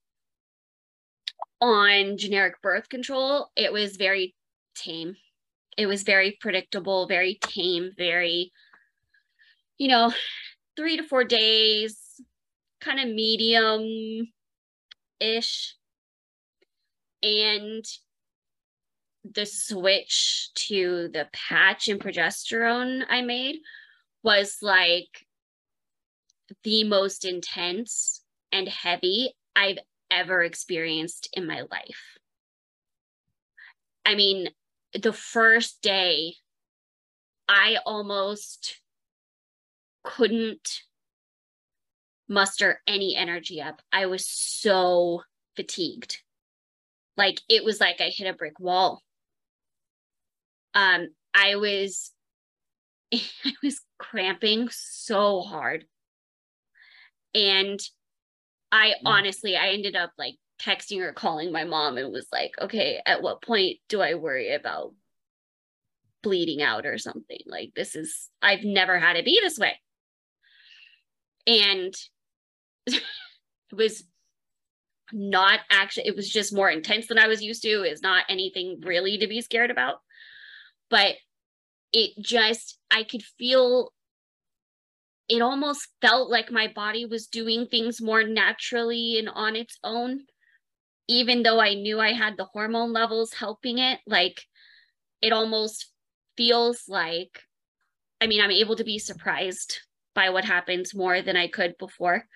on 1.61 2.19
generic 2.19 2.61
birth 2.63 2.89
control, 2.89 3.51
it 3.55 3.73
was 3.73 3.97
very 3.97 4.35
tame. 4.75 5.17
It 5.77 5.87
was 5.87 6.03
very 6.03 6.39
predictable, 6.41 7.07
very 7.07 7.39
tame, 7.43 7.91
very, 7.97 8.53
you 9.79 9.89
know, 9.89 10.13
three 10.77 10.97
to 10.97 11.03
four 11.03 11.25
days, 11.25 11.99
kind 12.81 12.99
of 13.01 13.15
medium 13.15 14.29
ish. 15.21 15.75
And 17.23 17.85
the 19.25 19.45
switch 19.45 20.51
to 20.55 21.09
the 21.13 21.29
patch 21.33 21.89
and 21.89 22.01
progesterone 22.01 23.05
I 23.09 23.23
made 23.23 23.57
was 24.23 24.59
like 24.63 25.27
the 26.63 26.85
most 26.85 27.25
intense 27.25 28.23
and 28.53 28.69
heavy 28.69 29.35
I've 29.55 29.79
ever 30.11 30.43
experienced 30.43 31.29
in 31.33 31.47
my 31.47 31.63
life. 31.63 32.19
I 34.05 34.15
mean, 34.15 34.49
the 35.03 35.13
first 35.13 35.83
day, 35.83 36.35
I 37.49 37.79
almost 37.85 38.81
couldn't 40.05 40.81
muster 42.29 42.81
any 42.87 43.15
energy 43.15 43.61
up. 43.61 43.81
I 43.93 44.07
was 44.07 44.27
so 44.27 45.23
fatigued. 45.55 46.23
Like 47.17 47.41
it 47.49 47.65
was 47.65 47.81
like 47.81 48.01
I 48.01 48.11
hit 48.11 48.29
a 48.29 48.37
brick 48.37 48.59
wall. 48.61 49.03
Um, 50.75 51.09
I 51.35 51.57
was 51.57 52.13
I 53.15 53.53
was 53.63 53.81
cramping 53.99 54.69
so 54.71 55.41
hard. 55.41 55.85
And 57.35 57.81
I 58.73 58.89
mm. 58.91 58.95
honestly 59.05 59.57
I 59.57 59.69
ended 59.69 59.97
up 59.97 60.13
like 60.19 60.37
texting 60.61 61.01
or 61.01 61.13
calling 61.13 61.53
my 61.53 61.65
mom 61.65 61.99
and 61.99 62.13
was 62.13 62.27
like, 62.33 62.53
okay, 62.61 63.01
at 63.05 63.23
what 63.23 63.43
point 63.43 63.79
do 63.89 64.01
I 64.01 64.15
worry 64.15 64.55
about 64.55 64.95
bleeding 66.23 66.63
out 66.63 66.87
or 66.87 66.99
something? 66.99 67.41
Like 67.47 67.73
this 67.75 67.95
is 67.95 68.31
I've 68.43 68.65
never 68.65 68.99
had 68.99 69.17
it 69.17 69.25
be 69.25 69.39
this 69.43 69.59
way. 69.59 69.79
And 71.47 71.95
it 72.87 73.03
was 73.73 74.05
not 75.13 75.61
actually 75.71 76.09
it 76.09 76.17
was 76.17 76.29
just 76.29 76.53
more 76.53 76.69
intense 76.69 77.07
than 77.07 77.19
i 77.19 77.29
was 77.29 77.43
used 77.43 77.63
to. 77.63 77.83
It's 77.83 78.03
not 78.03 78.25
anything 78.29 78.81
really 78.85 79.19
to 79.19 79.27
be 79.27 79.41
scared 79.41 79.71
about. 79.71 79.97
But 80.91 81.17
it 81.93 82.13
just 82.21 82.79
i 82.91 83.03
could 83.03 83.23
feel 83.23 83.93
it 85.29 85.43
almost 85.43 85.89
felt 86.01 86.31
like 86.31 86.51
my 86.53 86.69
body 86.69 87.05
was 87.05 87.27
doing 87.27 87.67
things 87.67 88.01
more 88.01 88.23
naturally 88.23 89.19
and 89.19 89.29
on 89.29 89.57
its 89.57 89.79
own 89.83 90.21
even 91.09 91.43
though 91.43 91.61
I 91.61 91.75
knew 91.75 92.01
I 92.01 92.13
had 92.13 92.37
the 92.37 92.45
hormone 92.45 92.93
levels 92.93 93.33
helping 93.33 93.79
it, 93.79 94.01
like 94.07 94.45
it 95.23 95.33
almost 95.33 95.93
feels 96.37 96.85
like, 96.89 97.43
I 98.21 98.27
mean, 98.27 98.41
I'm 98.41 98.51
able 98.51 98.77
to 98.77 98.85
be 98.85 98.99
surprised 98.99 99.81
by 100.15 100.31
what 100.31 100.45
happens 100.45 100.95
more 100.95 101.23
than 101.23 101.37
I 101.37 101.49
could 101.49 101.77
before. 101.79 102.27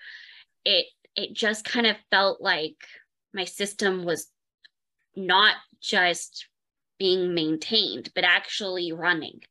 It 0.63 0.85
it 1.15 1.33
just 1.33 1.65
kind 1.65 1.85
of 1.85 1.97
felt 2.09 2.41
like 2.41 2.77
my 3.33 3.43
system 3.45 4.05
was 4.05 4.27
not 5.15 5.55
just 5.81 6.47
being 6.97 7.33
maintained, 7.33 8.11
but 8.15 8.23
actually 8.23 8.91
running. 8.91 9.41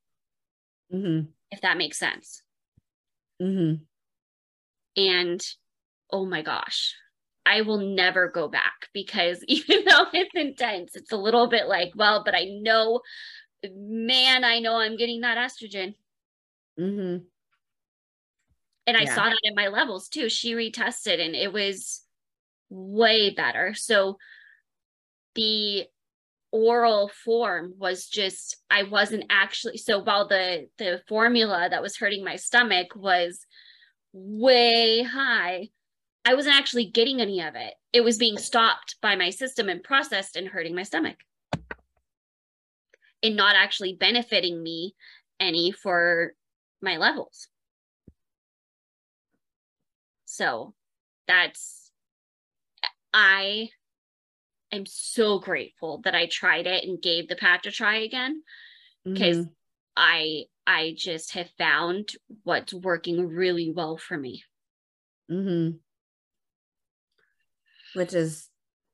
Mm-hmm. 0.92 1.26
If 1.50 1.60
that 1.60 1.76
makes 1.76 1.98
sense. 1.98 2.42
Mm-hmm. 3.42 3.82
And 4.96 5.46
oh 6.10 6.24
my 6.24 6.42
gosh, 6.42 6.94
I 7.46 7.62
will 7.62 7.78
never 7.78 8.28
go 8.28 8.48
back 8.48 8.88
because 8.92 9.42
even 9.48 9.84
though 9.84 10.06
it's 10.12 10.34
intense, 10.34 10.96
it's 10.96 11.12
a 11.12 11.16
little 11.16 11.48
bit 11.48 11.66
like, 11.66 11.92
well, 11.96 12.22
but 12.24 12.34
I 12.34 12.44
know, 12.60 13.00
man, 13.64 14.44
I 14.44 14.58
know 14.60 14.76
I'm 14.76 14.96
getting 14.96 15.20
that 15.22 15.38
estrogen. 15.38 15.94
Mm-hmm. 16.78 17.24
And 18.86 18.96
I 18.96 19.04
Yeah. 19.04 19.14
saw 19.14 19.24
that 19.24 19.40
in 19.42 19.54
my 19.54 19.68
levels 19.68 20.08
too. 20.08 20.28
She 20.28 20.54
retested 20.54 21.20
and 21.24 21.34
it 21.34 21.52
was 21.52 22.02
way 22.70 23.30
better. 23.30 23.74
So 23.74 24.16
the 25.34 25.86
oral 26.52 27.08
form 27.24 27.74
was 27.78 28.08
just 28.08 28.56
I 28.70 28.82
wasn't 28.82 29.24
actually 29.30 29.76
so 29.76 30.00
while 30.00 30.26
the 30.26 30.68
the 30.78 31.00
formula 31.06 31.68
that 31.70 31.82
was 31.82 31.96
hurting 31.96 32.24
my 32.24 32.36
stomach 32.36 32.88
was 32.96 33.46
way 34.12 35.02
high, 35.04 35.68
I 36.30 36.34
wasn't 36.34 36.54
actually 36.54 36.84
getting 36.84 37.20
any 37.20 37.42
of 37.42 37.56
it. 37.56 37.74
It 37.92 38.02
was 38.02 38.16
being 38.16 38.38
stopped 38.38 38.94
by 39.02 39.16
my 39.16 39.30
system 39.30 39.68
and 39.68 39.82
processed 39.82 40.36
and 40.36 40.46
hurting 40.46 40.76
my 40.76 40.84
stomach. 40.84 41.16
And 43.20 43.34
not 43.34 43.56
actually 43.56 43.94
benefiting 43.94 44.62
me 44.62 44.94
any 45.40 45.72
for 45.72 46.34
my 46.80 46.98
levels. 46.98 47.48
So 50.24 50.72
that's 51.26 51.90
I 53.12 53.70
am 54.70 54.86
so 54.86 55.40
grateful 55.40 56.00
that 56.04 56.14
I 56.14 56.26
tried 56.26 56.68
it 56.68 56.84
and 56.84 57.02
gave 57.02 57.26
the 57.26 57.34
patch 57.34 57.66
a 57.66 57.72
try 57.72 57.96
again 57.96 58.44
because 59.02 59.38
Mhm. 59.38 59.52
I 59.96 60.44
I 60.64 60.94
just 60.96 61.32
have 61.32 61.50
found 61.58 62.12
what's 62.44 62.72
working 62.72 63.26
really 63.26 63.72
well 63.72 63.96
for 63.96 64.16
me. 64.16 64.44
Mm-hmm. 65.28 65.78
Which 67.94 68.14
is 68.14 68.48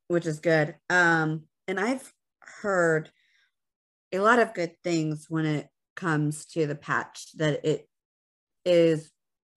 which 0.09 0.27
is 0.27 0.41
good. 0.41 0.77
Um, 0.89 1.45
and 1.67 1.81
I've 1.81 2.13
heard 2.41 3.11
a 4.13 4.21
lot 4.21 4.39
of 4.39 4.55
good 4.55 4.73
things 4.85 5.27
when 5.29 5.45
it 5.47 5.69
comes 5.97 6.47
to 6.47 6.67
the 6.67 6.75
patch 6.75 7.33
that 7.37 7.65
it 7.65 7.89
is 8.65 9.11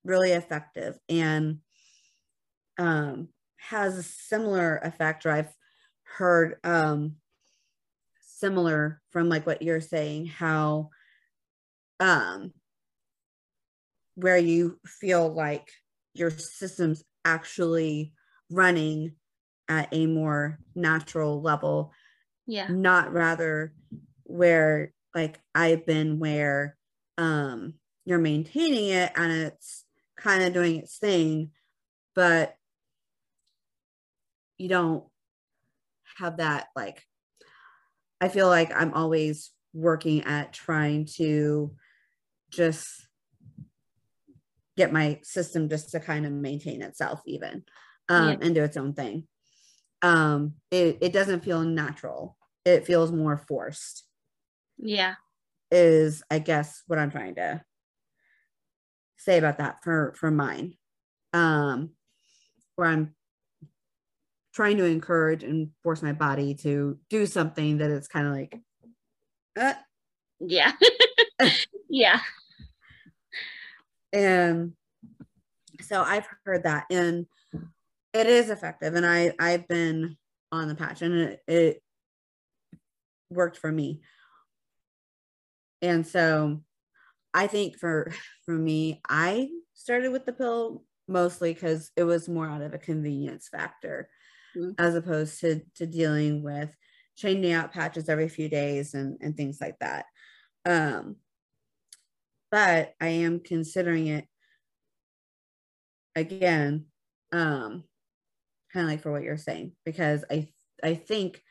really 0.03 0.31
effective 0.31 0.97
and 1.09 1.59
um 2.77 3.27
has 3.57 3.97
a 3.97 4.03
similar 4.03 4.77
effect 4.77 5.25
or 5.25 5.31
I've 5.31 5.53
heard 6.03 6.55
um 6.63 7.15
similar 8.21 9.01
from 9.09 9.27
like 9.27 9.45
what 9.45 9.61
you're 9.61 9.81
saying 9.81 10.27
how 10.27 10.89
um 11.99 12.53
where 14.15 14.37
you 14.37 14.79
feel 14.85 15.27
like 15.31 15.69
your 16.13 16.29
system's 16.29 17.03
actually 17.25 18.13
running 18.49 19.15
at 19.69 19.87
a 19.93 20.07
more 20.07 20.59
natural 20.75 21.41
level 21.41 21.93
Yeah. 22.47 22.67
not 22.69 23.13
rather 23.13 23.73
where 24.23 24.91
like 25.15 25.39
I've 25.55 25.85
been 25.85 26.19
where 26.19 26.75
um 27.17 27.75
you're 28.05 28.19
maintaining 28.19 28.89
it 28.89 29.11
and 29.15 29.31
it's 29.31 29.85
kind 30.17 30.43
of 30.43 30.53
doing 30.53 30.77
its 30.77 30.97
thing 30.97 31.51
but 32.15 32.55
you 34.57 34.67
don't 34.67 35.05
have 36.17 36.37
that 36.37 36.67
like 36.75 37.03
I 38.19 38.27
feel 38.27 38.47
like 38.47 38.73
I'm 38.75 38.93
always 38.93 39.51
working 39.73 40.23
at 40.23 40.51
trying 40.51 41.05
to 41.17 41.73
just 42.49 43.07
get 44.75 44.91
my 44.91 45.19
system 45.23 45.69
just 45.69 45.91
to 45.91 45.99
kind 45.99 46.25
of 46.25 46.31
maintain 46.31 46.81
itself 46.81 47.21
even 47.25 47.63
um, 48.09 48.29
Yeah. 48.29 48.37
and 48.41 48.55
do 48.55 48.63
its 48.63 48.77
own 48.77 48.93
thing 48.93 49.27
um 50.01 50.53
it, 50.71 50.97
it 51.01 51.13
doesn't 51.13 51.43
feel 51.43 51.61
natural 51.61 52.37
it 52.65 52.85
feels 52.85 53.11
more 53.11 53.37
forced 53.37 54.05
Yeah. 54.77 55.15
is 55.71 56.23
i 56.29 56.39
guess 56.39 56.83
what 56.87 56.99
i'm 56.99 57.11
trying 57.11 57.35
to 57.35 57.61
say 59.17 59.37
about 59.37 59.57
that 59.57 59.83
for 59.83 60.13
for 60.17 60.31
mine 60.31 60.75
um 61.33 61.89
where 62.75 62.87
i'm 62.87 63.13
trying 64.53 64.77
to 64.77 64.85
encourage 64.85 65.43
and 65.43 65.69
force 65.83 66.01
my 66.01 66.13
body 66.13 66.53
to 66.53 66.97
do 67.09 67.25
something 67.25 67.77
that 67.77 67.91
is 67.91 68.07
kind 68.07 68.27
of 68.27 68.33
like 68.33 68.57
uh, 69.59 69.73
Yeah. 70.39 70.71
yeah. 71.89 72.19
and 74.13 74.73
so 75.81 76.01
i've 76.01 76.27
heard 76.45 76.63
that 76.63 76.85
and 76.89 77.25
it 78.13 78.27
is 78.27 78.49
effective 78.49 78.95
and 78.95 79.05
i 79.05 79.31
i've 79.39 79.67
been 79.67 80.17
on 80.51 80.67
the 80.67 80.75
patch 80.75 81.01
and 81.01 81.13
it, 81.13 81.39
it 81.47 81.83
worked 83.29 83.57
for 83.57 83.71
me 83.71 84.01
and 85.81 86.05
so 86.05 86.61
i 87.33 87.47
think 87.47 87.77
for 87.77 88.11
for 88.45 88.55
me 88.55 89.01
i 89.07 89.47
started 89.73 90.11
with 90.11 90.25
the 90.25 90.33
pill 90.33 90.83
mostly 91.07 91.53
because 91.53 91.91
it 91.95 92.03
was 92.03 92.29
more 92.29 92.47
out 92.47 92.61
of 92.61 92.73
a 92.73 92.79
convenience 92.79 93.47
factor 93.47 94.09
Mhm. 94.55 94.73
as 94.79 94.95
opposed 94.95 95.39
to 95.41 95.61
to 95.75 95.85
dealing 95.85 96.41
with 96.41 96.75
changing 97.15 97.51
out 97.51 97.71
patches 97.71 98.09
every 98.09 98.27
few 98.27 98.49
days 98.49 98.95
and 98.95 99.17
and 99.21 99.37
things 99.37 99.61
like 99.61 99.77
that 99.79 100.05
um 100.65 101.17
but 102.49 102.93
i 102.99 103.07
am 103.09 103.39
considering 103.39 104.07
it 104.07 104.25
again 106.15 106.85
um 107.31 107.83
kind 108.71 108.85
of 108.85 108.91
like 108.91 109.01
for 109.01 109.11
what 109.11 109.23
you're 109.23 109.37
saying 109.37 109.71
because 109.85 110.23
i 110.31 110.47
i 110.83 110.93
think 110.93 111.41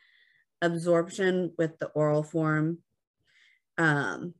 absorption 0.61 1.53
with 1.57 1.77
the 1.79 1.87
oral 1.87 2.23
form 2.23 2.79
um 3.77 4.33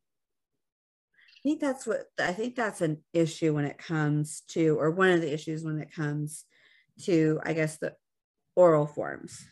i 1.28 1.40
think 1.44 1.60
that's 1.60 1.88
what 1.88 2.06
i 2.20 2.34
think 2.34 2.56
that's 2.56 2.82
an 2.82 3.02
issue 3.14 3.54
when 3.54 3.66
it 3.66 3.78
comes 3.78 4.42
to 4.48 4.78
or 4.80 4.92
one 4.92 5.10
of 5.10 5.22
the 5.22 5.34
issues 5.34 5.64
when 5.64 5.80
it 5.80 5.94
comes 5.94 6.46
to 7.02 7.40
i 7.44 7.54
guess 7.54 7.78
the 7.78 7.94
oral 8.56 8.86
forms 8.86 9.46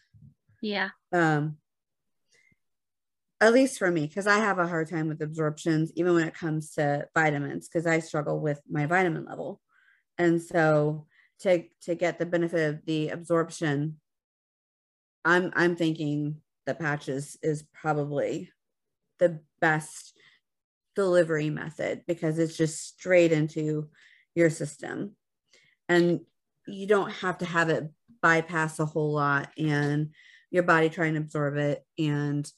Yeah. 0.62 0.90
um 1.14 1.58
at 3.40 3.54
least 3.54 3.78
for 3.78 3.90
me 3.90 4.08
because 4.08 4.28
i 4.28 4.38
have 4.38 4.60
a 4.60 4.68
hard 4.68 4.90
time 4.90 5.08
with 5.08 5.22
absorptions 5.22 5.92
even 5.96 6.14
when 6.14 6.28
it 6.28 6.34
comes 6.34 6.72
to 6.72 7.08
vitamins 7.16 7.68
because 7.68 7.86
i 7.86 8.00
struggle 8.00 8.40
with 8.40 8.60
my 8.70 8.86
vitamin 8.86 9.26
level 9.26 9.62
and 10.18 10.42
so 10.42 11.06
to 11.40 11.64
to 11.82 11.96
get 11.96 12.20
the 12.20 12.26
benefit 12.26 12.74
of 12.76 12.86
the 12.86 13.10
absorption 13.10 14.00
i'm 15.26 15.52
i'm 15.56 15.76
thinking 15.76 16.42
the 16.66 16.74
patches 16.74 17.38
is 17.42 17.64
probably 17.74 18.52
the 19.20 19.40
best 19.62 20.18
delivery 20.96 21.50
method 21.50 22.04
because 22.08 22.40
it's 22.40 22.58
just 22.58 22.88
straight 22.88 23.32
into 23.32 23.88
your 24.36 24.50
system. 24.50 25.16
And 25.88 26.22
you 26.68 26.88
don't 26.88 27.12
have 27.12 27.38
to 27.40 27.46
have 27.46 27.70
it 27.70 27.90
bypass 28.22 28.80
a 28.80 28.86
whole 28.86 29.14
lot 29.14 29.52
and 29.58 30.14
your 30.50 30.64
body 30.64 30.90
try 30.90 31.06
and 31.06 31.18
absorb 31.18 31.56
it. 31.58 31.86
And 32.00 32.52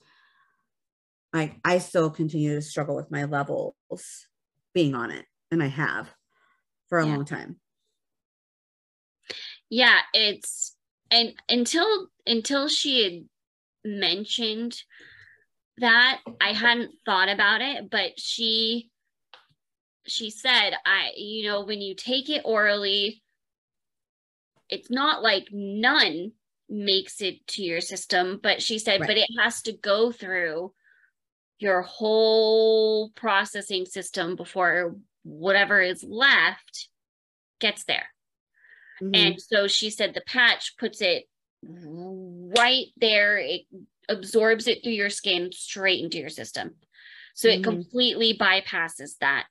like 1.33 1.57
i 1.63 1.77
still 1.77 2.09
continue 2.09 2.55
to 2.55 2.61
struggle 2.61 2.95
with 2.95 3.11
my 3.11 3.25
levels 3.25 3.75
being 4.73 4.95
on 4.95 5.11
it 5.11 5.25
and 5.51 5.61
i 5.61 5.67
have 5.67 6.11
for 6.87 6.99
a 6.99 7.05
Yeah. 7.05 7.15
long 7.15 7.25
time 7.25 7.59
yeah 9.69 9.99
it's 10.13 10.75
and 11.11 11.33
until 11.47 12.07
until 12.25 12.67
she 12.67 13.03
had 13.03 13.91
mentioned 13.91 14.75
that 15.77 16.19
i 16.41 16.51
hadn't 16.53 16.91
thought 17.05 17.29
about 17.29 17.61
it 17.61 17.89
but 17.89 18.19
she 18.19 18.89
she 20.05 20.29
said 20.29 20.71
i 20.85 21.11
you 21.15 21.47
know 21.47 21.63
when 21.63 21.81
you 21.81 21.95
take 21.95 22.29
it 22.29 22.41
orally 22.45 23.21
it's 24.69 24.89
not 24.91 25.23
like 25.23 25.47
none 25.51 26.31
makes 26.67 27.21
it 27.21 27.45
to 27.47 27.63
your 27.63 27.81
system 27.81 28.39
but 28.41 28.61
she 28.61 28.77
said 28.77 28.99
Right. 29.01 29.07
but 29.07 29.17
it 29.17 29.29
has 29.39 29.61
to 29.63 29.71
go 29.71 30.11
through 30.11 30.73
your 31.57 31.81
whole 31.81 33.09
processing 33.11 33.85
system 33.85 34.35
before 34.35 34.95
whatever 35.23 35.81
is 35.81 36.03
left 36.03 36.89
gets 37.59 37.83
there 37.85 38.07
Mhm. 39.01 39.15
and 39.15 39.41
so 39.41 39.67
she 39.67 39.89
said 39.89 40.13
the 40.13 40.21
patch 40.21 40.77
puts 40.77 41.01
it 41.01 41.25
right 41.63 42.87
there. 42.97 43.37
It 43.37 43.61
absorbs 44.07 44.67
it 44.67 44.83
through 44.83 44.93
your 44.93 45.09
skin 45.09 45.51
straight 45.51 46.03
into 46.03 46.17
your 46.17 46.29
system. 46.29 46.75
So 47.33 47.49
mm-hmm. 47.49 47.59
it 47.59 47.63
completely 47.63 48.37
bypasses 48.37 49.17
that. 49.19 49.45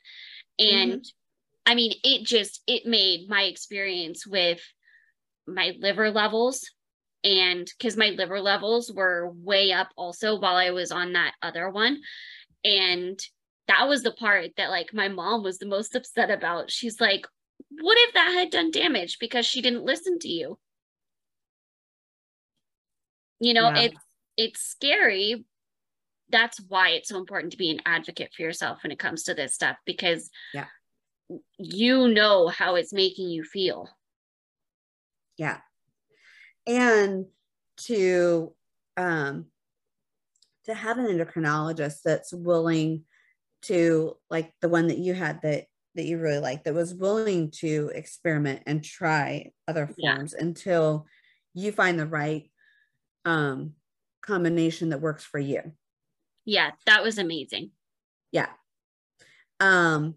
And 0.59 0.93
mm-hmm. 0.93 1.71
I 1.71 1.75
mean, 1.75 1.93
it 2.03 2.25
just 2.25 2.63
it 2.67 2.87
made 2.87 3.29
my 3.29 3.43
experience 3.43 4.27
with 4.27 4.61
my 5.47 5.75
liver 5.79 6.11
levels 6.11 6.71
and 7.25 7.71
because 7.79 7.97
my 7.97 8.11
liver 8.11 8.41
levels 8.41 8.93
were 8.93 9.31
way 9.35 9.73
up 9.73 9.89
also 9.97 10.39
while 10.39 10.57
I 10.57 10.71
was 10.71 10.93
on 10.93 11.13
that 11.13 11.35
other 11.43 11.69
one. 11.69 12.01
And 12.65 13.19
that 13.67 13.89
was 13.89 14.03
the 14.03 14.13
part 14.13 14.51
that 14.57 14.71
like 14.71 14.95
my 14.95 15.09
mom 15.09 15.43
was 15.43 15.59
the 15.59 15.67
most 15.67 15.95
upset 15.95 16.31
about. 16.31 16.71
She's 16.71 17.01
like, 17.01 17.27
what 17.71 17.99
if 18.01 18.15
that 18.15 18.33
had 18.33 18.51
done 18.51 18.71
damage 18.71 19.19
because 19.19 19.47
she 19.47 19.63
didn't 19.63 19.85
listen 19.85 20.19
to 20.21 20.29
you? 20.29 20.59
You 23.41 23.55
know, 23.55 23.71
yeah. 23.71 23.83
it's 23.83 23.97
it's 24.37 24.61
scary. 24.61 25.45
That's 26.31 26.61
why 26.69 26.91
it's 26.91 27.09
so 27.09 27.19
important 27.19 27.53
to 27.53 27.59
be 27.59 27.71
an 27.71 27.81
advocate 27.87 28.33
for 28.35 28.43
yourself 28.43 28.83
when 28.83 28.93
it 28.93 28.99
comes 28.99 29.25
to 29.25 29.35
this 29.35 29.55
stuff 29.55 29.77
because 29.87 30.31
yeah. 30.53 30.67
you 31.57 32.09
know 32.09 32.49
how 32.49 32.75
it's 32.75 32.93
making 32.93 33.31
you 33.31 33.45
feel. 33.45 33.89
Yeah. 35.37 35.59
And 36.67 37.27
to 37.87 38.53
um 38.97 39.47
to 40.65 40.75
have 40.75 40.99
an 40.99 41.07
endocrinologist 41.07 42.03
that's 42.05 42.33
willing 42.33 43.05
to 43.63 44.17
like 44.29 44.53
the 44.61 44.69
one 44.69 44.89
that 44.89 44.99
you 44.99 45.15
had 45.15 45.41
that 45.43 45.65
that 45.99 46.07
you 46.07 46.17
really 46.17 46.39
liked 46.39 46.65
that 46.65 46.75
was 46.75 46.95
willing 46.95 47.51
to 47.51 47.91
experiment 47.93 48.63
and 48.67 48.85
try 48.85 49.51
other 49.67 49.87
forms 49.87 50.33
yeah. 50.37 50.45
until 50.45 51.07
you 51.55 51.73
find 51.73 51.99
the 51.99 52.07
right 52.07 52.51
um 53.25 53.73
combination 54.23 54.91
that 54.91 55.01
works 55.01 55.25
for 55.25 55.41
you. 55.41 55.61
Yeah, 56.45 56.71
that 56.87 57.03
was 57.03 57.19
amazing. 57.19 57.73
Yeah. 58.31 58.49
Um 59.59 60.15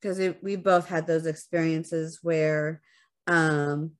because 0.00 0.20
we 0.42 0.54
both 0.54 0.88
had 0.88 1.08
those 1.08 1.26
experiences 1.26 2.20
where 2.22 2.80
um 3.26 3.90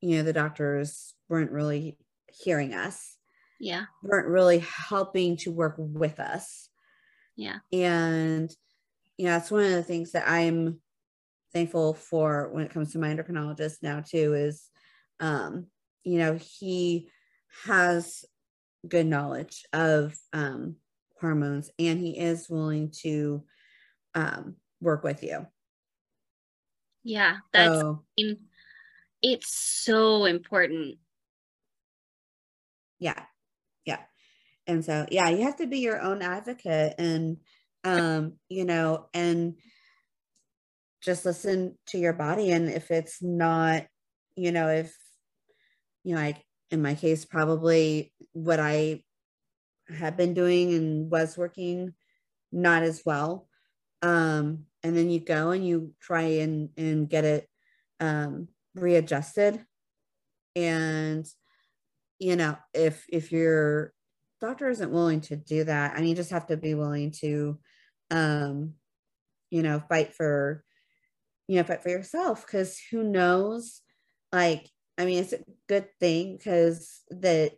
you 0.00 0.16
know 0.16 0.24
the 0.24 0.32
doctors 0.32 1.14
weren't 1.28 1.52
really 1.52 1.96
hearing 2.42 2.74
us 2.74 3.16
yeah 3.60 3.84
weren't 4.02 4.26
really 4.26 4.58
helping 4.88 5.36
to 5.36 5.52
work 5.52 5.74
with 5.78 6.18
us 6.18 6.68
yeah 7.36 7.58
and 7.72 8.50
you 9.20 9.26
know 9.26 9.32
that's 9.32 9.50
one 9.50 9.64
of 9.64 9.72
the 9.72 9.82
things 9.82 10.12
that 10.12 10.26
i'm 10.26 10.80
thankful 11.52 11.92
for 11.92 12.48
when 12.52 12.64
it 12.64 12.70
comes 12.70 12.90
to 12.90 12.98
my 12.98 13.08
endocrinologist 13.08 13.82
now 13.82 14.00
too 14.00 14.32
is 14.32 14.70
um 15.20 15.66
you 16.04 16.18
know 16.18 16.38
he 16.40 17.10
has 17.66 18.24
good 18.88 19.04
knowledge 19.04 19.64
of 19.74 20.16
um 20.32 20.76
hormones 21.20 21.70
and 21.78 22.00
he 22.00 22.18
is 22.18 22.48
willing 22.48 22.90
to 22.90 23.44
um 24.14 24.56
work 24.80 25.04
with 25.04 25.22
you. 25.22 25.46
Yeah 27.04 27.36
that's 27.52 27.78
so, 27.78 28.04
it's 29.20 29.54
so 29.54 30.24
important. 30.24 30.96
Yeah 32.98 33.22
yeah. 33.84 34.00
And 34.66 34.82
so 34.82 35.04
yeah 35.10 35.28
you 35.28 35.42
have 35.42 35.56
to 35.56 35.66
be 35.66 35.80
your 35.80 36.00
own 36.00 36.22
advocate 36.22 36.94
and 36.96 37.36
um 37.84 38.34
you 38.48 38.64
know 38.64 39.06
and 39.14 39.54
just 41.02 41.24
listen 41.24 41.78
to 41.86 41.98
your 41.98 42.12
body. 42.12 42.50
And 42.50 42.68
if 42.68 42.90
it's 42.90 43.22
not 43.22 43.86
you 44.36 44.52
know 44.52 44.68
if 44.68 44.94
you 46.04 46.14
know 46.14 46.20
like 46.20 46.44
in 46.70 46.82
my 46.82 46.94
case 46.94 47.24
probably 47.24 48.12
what 48.32 48.60
i 48.60 49.02
had 49.98 50.16
been 50.16 50.34
doing 50.34 50.72
and 50.72 51.10
was 51.10 51.36
working 51.36 51.94
not 52.52 52.82
as 52.82 53.02
well. 53.04 53.48
Um 54.02 54.66
and 54.82 54.96
then 54.96 55.10
you 55.10 55.20
go 55.20 55.50
and 55.50 55.66
you 55.66 55.92
try 56.00 56.22
and 56.22 56.70
and 56.76 57.08
get 57.08 57.24
it 57.24 57.48
um 57.98 58.48
readjusted. 58.74 59.64
And 60.56 61.26
you 62.20 62.36
know 62.36 62.56
if 62.72 63.04
if 63.08 63.32
your 63.32 63.92
doctor 64.40 64.68
isn't 64.68 64.92
willing 64.92 65.20
to 65.20 65.36
do 65.36 65.64
that 65.64 65.96
i 65.96 66.00
mean 66.00 66.10
you 66.10 66.14
just 66.14 66.30
have 66.30 66.46
to 66.46 66.56
be 66.56 66.74
willing 66.74 67.10
to 67.10 67.58
um 68.10 68.74
you 69.50 69.62
know 69.62 69.80
fight 69.88 70.14
for 70.14 70.64
you 71.48 71.56
know 71.56 71.64
fight 71.64 71.82
for 71.82 71.90
yourself. 71.90 72.46
Because 72.46 72.78
who 72.90 73.02
knows? 73.04 73.80
Like 74.32 74.68
i 74.98 75.04
mean 75.06 75.18
it's 75.22 75.32
a 75.32 75.40
good 75.68 75.86
thing 75.98 76.36
because 76.36 77.00
that 77.10 77.52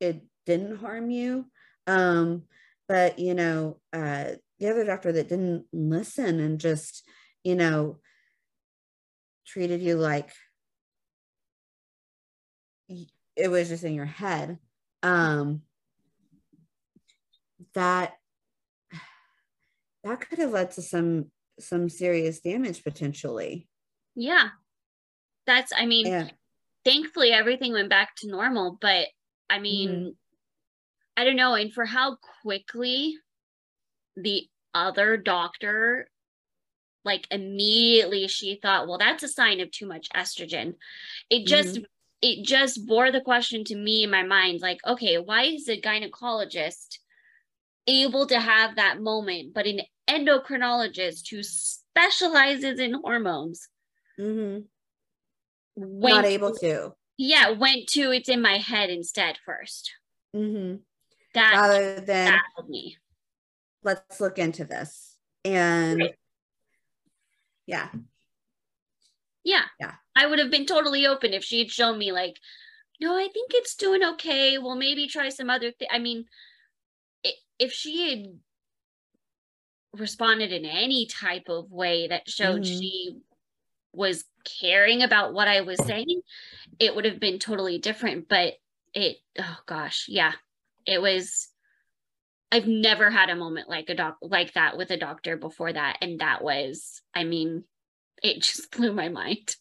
it 0.00 0.22
didn't 0.46 0.76
harm 0.78 1.10
you. 1.10 1.46
Um 1.86 2.44
but 2.88 3.18
you 3.18 3.34
know 3.34 3.80
uh 3.92 4.32
the 4.60 4.70
other 4.70 4.84
doctor 4.84 5.12
that 5.12 5.28
didn't 5.28 5.66
listen 5.72 6.40
and 6.40 6.60
just 6.60 7.04
you 7.44 7.56
know 7.56 7.98
treated 9.46 9.80
you 9.82 9.96
like 9.96 10.32
it 13.36 13.48
was 13.50 13.68
just 13.68 13.84
in 13.84 13.94
your 13.94 14.04
head. 14.06 14.58
Um 15.02 15.62
that 17.74 18.14
that 20.04 20.20
could 20.20 20.38
have 20.38 20.52
led 20.52 20.70
to 20.72 20.82
some 20.82 21.26
some 21.60 21.88
serious 21.88 22.40
damage 22.40 22.82
potentially 22.82 23.66
yeah 24.14 24.48
that's 25.46 25.72
i 25.76 25.86
mean 25.86 26.06
yeah. 26.06 26.28
thankfully 26.84 27.30
everything 27.30 27.72
went 27.72 27.90
back 27.90 28.14
to 28.16 28.28
normal 28.28 28.78
but 28.80 29.06
i 29.50 29.58
mean 29.58 29.90
mm-hmm. 29.90 30.08
i 31.16 31.24
don't 31.24 31.36
know 31.36 31.54
and 31.54 31.72
for 31.72 31.84
how 31.84 32.16
quickly 32.42 33.16
the 34.16 34.46
other 34.74 35.16
doctor 35.16 36.08
like 37.04 37.26
immediately 37.30 38.28
she 38.28 38.58
thought 38.60 38.88
well 38.88 38.98
that's 38.98 39.22
a 39.22 39.28
sign 39.28 39.60
of 39.60 39.70
too 39.70 39.86
much 39.86 40.08
estrogen 40.14 40.74
it 41.30 41.46
just 41.46 41.76
mm-hmm 41.76 41.84
it 42.22 42.46
just 42.46 42.86
bore 42.86 43.10
the 43.10 43.20
question 43.20 43.64
to 43.64 43.74
me 43.74 44.04
in 44.04 44.10
my 44.10 44.22
mind 44.22 44.60
like 44.60 44.78
okay 44.86 45.18
why 45.18 45.42
is 45.42 45.68
a 45.68 45.80
gynecologist 45.80 46.98
able 47.86 48.26
to 48.26 48.38
have 48.38 48.76
that 48.76 49.00
moment 49.00 49.52
but 49.54 49.66
an 49.66 49.80
endocrinologist 50.08 51.30
who 51.30 51.42
specializes 51.42 52.78
in 52.78 52.94
hormones 52.94 53.68
mm-hmm. 54.18 54.60
not 55.76 56.24
able 56.24 56.54
to 56.54 56.92
yeah 57.16 57.50
went 57.50 57.86
to 57.88 58.12
it's 58.12 58.28
in 58.28 58.40
my 58.40 58.58
head 58.58 58.90
instead 58.90 59.36
1st 59.48 59.88
mm-hmm. 60.36 60.76
that 61.34 61.52
rather 61.54 62.00
than 62.00 62.38
me 62.68 62.96
let's 63.82 64.20
look 64.20 64.38
into 64.38 64.64
this 64.64 65.16
and 65.44 66.00
right. 66.00 66.14
yeah 67.66 67.88
yeah. 69.44 69.64
Yeah. 69.80 69.92
I 70.16 70.26
would 70.26 70.38
have 70.38 70.50
been 70.50 70.66
totally 70.66 71.06
open 71.06 71.32
if 71.32 71.44
she 71.44 71.58
had 71.58 71.70
shown 71.70 71.98
me 71.98 72.12
like, 72.12 72.36
no, 73.00 73.16
I 73.16 73.28
think 73.32 73.52
it's 73.54 73.74
doing 73.74 74.02
okay. 74.04 74.58
Well, 74.58 74.76
maybe 74.76 75.06
try 75.06 75.28
some 75.28 75.50
other 75.50 75.72
thing. 75.72 75.88
I 75.90 75.98
mean, 75.98 76.26
if 77.58 77.72
she 77.72 78.10
had 78.10 80.00
responded 80.00 80.52
in 80.52 80.64
any 80.64 81.06
type 81.06 81.48
of 81.48 81.70
way 81.70 82.08
that 82.08 82.28
showed 82.28 82.62
mm-hmm. 82.62 82.78
she 82.80 83.16
was 83.92 84.24
caring 84.60 85.02
about 85.02 85.34
what 85.34 85.48
I 85.48 85.60
was 85.60 85.78
saying, 85.84 86.22
it 86.78 86.96
would 86.96 87.04
have 87.04 87.20
been 87.20 87.38
totally 87.38 87.78
different. 87.78 88.28
But 88.28 88.54
it, 88.94 89.18
oh 89.38 89.58
gosh, 89.66 90.06
yeah, 90.08 90.32
it 90.86 91.00
was. 91.00 91.48
I've 92.50 92.66
never 92.66 93.10
had 93.10 93.30
a 93.30 93.36
moment 93.36 93.70
like 93.70 93.88
a 93.88 93.94
doc 93.94 94.18
like 94.20 94.52
that 94.54 94.76
with 94.76 94.90
a 94.90 94.98
doctor 94.98 95.36
before 95.36 95.72
that, 95.72 95.98
and 96.02 96.20
that 96.20 96.42
was, 96.42 97.00
I 97.14 97.24
mean, 97.24 97.64
it 98.22 98.42
just 98.42 98.70
blew 98.76 98.92
my 98.92 99.08
mind. 99.08 99.56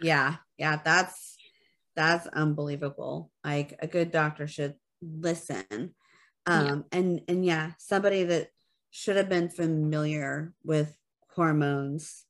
Yeah, 0.00 0.36
yeah, 0.56 0.80
that's 0.84 1.36
that's 1.94 2.26
unbelievable. 2.28 3.30
Like 3.44 3.78
a 3.80 3.86
good 3.86 4.10
doctor 4.10 4.46
should 4.46 4.74
listen. 5.00 5.94
Um 6.46 6.66
yeah. 6.92 6.98
and 6.98 7.20
and 7.28 7.44
yeah, 7.44 7.72
somebody 7.78 8.24
that 8.24 8.48
should 8.90 9.16
have 9.16 9.28
been 9.28 9.48
familiar 9.48 10.52
with 10.64 10.96
hormones 11.34 12.24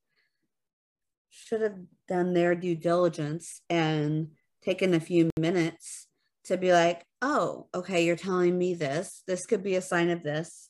should 1.30 1.60
have 1.60 1.78
done 2.08 2.32
their 2.32 2.54
due 2.54 2.74
diligence 2.74 3.60
and 3.68 4.28
taken 4.62 4.94
a 4.94 5.00
few 5.00 5.30
minutes 5.38 6.08
to 6.44 6.56
be 6.56 6.72
like, 6.72 7.04
oh, 7.22 7.66
okay, 7.74 8.04
you're 8.04 8.16
telling 8.16 8.56
me 8.56 8.74
this. 8.74 9.22
This 9.26 9.46
could 9.46 9.62
be 9.62 9.76
a 9.76 9.82
sign 9.82 10.10
of 10.10 10.22
this. 10.22 10.68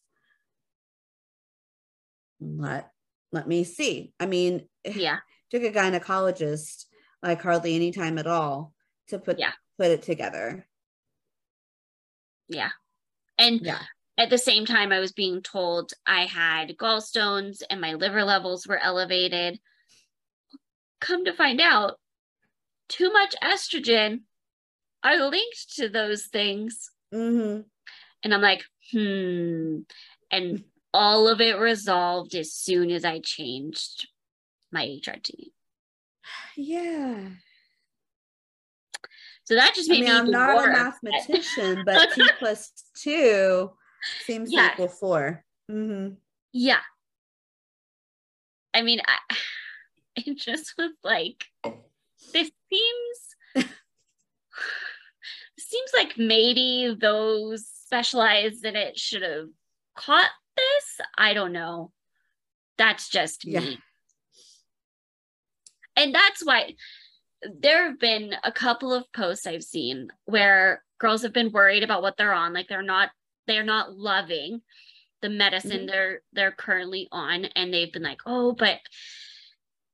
Let 2.41 2.91
let 3.33 3.49
me 3.49 3.65
see. 3.65 4.13
I 4.21 4.27
mean, 4.27 4.69
yeah, 4.85 5.19
took 5.51 5.63
a 5.63 5.73
gynecologist 5.73 6.85
like 7.23 7.43
hardly 7.43 7.75
any 7.75 7.93
time 7.93 8.19
at 8.19 8.27
all 8.27 8.73
to 9.09 9.19
put 9.19 9.39
yeah. 9.39 9.53
put 9.79 9.91
it 9.91 10.03
together. 10.03 10.67
Yeah. 12.49 12.71
And 13.39 13.61
yeah. 13.63 13.81
at 14.19 14.31
the 14.31 14.39
same 14.39 14.67
time 14.67 14.93
I 14.93 15.01
was 15.01 15.13
being 15.13 15.43
told 15.43 15.93
I 16.07 16.27
had 16.27 16.77
gallstones 16.77 17.63
and 17.69 17.81
my 17.81 17.95
liver 17.95 18.25
levels 18.25 18.67
were 18.67 18.83
elevated. 18.83 19.61
Come 21.01 21.25
to 21.25 21.33
find 21.33 21.61
out, 21.61 21.99
too 22.89 23.13
much 23.13 23.35
estrogen 23.43 24.21
are 25.03 25.29
linked 25.29 25.77
to 25.77 25.89
those 25.89 26.27
things. 26.27 26.91
Mm-hmm. 27.13 27.63
And 28.23 28.35
I'm 28.35 28.41
like, 28.41 28.65
hmm. 28.93 29.81
And 30.31 30.65
all 30.93 31.29
of 31.29 31.41
it 31.41 31.59
resolved 31.59 32.35
as 32.35 32.53
soon 32.53 32.91
as 32.91 33.05
I 33.05 33.21
changed 33.21 34.09
my 34.73 34.87
HRT. 34.87 35.31
Yeah. 36.57 37.29
So 39.47 39.55
that 39.55 39.75
just 39.77 39.89
I 39.91 39.95
made 39.95 40.01
mean, 40.05 40.13
me 40.13 40.19
I'm 40.19 40.31
not 40.31 40.53
more 40.55 40.69
a 40.69 40.73
mathematician, 40.73 41.85
but 41.85 42.13
two 42.13 42.27
plus 42.39 42.73
two 42.97 43.71
seems 44.25 44.51
to 44.53 44.71
equal 44.73 44.89
4 44.89 45.45
Mm-hmm. 45.71 46.15
Yeah. 46.53 46.81
I 48.75 48.83
mean, 48.83 49.01
I, 49.07 49.19
it 50.17 50.37
just 50.37 50.75
was 50.77 50.93
like, 51.03 51.45
this 52.33 52.51
seems, 52.71 53.67
seems 55.59 55.91
like 55.95 56.19
maybe 56.19 56.97
those 57.01 57.67
specialized 57.69 58.65
in 58.65 58.75
it 58.77 58.99
should 58.99 59.23
have 59.23 59.49
caught 59.97 60.31
this. 60.57 61.07
I 61.17 61.35
don't 61.35 61.53
know. 61.53 61.93
That's 62.79 63.09
just 63.09 63.45
Yeah. 63.45 63.61
me. 63.61 63.79
And 65.97 66.15
that's 66.15 66.45
why 66.45 66.75
there 67.59 67.89
have 67.91 67.99
been 68.01 68.35
a 68.45 68.53
couple 68.53 68.93
of 68.93 69.11
posts 69.13 69.47
I've 69.47 69.63
seen 69.65 70.09
where 70.25 70.85
girls 70.99 71.23
have 71.23 71.33
been 71.33 71.53
worried 71.53 71.83
about 71.83 72.03
what 72.03 72.17
they're 72.17 72.33
on, 72.33 72.53
like 72.53 72.69
they're 72.69 72.83
not 72.83 73.11
they're 73.47 73.65
not 73.65 73.95
loving 73.97 74.63
the 75.23 75.29
medicine 75.31 75.83
Mhm. 75.83 75.87
they're 75.89 76.23
they're 76.33 76.53
currently 76.53 77.09
on 77.13 77.47
and 77.47 77.73
they've 77.73 77.93
been 77.93 78.03
like, 78.03 78.21
"Oh, 78.27 78.53
but 78.53 78.81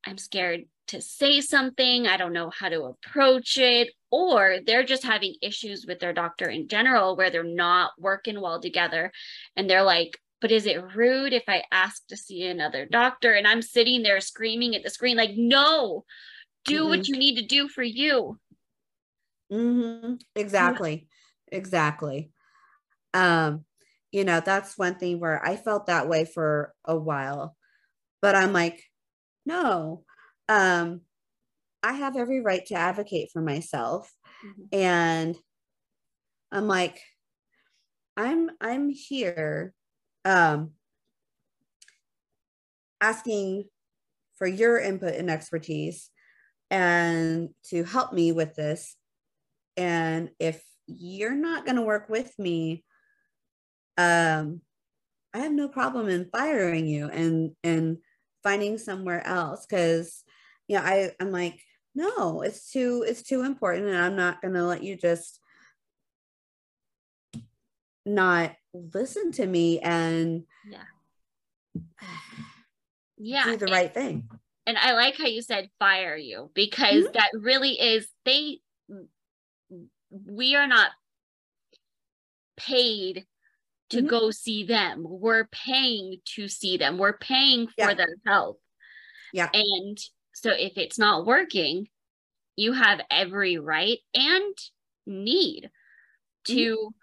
I'm 0.05 0.19
scared 0.19 0.65
to 0.89 1.01
say 1.01 1.41
something. 1.41 2.07
I 2.07 2.17
don't 2.17 2.33
know 2.33 2.51
how 2.51 2.69
to 2.69 2.83
approach 2.85 3.57
it." 3.59 3.91
Or 4.11 4.59
they're 4.67 4.83
just 4.85 5.05
having 5.05 5.37
issues 5.41 5.87
with 5.87 6.01
their 6.01 6.13
doctor 6.13 6.49
in 6.49 6.69
general 6.69 7.17
where 7.17 7.31
they're 7.31 7.45
not 7.45 7.93
working 7.99 8.41
well 8.41 8.61
together 8.61 9.13
and 9.57 9.71
they're 9.71 9.83
like, 9.85 10.21
"But 10.41 10.51
is 10.53 10.67
it 10.67 10.95
rude 10.95 11.33
if 11.33 11.45
I 11.49 11.65
ask 11.73 12.07
to 12.09 12.17
see 12.17 12.45
another 12.45 12.85
doctor?" 12.87 13.33
And 13.33 13.47
I'm 13.47 13.63
sitting 13.63 14.03
there 14.03 14.21
screaming 14.21 14.75
at 14.77 14.83
the 14.83 14.91
screen 14.91 15.17
like, 15.17 15.33
"No. 15.37 16.05
Do 16.65 16.89
what 16.89 17.07
you 17.07 17.17
need 17.17 17.37
to 17.37 17.47
do 17.47 17.69
for 17.69 17.85
you." 17.85 18.41
Mm-hmm. 19.53 20.15
Exactly. 20.35 21.09
Exactly. 21.51 22.33
Um, 23.15 23.65
you 24.13 24.25
know, 24.25 24.41
that's 24.41 24.79
one 24.79 24.97
thing 24.97 25.21
where 25.21 25.45
I 25.45 25.57
felt 25.57 25.87
that 25.87 26.09
way 26.09 26.25
for 26.27 26.75
a 26.85 26.97
while, 26.99 27.57
but 28.23 28.37
I'm 28.37 28.53
like, 28.53 28.83
no, 29.47 30.05
um, 30.49 31.03
I 31.83 31.95
have 31.95 32.17
every 32.17 32.41
right 32.41 32.67
to 32.67 32.75
advocate 32.75 33.31
for 33.33 33.43
myself. 33.43 34.13
Mhm. 34.43 34.69
And 34.73 35.37
I'm 36.53 36.69
like, 36.69 37.01
I'm 38.17 38.51
I'm 38.61 38.91
here 38.91 39.75
um 40.25 40.75
asking 43.01 43.65
for 44.37 44.49
your 44.49 44.81
input 44.81 45.15
and 45.17 45.31
expertise 45.31 46.11
and 46.73 47.51
to 47.65 47.85
help 47.85 48.15
me 48.15 48.33
with 48.33 48.55
this. 48.55 48.97
And 49.77 50.31
if 50.41 50.65
you're 50.87 51.35
not 51.37 51.67
going 51.67 51.77
to 51.77 51.83
work 51.83 52.09
with 52.09 52.37
me, 52.39 52.83
um, 53.99 54.63
I 55.35 55.41
have 55.41 55.53
no 55.53 55.69
problem 55.69 56.09
in 56.09 56.31
firing 56.33 56.87
you 56.87 57.09
and 57.09 57.53
and 57.63 57.99
finding 58.43 58.79
somewhere 58.79 59.25
else 59.27 59.67
because 59.67 60.25
you 60.67 60.77
know 60.77 60.83
I 60.83 61.13
I'm 61.21 61.31
like 61.31 61.61
no 61.95 62.41
it's 62.43 62.71
too 62.71 63.05
it's 63.07 63.23
too 63.23 63.43
important 63.43 63.87
and 63.87 63.97
I'm 63.97 64.17
not 64.17 64.43
going 64.43 64.55
to 64.55 64.65
let 64.65 64.83
you 64.83 64.97
just 64.97 65.41
not 68.05 68.53
listen 68.75 69.31
to 69.33 69.47
me 69.47 69.79
and 69.81 70.45
Yeah. 70.71 70.83
yeah 73.19 73.45
do 73.45 73.57
the 73.59 73.67
and- 73.67 73.73
right 73.75 73.93
thing. 73.93 74.29
And 74.67 74.79
I 74.79 74.93
like 74.93 75.17
how 75.17 75.27
you 75.27 75.43
said 75.43 75.71
fire 75.79 76.17
you 76.17 76.51
because 76.55 77.05
Mm-hmm. 77.05 77.13
that 77.15 77.31
really 77.35 77.73
is 77.81 78.09
they 78.25 78.61
we 80.11 80.55
are 80.57 80.67
not 80.67 80.91
paid 82.57 83.27
to 83.91 84.03
Mhm. 84.03 84.09
go 84.09 84.31
see 84.31 84.65
them. 84.65 85.05
We're 85.07 85.47
paying 85.47 86.21
to 86.37 86.49
see 86.49 86.77
them. 86.77 86.99
We're 86.99 87.17
paying 87.19 87.67
for 87.69 87.73
Yeah. 87.79 87.95
their 87.95 88.15
help. 88.27 88.61
Yeah. 89.33 89.51
And 89.53 89.99
so 90.35 90.51
if 90.51 90.77
it's 90.77 90.99
not 90.99 91.27
working, 91.27 91.89
you 92.57 92.73
have 92.73 93.01
every 93.11 93.57
right 93.59 93.99
and 94.15 94.57
need 95.07 95.71
Mm-hmm. 96.45 96.55
to 96.55 96.95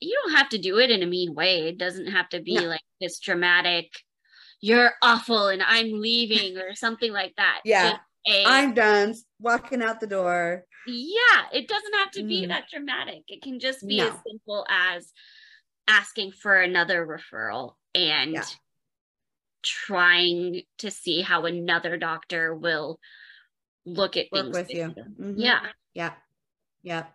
you 0.00 0.14
don't 0.22 0.36
have 0.36 0.48
to 0.50 0.58
do 0.58 0.78
it 0.78 0.90
in 0.92 1.02
a 1.02 1.06
mean 1.06 1.34
way. 1.34 1.66
It 1.68 1.76
doesn't 1.76 2.06
have 2.12 2.28
to 2.28 2.40
be 2.40 2.54
No. 2.54 2.62
like 2.62 2.84
this 3.00 3.18
dramatic 3.18 3.92
you're 4.60 4.92
awful 5.02 5.48
and 5.48 5.62
I'm 5.62 6.00
leaving 6.00 6.58
or 6.58 6.74
something 6.74 7.12
like 7.12 7.34
that. 7.36 7.60
Yeah. 7.64 7.98
A- 8.26 8.44
I'm 8.46 8.74
done 8.74 9.14
walking 9.40 9.82
out 9.82 10.00
the 10.00 10.06
door. 10.06 10.64
yeah, 10.86 11.44
it 11.52 11.68
doesn't 11.68 11.94
have 11.94 12.10
to 12.12 12.22
be 12.22 12.42
Mhm. 12.42 12.48
that 12.48 12.68
dramatic. 12.72 13.22
It 13.28 13.42
can 13.42 13.60
just 13.60 13.86
be 13.86 14.00
as 14.00 14.14
simple 14.26 14.66
as 14.70 15.12
asking 15.86 16.32
for 16.32 16.56
another 16.60 17.06
referral 17.06 17.74
and 17.94 18.32
Yeah. 18.32 18.44
trying 19.62 20.62
to 20.78 20.90
see 20.90 21.20
how 21.22 21.44
another 21.44 21.96
doctor 21.96 22.54
will 22.54 22.98
look 23.84 24.16
at 24.16 24.26
Work 24.32 24.44
things 24.44 24.56
with 24.56 24.70
you. 24.74 24.88
Mhm. 24.88 25.34
Yeah. 25.36 25.72
Yeah. 25.94 26.14
Yeah. 26.82 27.06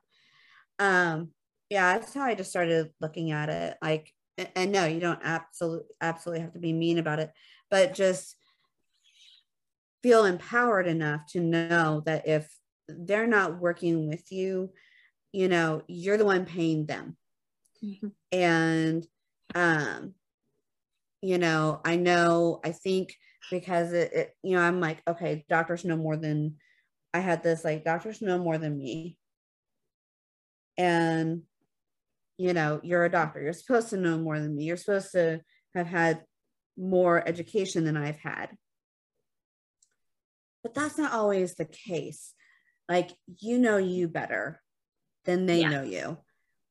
Um, 0.79 1.33
yeah, 1.69 1.97
that's 1.97 2.13
how 2.13 2.23
I 2.23 2.35
just 2.35 2.49
started 2.49 2.93
looking 2.99 3.31
at 3.31 3.49
it. 3.49 3.77
Like, 3.81 4.13
and 4.55 4.71
no, 4.71 4.85
you 4.85 4.99
don't 4.99 5.19
absolutely 5.23 5.87
absolutely 6.01 6.41
have 6.41 6.53
to 6.53 6.59
be 6.59 6.73
mean 6.73 6.97
about 6.97 7.19
it, 7.19 7.31
but 7.69 7.93
just 7.93 8.35
feel 10.01 10.25
empowered 10.25 10.87
enough 10.87 11.25
to 11.27 11.39
know 11.39 12.01
that 12.05 12.27
if 12.27 12.53
they're 12.87 13.27
not 13.27 13.59
working 13.59 14.07
with 14.07 14.31
you, 14.31 14.71
you 15.31 15.47
know, 15.47 15.81
you're 15.87 16.17
the 16.17 16.25
one 16.25 16.45
paying 16.45 16.85
them. 16.85 17.17
Mhm. 17.83 18.11
and 18.31 19.05
um 19.55 20.15
you 21.21 21.37
know 21.37 21.81
i 21.85 21.95
know 21.95 22.59
i 22.63 22.71
think 22.71 23.13
because 23.51 23.93
it, 23.93 24.11
it 24.13 24.35
you 24.43 24.55
know 24.55 24.61
i'm 24.61 24.79
like 24.79 25.01
okay 25.07 25.45
doctors 25.49 25.85
know 25.85 25.97
more 25.97 26.17
than 26.17 26.55
i 27.13 27.19
had 27.19 27.43
this 27.43 27.63
like 27.63 27.83
doctors 27.83 28.21
know 28.21 28.37
more 28.37 28.57
than 28.57 28.77
me 28.77 29.17
and 30.77 31.43
you 32.37 32.53
know 32.53 32.79
you're 32.83 33.05
a 33.05 33.11
doctor. 33.11 33.41
You're 33.41 33.53
supposed 33.53 33.89
to 33.89 33.97
know 33.97 34.17
more 34.17 34.39
than 34.39 34.55
me. 34.55 34.65
You're 34.65 34.77
supposed 34.77 35.11
to 35.11 35.41
have 35.75 35.87
had 35.87 36.23
more 36.77 37.27
education 37.27 37.85
than 37.85 37.95
i've 37.95 38.17
had. 38.17 38.49
But 40.63 40.73
that's 40.73 40.97
not 40.97 41.13
always 41.13 41.55
the 41.55 41.65
case. 41.65 42.33
Like 42.89 43.11
you 43.39 43.59
know 43.59 43.77
you 43.77 44.07
better 44.07 44.59
than 45.25 45.45
they 45.45 45.61
Yeah. 45.61 45.69
know 45.69 45.83
you. 45.83 46.17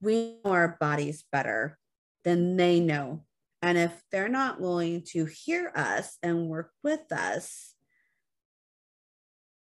We 0.01 0.39
know 0.45 0.51
our 0.51 0.77
bodies 0.81 1.25
better 1.31 1.79
than 2.25 2.57
they 2.57 2.81
know. 2.81 3.25
And 3.61 3.79
if 3.79 4.03
they're 4.11 4.29
not 4.29 4.61
willing 4.61 5.05
to 5.13 5.25
hear 5.25 5.73
us 5.77 6.19
and 6.23 6.49
work 6.49 6.73
with 6.83 7.13
us 7.13 7.75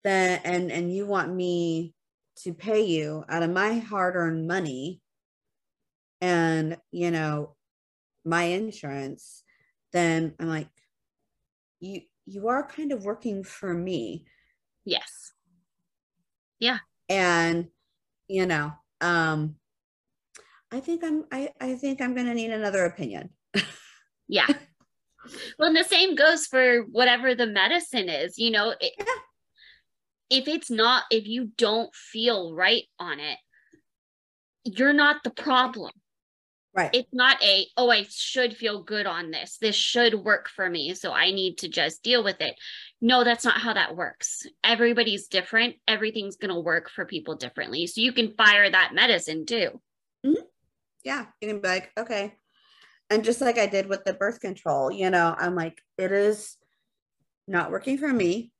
then 0.06 0.40
and 0.44 0.70
and 0.70 0.94
you 0.94 1.04
want 1.04 1.34
me 1.34 1.92
to 2.36 2.54
pay 2.54 2.82
you 2.82 3.24
out 3.28 3.42
of 3.42 3.50
my 3.50 3.78
hard-earned 3.78 4.46
money 4.46 5.00
and 6.26 6.76
you 6.90 7.10
know 7.12 7.54
my 8.24 8.42
insurance 8.44 9.44
then 9.92 10.34
i'm 10.40 10.48
like 10.48 10.68
you 11.78 12.00
you 12.24 12.48
are 12.48 12.66
kind 12.66 12.90
of 12.90 13.04
working 13.04 13.44
for 13.44 13.72
me 13.72 14.24
Yes. 14.84 15.32
Yeah 16.58 16.78
and 17.08 17.68
you 18.28 18.46
know 18.46 18.72
um 19.00 19.54
i 20.72 20.80
think 20.80 21.04
i'm 21.04 21.24
i, 21.30 21.50
I 21.60 21.74
think 21.74 22.00
i'm 22.00 22.14
gonna 22.14 22.34
need 22.34 22.50
another 22.50 22.84
opinion 22.84 23.30
Yeah. 24.28 24.46
well, 25.58 25.68
and 25.68 25.76
the 25.76 25.84
same 25.84 26.16
goes 26.16 26.46
for 26.46 26.82
whatever 26.90 27.34
the 27.36 27.46
medicine 27.46 28.08
is. 28.08 28.38
You 28.38 28.50
know, 28.50 28.74
it, 28.80 28.92
Yeah. 28.98 29.04
if 30.30 30.48
it's 30.48 30.70
not, 30.70 31.04
if 31.12 31.26
you 31.26 31.52
don't 31.56 31.94
feel 31.94 32.52
right 32.52 32.82
on 32.98 33.20
it, 33.20 33.38
you're 34.64 34.92
not 34.92 35.22
the 35.22 35.30
problem. 35.30 35.92
Right 36.76 36.90
It's 36.92 37.12
not 37.12 37.42
a, 37.42 37.66
oh, 37.76 37.90
I 37.90 38.06
should 38.08 38.56
feel 38.56 38.82
good 38.82 39.06
on 39.06 39.30
this. 39.30 39.58
This 39.60 39.74
should 39.74 40.14
work 40.14 40.48
for 40.48 40.68
me. 40.68 40.94
So 40.94 41.12
I 41.12 41.30
need 41.32 41.58
to 41.58 41.68
just 41.68 42.02
deal 42.02 42.22
with 42.22 42.40
it. 42.40 42.54
No, 43.00 43.24
that's 43.24 43.44
not 43.44 43.58
how 43.58 43.72
that 43.72 43.96
works. 43.96 44.46
Everybody's 44.62 45.28
different. 45.28 45.76
Everything's 45.88 46.36
going 46.36 46.54
to 46.54 46.60
work 46.60 46.90
for 46.90 47.04
people 47.04 47.36
differently. 47.36 47.86
So 47.86 48.00
you 48.00 48.12
can 48.12 48.34
fire 48.34 48.70
that 48.70 48.94
medicine 48.94 49.46
too. 49.46 49.80
Mm-hmm. 50.24 50.42
yeah 51.04 51.26
you 51.40 51.48
can 51.48 51.60
be 51.60 51.68
like 51.68 51.92
okay 51.96 52.34
and 53.10 53.22
just 53.22 53.40
like 53.40 53.58
i 53.58 53.66
did 53.66 53.86
with 53.86 54.02
the 54.04 54.14
birth 54.14 54.40
control 54.40 54.90
you 54.90 55.08
know 55.08 55.36
i'm 55.38 55.54
like 55.54 55.80
it 55.98 56.10
is 56.10 56.56
not 57.46 57.70
working 57.70 57.96
for 57.96 58.12
me 58.12 58.50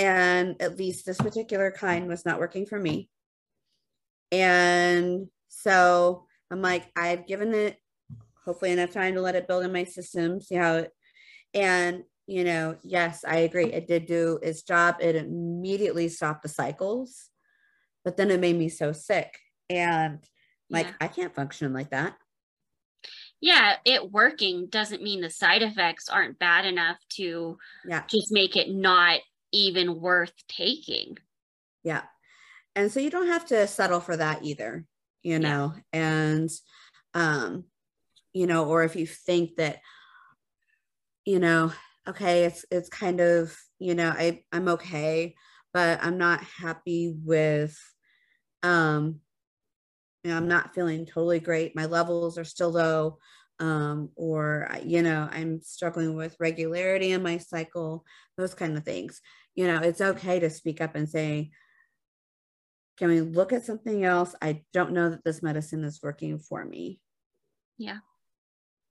and 0.00 0.56
at 0.60 0.78
least 0.78 1.04
this 1.04 1.18
particular 1.18 1.70
kind 1.70 2.08
was 2.08 2.24
not 2.24 2.38
working 2.38 2.64
for 2.64 2.78
me. 2.78 3.10
And 4.32 5.26
so 5.48 6.24
I'm 6.50 6.62
like, 6.62 6.90
I've 6.96 7.26
given 7.26 7.54
it 7.54 7.76
hopefully 8.44 8.72
enough 8.72 8.90
time 8.90 9.14
to 9.14 9.20
let 9.20 9.36
it 9.36 9.46
build 9.46 9.64
in 9.64 9.72
my 9.72 9.84
system, 9.84 10.40
see 10.40 10.56
how 10.56 10.76
it, 10.76 10.90
and 11.54 12.04
you 12.26 12.44
know, 12.44 12.76
yes, 12.84 13.24
I 13.26 13.38
agree. 13.38 13.72
It 13.72 13.88
did 13.88 14.06
do 14.06 14.38
its 14.40 14.62
job. 14.62 14.96
It 15.00 15.16
immediately 15.16 16.08
stopped 16.08 16.42
the 16.42 16.48
cycles, 16.48 17.28
but 18.04 18.16
then 18.16 18.30
it 18.30 18.38
made 18.38 18.56
me 18.56 18.68
so 18.68 18.92
sick. 18.92 19.36
And 19.68 20.20
like, 20.68 20.86
yeah. 20.86 20.92
I 21.00 21.08
can't 21.08 21.34
function 21.34 21.72
like 21.72 21.90
that. 21.90 22.14
Yeah, 23.40 23.76
it 23.84 24.12
working 24.12 24.68
doesn't 24.68 25.02
mean 25.02 25.22
the 25.22 25.30
side 25.30 25.62
effects 25.62 26.08
aren't 26.08 26.38
bad 26.38 26.66
enough 26.66 26.98
to 27.14 27.58
yeah. 27.84 28.04
just 28.08 28.30
make 28.30 28.54
it 28.54 28.70
not 28.70 29.20
even 29.52 30.00
worth 30.00 30.34
taking. 30.46 31.16
Yeah. 31.82 32.02
And 32.76 32.92
so 32.92 33.00
you 33.00 33.10
don't 33.10 33.26
have 33.26 33.46
to 33.46 33.66
settle 33.66 34.00
for 34.00 34.16
that 34.16 34.44
either, 34.44 34.84
you 35.22 35.38
know. 35.38 35.74
Yeah. 35.92 36.00
And 36.00 36.50
um 37.14 37.64
you 38.32 38.46
know, 38.46 38.66
or 38.66 38.84
if 38.84 38.94
you 38.96 39.06
think 39.06 39.56
that 39.56 39.80
you 41.24 41.38
know, 41.38 41.72
okay, 42.08 42.44
it's 42.44 42.64
it's 42.70 42.88
kind 42.88 43.20
of, 43.20 43.56
you 43.78 43.94
know, 43.94 44.10
I 44.10 44.42
I'm 44.52 44.68
okay, 44.68 45.34
but 45.72 46.02
I'm 46.02 46.18
not 46.18 46.42
happy 46.42 47.14
with 47.24 47.78
um 48.62 49.20
you 50.24 50.30
know, 50.30 50.36
I'm 50.36 50.48
not 50.48 50.74
feeling 50.74 51.06
totally 51.06 51.40
great. 51.40 51.74
My 51.74 51.86
levels 51.86 52.36
are 52.38 52.44
still 52.44 52.70
low. 52.70 53.18
Um, 53.58 54.08
or 54.16 54.70
you 54.84 55.02
know, 55.02 55.28
I'm 55.30 55.60
struggling 55.60 56.14
with 56.14 56.36
regularity 56.40 57.12
in 57.12 57.22
my 57.22 57.36
cycle, 57.36 58.04
those 58.38 58.54
kind 58.54 58.76
of 58.76 58.84
things. 58.84 59.20
You 59.54 59.66
know, 59.66 59.80
it's 59.80 60.00
okay 60.00 60.40
to 60.40 60.48
speak 60.48 60.80
up 60.80 60.94
and 60.94 61.08
say, 61.08 61.50
can 63.00 63.08
we 63.08 63.20
look 63.20 63.52
at 63.52 63.64
something 63.64 64.04
else? 64.04 64.36
I 64.40 64.62
don't 64.72 64.92
know 64.92 65.10
that 65.10 65.24
this 65.24 65.42
medicine 65.42 65.82
is 65.82 66.00
working 66.02 66.38
for 66.38 66.64
me. 66.64 67.00
Yeah. 67.78 67.98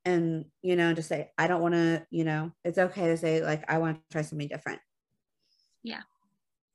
And, 0.03 0.45
you 0.62 0.76
know, 0.76 0.93
to 0.93 1.01
say, 1.01 1.30
I 1.38 1.47
don't 1.47 1.62
want 1.62 1.76
to, 1.76 2.05
you 2.10 2.26
know, 2.26 2.51
it's 2.66 2.78
okay 2.78 3.07
to 3.07 3.18
say, 3.18 3.41
like, 3.41 3.64
I 3.72 3.78
want 3.78 3.97
to 3.97 4.01
try 4.12 4.24
something 4.24 4.47
different. 4.47 4.82
Yeah. 5.84 6.01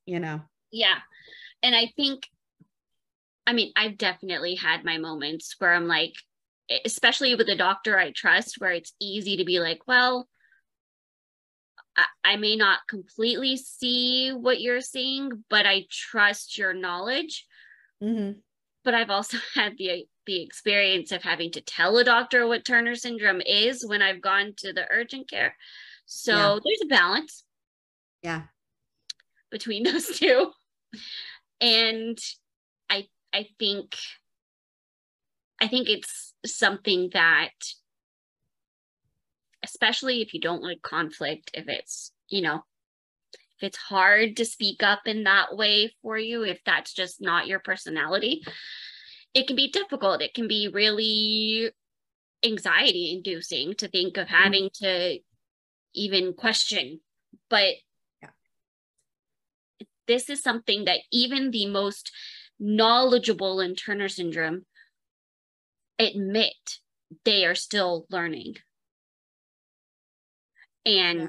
You 0.06 0.20
know? 0.20 0.40
Yeah. 0.70 0.98
And 1.62 1.74
I 1.74 1.92
think 1.96 2.28
I 3.46 3.52
mean, 3.52 3.72
I've 3.76 3.98
definitely 3.98 4.54
had 4.54 4.84
my 4.84 4.98
moments 4.98 5.54
where 5.58 5.74
I'm 5.74 5.86
like, 5.86 6.14
especially 6.84 7.34
with 7.34 7.48
a 7.48 7.56
doctor 7.56 7.98
I 7.98 8.10
trust, 8.10 8.56
where 8.58 8.72
it's 8.72 8.94
easy 9.00 9.36
to 9.36 9.44
be 9.44 9.60
like, 9.60 9.86
well, 9.86 10.28
I, 12.24 12.36
may 12.36 12.56
not 12.56 12.80
completely 12.88 13.56
see 13.56 14.30
what 14.30 14.60
you're 14.60 14.80
seeing, 14.80 15.44
but 15.48 15.66
I 15.66 15.86
trust 15.90 16.58
your 16.58 16.74
knowledge. 16.74 17.46
Mm-hmm. 18.02 18.38
But 18.84 18.94
I've 18.94 19.10
also 19.10 19.38
had 19.54 19.76
the 19.78 20.06
the 20.26 20.42
experience 20.42 21.12
of 21.12 21.22
having 21.22 21.50
to 21.50 21.60
tell 21.60 21.98
a 21.98 22.04
doctor 22.04 22.46
what 22.46 22.64
Turner 22.64 22.94
syndrome 22.94 23.42
is 23.42 23.84
when 23.86 24.00
I've 24.00 24.22
gone 24.22 24.54
to 24.58 24.72
the 24.72 24.86
urgent 24.90 25.28
care. 25.28 25.54
So 26.06 26.32
yeah. 26.32 26.58
there's 26.64 26.82
a 26.82 26.86
balance. 26.86 27.44
Yeah. 28.22 28.42
Between 29.50 29.82
those 29.84 30.06
two. 30.18 30.50
And 31.60 32.18
I 32.88 33.06
I 33.32 33.48
think 33.58 33.96
I 35.60 35.68
think 35.68 35.88
it's 35.88 36.34
something 36.46 37.10
that 37.12 37.52
especially 39.64 40.22
if 40.22 40.34
you 40.34 40.40
don't 40.40 40.62
like 40.62 40.82
conflict, 40.82 41.50
if 41.54 41.64
it's, 41.68 42.12
you 42.28 42.42
know, 42.42 42.62
if 43.56 43.62
it's 43.62 43.78
hard 43.78 44.36
to 44.36 44.44
speak 44.44 44.82
up 44.82 45.02
in 45.06 45.24
that 45.24 45.56
way 45.56 45.92
for 46.02 46.18
you, 46.18 46.44
if 46.44 46.60
that's 46.64 46.92
just 46.92 47.20
not 47.20 47.46
your 47.46 47.58
personality, 47.58 48.44
it 49.32 49.46
can 49.46 49.56
be 49.56 49.70
difficult. 49.70 50.22
It 50.22 50.34
can 50.34 50.46
be 50.46 50.68
really 50.72 51.70
anxiety 52.44 53.12
inducing 53.16 53.74
to 53.74 53.88
think 53.88 54.16
of 54.16 54.26
mm-hmm. 54.26 54.42
having 54.42 54.70
to 54.74 55.18
even 55.94 56.34
question. 56.34 57.00
But 57.48 57.74
yeah. 58.22 58.28
this 60.06 60.28
is 60.28 60.42
something 60.42 60.84
that 60.84 61.00
even 61.10 61.50
the 61.50 61.66
most 61.66 62.12
knowledgeable 62.60 63.60
in 63.60 63.74
Turner 63.74 64.08
syndrome 64.08 64.66
admit 65.98 66.78
they 67.24 67.44
are 67.44 67.54
still 67.54 68.06
learning. 68.10 68.56
And 70.86 71.20
yeah. 71.20 71.28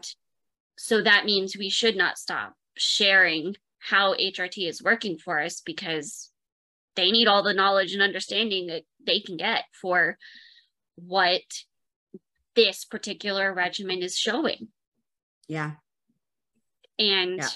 so 0.77 1.01
that 1.01 1.25
means 1.25 1.57
we 1.57 1.69
should 1.69 1.95
not 1.95 2.17
stop 2.17 2.53
sharing 2.77 3.55
how 3.79 4.13
HRT 4.15 4.67
is 4.67 4.83
working 4.83 5.17
for 5.17 5.39
us 5.39 5.61
because 5.61 6.31
they 6.95 7.11
need 7.11 7.27
all 7.27 7.43
the 7.43 7.53
knowledge 7.53 7.93
and 7.93 8.01
understanding 8.01 8.67
that 8.67 8.83
they 9.05 9.19
can 9.19 9.37
get 9.37 9.63
for 9.81 10.17
what 10.95 11.41
this 12.55 12.85
particular 12.85 13.53
regimen 13.53 14.01
is 14.01 14.17
showing. 14.17 14.69
Yeah. 15.47 15.73
And 16.97 17.37
yeah 17.37 17.49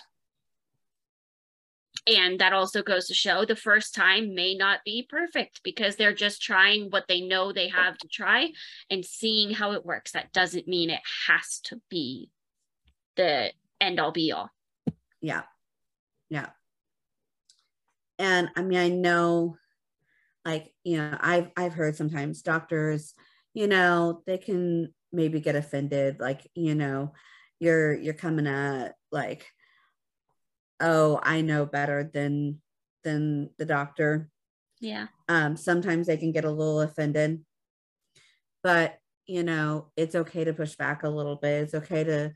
and 2.09 2.39
that 2.39 2.53
also 2.53 2.81
goes 2.81 3.07
to 3.07 3.13
show 3.13 3.45
the 3.45 3.55
first 3.55 3.93
time 3.93 4.33
may 4.33 4.55
not 4.55 4.79
be 4.83 5.05
perfect 5.07 5.61
because 5.63 5.95
they're 5.95 6.13
just 6.13 6.41
trying 6.41 6.89
what 6.89 7.05
they 7.07 7.21
know 7.21 7.51
they 7.51 7.67
have 7.67 7.97
to 7.99 8.07
try 8.07 8.49
and 8.89 9.05
seeing 9.05 9.51
how 9.51 9.73
it 9.73 9.85
works. 9.85 10.11
That 10.11 10.33
doesn't 10.33 10.67
mean 10.67 10.89
it 10.89 11.01
has 11.27 11.59
to 11.65 11.79
be 11.89 12.31
the 13.15 13.51
end 13.79 13.99
all 13.99 14.11
be 14.11 14.31
all. 14.31 14.49
Yeah. 15.21 15.43
Yeah. 16.29 16.49
And 18.17 18.49
i 18.55 18.61
mean 18.61 18.79
i 18.79 18.89
know 18.89 19.55
like 20.43 20.73
you 20.83 20.97
know 20.97 21.17
i've 21.21 21.49
i've 21.55 21.73
heard 21.73 21.95
sometimes 21.95 22.41
doctors 22.41 23.13
you 23.53 23.65
know 23.65 24.21
they 24.25 24.37
can 24.37 24.93
maybe 25.13 25.39
get 25.39 25.55
offended 25.55 26.19
like 26.19 26.45
you 26.53 26.75
know 26.75 27.13
you're 27.59 27.93
you're 27.93 28.13
coming 28.13 28.45
at 28.45 28.95
like 29.09 29.47
oh 30.81 31.19
i 31.23 31.41
know 31.41 31.65
better 31.65 32.09
than 32.13 32.61
than 33.03 33.49
the 33.57 33.65
doctor. 33.65 34.29
Yeah. 34.81 35.07
Um 35.27 35.55
sometimes 35.55 36.07
they 36.07 36.17
can 36.17 36.31
get 36.31 36.45
a 36.45 36.51
little 36.51 36.81
offended 36.81 37.41
but 38.63 38.97
you 39.25 39.43
know 39.43 39.87
it's 39.95 40.15
okay 40.15 40.43
to 40.43 40.53
push 40.53 40.75
back 40.75 41.03
a 41.03 41.09
little 41.09 41.35
bit. 41.35 41.63
It's 41.63 41.73
okay 41.73 42.03
to 42.03 42.33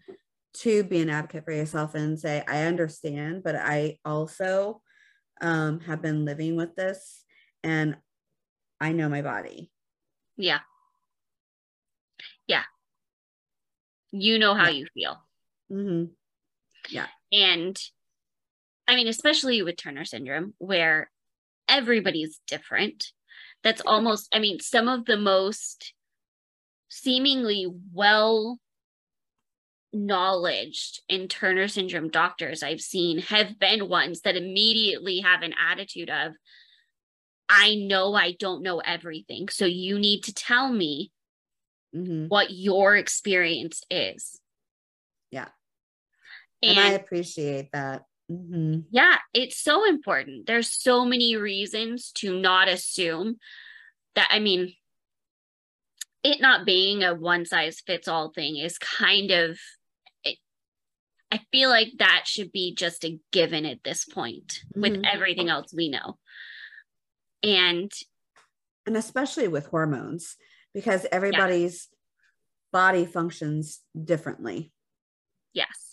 to 0.56 0.84
be 0.84 1.02
an 1.02 1.10
advocate 1.10 1.46
for 1.46 1.52
yourself 1.52 1.96
and 1.96 2.20
say 2.20 2.44
i 2.48 2.66
understand 2.66 3.42
but 3.44 3.56
i 3.56 3.98
also 4.06 4.84
um 5.42 5.80
have 5.80 6.00
been 6.00 6.26
living 6.26 6.56
with 6.56 6.76
this 6.76 7.24
and 7.64 7.98
i 8.80 8.92
know 8.92 9.10
my 9.10 9.22
body. 9.22 9.72
Yeah. 10.38 10.60
Yeah. 12.48 12.64
You 14.12 14.38
know 14.38 14.54
how 14.54 14.66
yeah. 14.66 14.70
you 14.70 14.88
feel. 14.94 15.18
Mm-hmm. 15.72 16.12
yeah. 16.90 17.08
And 17.32 17.80
I 18.88 18.96
mean, 18.96 19.08
especially 19.08 19.62
with 19.62 19.78
Turner 19.78 20.06
syndrome, 20.06 20.54
where 20.58 21.10
everybody's 21.68 22.40
different. 22.48 23.12
That's 23.64 23.82
almost, 23.86 24.28
I 24.34 24.40
mean, 24.40 24.60
some 24.60 24.88
of 24.90 25.06
the 25.06 25.18
most 25.18 25.94
seemingly 26.90 27.68
well 27.94 28.60
knowledged 29.94 31.02
in 31.08 31.28
Turner 31.28 31.68
syndrome 31.68 32.10
doctors 32.10 32.62
I've 32.62 32.82
seen 32.82 33.20
have 33.20 33.58
been 33.60 33.88
ones 33.88 34.22
that 34.22 34.36
immediately 34.36 35.20
have 35.20 35.44
an 35.44 35.54
attitude 35.58 36.10
of, 36.10 36.34
I 37.48 37.76
know 37.76 38.14
I 38.16 38.34
don't 38.34 38.64
know 38.64 38.80
everything. 38.80 39.50
So 39.50 39.66
you 39.66 40.00
need 40.00 40.24
to 40.24 40.34
tell 40.34 40.72
me 40.72 41.12
mm-hmm. 41.96 42.26
what 42.28 42.52
your 42.52 42.96
experience 42.96 43.82
is. 43.90 44.40
Yeah. 45.32 45.50
And, 46.62 46.78
and 46.78 46.80
I 46.80 46.92
appreciate 46.92 47.72
that. 47.74 48.04
Mm-hmm. 48.32 48.82
Yeah, 48.92 49.18
it's 49.34 49.58
so 49.58 49.86
important. 49.88 50.48
There's 50.48 50.72
so 50.72 51.06
many 51.06 51.36
reasons 51.36 52.12
to 52.16 52.40
not 52.40 52.68
assume 52.68 53.38
that. 54.16 54.28
I 54.32 54.40
mean, 54.40 54.74
it 56.24 56.42
not 56.42 56.66
being 56.66 57.04
a 57.04 57.14
one 57.14 57.46
size 57.46 57.82
fits 57.86 58.08
all 58.08 58.32
thing 58.32 58.58
is 58.58 58.78
kind 58.78 59.32
of. 59.32 59.60
It, 60.24 60.38
I 61.32 61.42
feel 61.52 61.70
like 61.70 61.90
that 62.00 62.24
should 62.26 62.52
be 62.52 62.74
just 62.74 63.04
a 63.04 63.20
given 63.32 63.66
at 63.66 63.84
this 63.84 64.06
point 64.06 64.62
mm-hmm. 64.70 64.82
with 64.82 65.02
everything 65.06 65.50
else 65.50 65.74
we 65.74 65.90
know. 65.90 66.18
And 67.44 67.92
and 68.86 68.96
especially 68.96 69.50
with 69.50 69.68
hormones 69.68 70.38
because 70.74 71.06
everybody's 71.12 71.90
yeah. 71.92 72.80
body 72.80 73.06
functions 73.06 73.82
differently. 74.06 74.72
Yes 75.54 75.93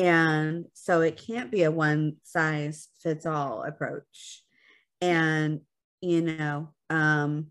and 0.00 0.64
so 0.72 1.02
it 1.02 1.20
can't 1.26 1.50
be 1.50 1.64
a 1.64 1.70
one 1.70 2.16
size 2.22 2.88
fits 3.02 3.26
all 3.26 3.64
approach. 3.64 4.42
And, 5.02 5.60
you 6.00 6.22
know, 6.22 6.70
um, 6.88 7.48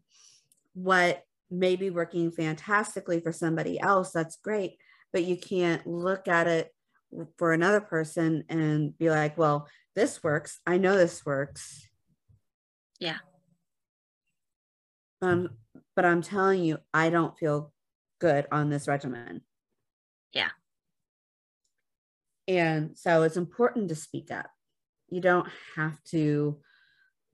what 0.74 1.24
may 1.52 1.76
be 1.76 1.92
working 1.92 2.32
fantastically 2.32 3.20
for 3.20 3.32
somebody 3.32 3.80
else, 3.80 4.12
that's 4.12 4.38
great, 4.38 4.78
but 5.14 5.24
you 5.24 5.38
can't 5.38 5.86
look 5.86 6.28
at 6.28 6.48
it 6.48 6.74
for 7.38 7.54
another 7.54 7.82
person 7.82 8.44
and 8.50 8.98
be 8.98 9.12
like, 9.12 9.38
well, 9.38 9.68
this 9.96 10.24
works. 10.24 10.60
I 10.66 10.78
know 10.78 10.98
this 10.98 11.24
works. 11.24 11.88
Yeah. 13.00 13.18
Um, 15.22 15.50
but 15.96 16.06
I'm 16.06 16.24
telling 16.24 16.64
you, 16.64 16.80
I 16.94 17.12
don't 17.12 17.38
feel 17.38 17.72
good 18.20 18.48
on 18.52 18.70
this 18.72 18.88
regimen. 18.88 19.42
Yeah. 20.34 20.50
And 22.50 22.98
so 22.98 23.22
it's 23.22 23.38
important 23.38 23.90
to 23.90 23.96
speak 23.96 24.32
up. 24.32 24.48
You 25.08 25.22
don't 25.22 25.48
have 25.76 26.04
to 26.06 26.60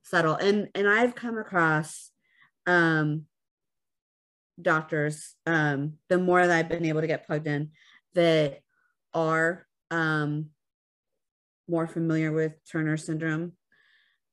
settle. 0.03 0.35
And 0.35 0.67
and 0.75 0.87
I've 0.87 1.15
come 1.15 1.37
across 1.37 2.11
um 2.67 3.25
doctors 4.61 5.35
um 5.45 5.93
the 6.09 6.17
more 6.17 6.45
that 6.45 6.57
I've 6.57 6.69
been 6.69 6.85
able 6.85 7.01
to 7.01 7.07
get 7.07 7.27
plugged 7.27 7.47
in 7.47 7.71
that 8.13 8.59
are 9.13 9.65
um 9.91 10.47
more 11.67 11.87
familiar 11.87 12.31
with 12.31 12.53
Turner 12.71 12.97
syndrome 12.97 13.53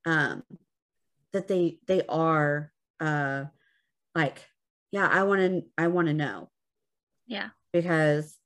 um 0.06 0.42
that 1.32 1.48
they 1.48 1.78
they 1.86 2.02
are 2.08 2.72
uh 3.00 3.44
like 4.14 4.44
yeah 4.90 5.08
I 5.08 5.24
want 5.24 5.40
to 5.40 5.62
I 5.76 5.88
want 5.88 6.08
to 6.08 6.14
know 6.14 6.50
yeah 7.26 7.48
because 7.72 8.36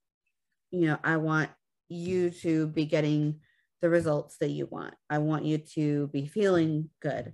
you 0.70 0.86
know 0.86 0.98
I 1.02 1.16
want 1.16 1.50
you 1.88 2.30
to 2.30 2.66
be 2.68 2.84
getting 2.84 3.40
the 3.82 3.90
results 3.90 4.38
that 4.38 4.50
you 4.50 4.66
want. 4.66 4.94
I 5.10 5.18
want 5.18 5.44
you 5.44 5.58
to 5.74 6.08
be 6.08 6.26
feeling 6.26 6.90
good. 7.00 7.32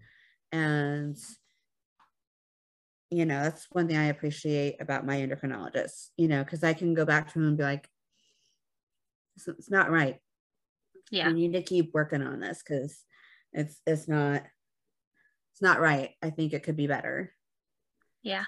And, 0.51 1.17
you 3.11 3.25
know, 3.25 3.43
that's 3.43 3.67
one 3.71 3.89
thing 3.89 3.97
I 3.97 4.07
appreciate 4.07 4.81
about 4.81 5.07
my 5.07 5.17
endocrinologist, 5.17 6.09
you 6.17 6.29
know, 6.29 6.45
because 6.45 6.65
I 6.65 6.75
can 6.75 6.95
go 6.95 7.05
back 7.05 7.33
to 7.33 7.39
him 7.39 7.49
and 7.49 7.57
be 7.57 7.63
like, 7.63 7.89
it's, 9.37 9.71
not 9.71 9.91
right. 9.91 10.19
Yeah. 11.11 11.29
You 11.29 11.35
need 11.35 11.53
to 11.55 11.63
keep 11.63 11.95
working 11.95 12.23
on 12.23 12.41
this 12.41 12.63
because 12.63 13.03
it's 13.53 13.81
it's 13.87 14.09
not 14.09 14.43
it's 15.53 15.63
not 15.63 15.81
right. 15.81 16.11
I 16.23 16.31
think 16.31 16.53
it 16.53 16.63
could 16.63 16.77
be 16.77 16.87
better. 16.87 17.33
Yeah. 18.23 18.45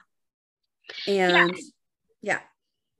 And 1.06 1.56
yeah. 2.22 2.34
yeah. 2.34 2.40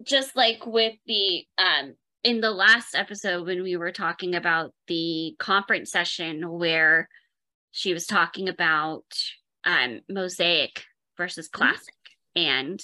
Just 0.02 0.34
like 0.36 0.66
with 0.66 0.94
the 1.06 1.44
um 1.58 1.94
in 2.24 2.40
the 2.40 2.50
last 2.50 2.94
episode 2.94 3.46
when 3.46 3.62
we 3.62 3.76
were 3.76 3.92
talking 3.92 4.34
about 4.34 4.72
the 4.88 5.36
conference 5.38 5.92
session 5.92 6.50
where 6.50 7.08
she 7.70 7.92
was 7.92 8.06
talking 8.06 8.48
about 8.48 9.04
um, 9.64 10.00
mosaic 10.08 10.84
versus 11.16 11.48
mm-hmm. 11.48 11.62
classic 11.62 11.94
mm-hmm. 12.36 12.48
and 12.48 12.80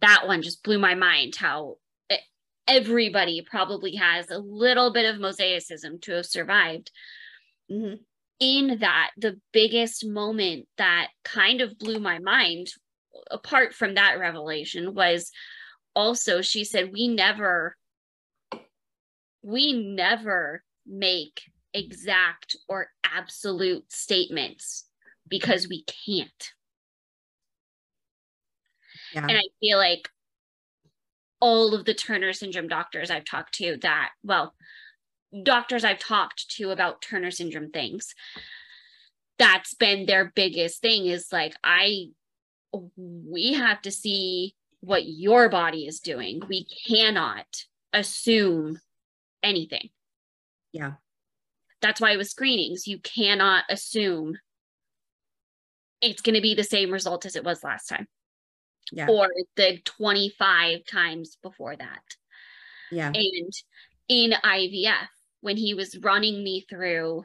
that 0.00 0.26
one 0.26 0.40
just 0.40 0.62
blew 0.62 0.78
my 0.78 0.94
mind 0.94 1.34
how 1.36 1.76
everybody 2.66 3.44
probably 3.48 3.96
has 3.96 4.30
a 4.30 4.38
little 4.38 4.92
bit 4.92 5.12
of 5.12 5.20
mosaicism 5.20 6.00
to 6.00 6.12
have 6.12 6.26
survived 6.26 6.90
mm-hmm. 7.70 7.96
in 8.40 8.78
that 8.78 9.10
the 9.16 9.38
biggest 9.52 10.06
moment 10.06 10.66
that 10.78 11.08
kind 11.24 11.60
of 11.60 11.78
blew 11.78 11.98
my 11.98 12.18
mind 12.20 12.68
apart 13.30 13.74
from 13.74 13.94
that 13.94 14.18
revelation 14.18 14.94
was 14.94 15.30
also 15.94 16.40
she 16.40 16.64
said 16.64 16.92
we 16.92 17.08
never 17.08 17.76
we 19.44 19.94
never 19.94 20.64
make 20.86 21.42
exact 21.74 22.56
or 22.66 22.88
absolute 23.04 23.92
statements 23.92 24.84
because 25.28 25.68
we 25.68 25.84
can't. 25.84 26.52
Yeah. 29.12 29.26
And 29.28 29.32
I 29.32 29.42
feel 29.60 29.76
like 29.76 30.08
all 31.40 31.74
of 31.74 31.84
the 31.84 31.94
Turner 31.94 32.32
syndrome 32.32 32.68
doctors 32.68 33.10
I've 33.10 33.26
talked 33.26 33.54
to 33.56 33.76
that, 33.82 34.10
well, 34.22 34.54
doctors 35.42 35.84
I've 35.84 35.98
talked 35.98 36.48
to 36.56 36.70
about 36.70 37.02
Turner 37.02 37.30
syndrome 37.30 37.70
things, 37.70 38.14
that's 39.38 39.74
been 39.74 40.06
their 40.06 40.32
biggest 40.34 40.80
thing 40.80 41.06
is 41.06 41.28
like, 41.32 41.54
I, 41.62 42.06
we 42.96 43.52
have 43.52 43.82
to 43.82 43.90
see 43.90 44.54
what 44.80 45.06
your 45.06 45.50
body 45.50 45.86
is 45.86 46.00
doing. 46.00 46.40
We 46.48 46.66
cannot 46.88 47.46
assume 47.92 48.78
anything. 49.44 49.90
Yeah. 50.72 50.94
That's 51.80 52.00
why 52.00 52.16
with 52.16 52.28
screenings, 52.28 52.86
you 52.86 52.98
cannot 52.98 53.64
assume 53.68 54.38
it's 56.00 56.22
going 56.22 56.34
to 56.34 56.40
be 56.40 56.54
the 56.54 56.64
same 56.64 56.90
result 56.90 57.26
as 57.26 57.36
it 57.36 57.44
was 57.44 57.62
last 57.62 57.86
time. 57.86 58.06
Yeah. 58.92 59.06
Or 59.08 59.28
the 59.56 59.78
25 59.84 60.80
times 60.90 61.38
before 61.42 61.76
that. 61.76 62.02
Yeah. 62.90 63.08
And 63.08 63.52
in 64.08 64.32
IVF, 64.32 65.08
when 65.40 65.56
he 65.56 65.74
was 65.74 65.98
running 65.98 66.42
me 66.42 66.64
through 66.68 67.24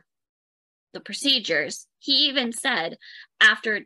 the 0.93 0.99
procedures, 0.99 1.87
he 1.99 2.29
even 2.29 2.51
said 2.51 2.97
after 3.41 3.81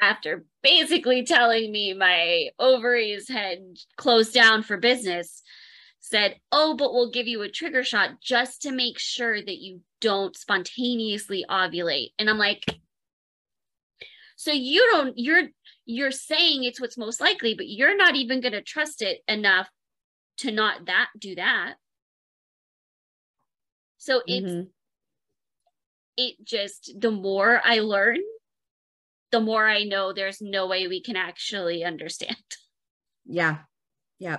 after 0.00 0.44
basically 0.62 1.24
telling 1.24 1.70
me 1.70 1.92
my 1.94 2.48
ovaries 2.58 3.28
had 3.28 3.58
closed 3.96 4.32
down 4.32 4.62
for 4.62 4.76
business, 4.76 5.42
said, 6.00 6.36
Oh, 6.50 6.74
but 6.74 6.92
we'll 6.92 7.10
give 7.10 7.28
you 7.28 7.42
a 7.42 7.48
trigger 7.48 7.84
shot 7.84 8.20
just 8.20 8.62
to 8.62 8.72
make 8.72 8.98
sure 8.98 9.36
that 9.36 9.58
you 9.58 9.80
don't 10.00 10.36
spontaneously 10.36 11.44
ovulate. 11.48 12.12
And 12.18 12.28
I'm 12.28 12.38
like, 12.38 12.64
so 14.36 14.50
you 14.50 14.88
don't, 14.90 15.18
you're, 15.18 15.48
you're 15.84 16.10
saying 16.10 16.64
it's 16.64 16.80
what's 16.80 16.96
most 16.96 17.20
likely, 17.20 17.54
but 17.54 17.68
you're 17.68 17.96
not 17.96 18.16
even 18.16 18.40
going 18.40 18.54
to 18.54 18.62
trust 18.62 19.02
it 19.02 19.20
enough 19.28 19.68
to 20.38 20.50
not 20.50 20.86
that 20.86 21.08
do 21.18 21.34
that. 21.34 21.74
So 23.98 24.22
it's, 24.26 24.50
mm-hmm. 24.50 24.68
it 26.16 26.36
just, 26.42 26.94
the 26.98 27.10
more 27.10 27.60
I 27.62 27.80
learn, 27.80 28.16
the 29.30 29.40
more 29.40 29.68
I 29.68 29.84
know 29.84 30.14
there's 30.14 30.40
no 30.40 30.66
way 30.66 30.88
we 30.88 31.02
can 31.02 31.16
actually 31.16 31.84
understand. 31.84 32.36
Yeah. 33.26 33.58
Yeah 34.18 34.38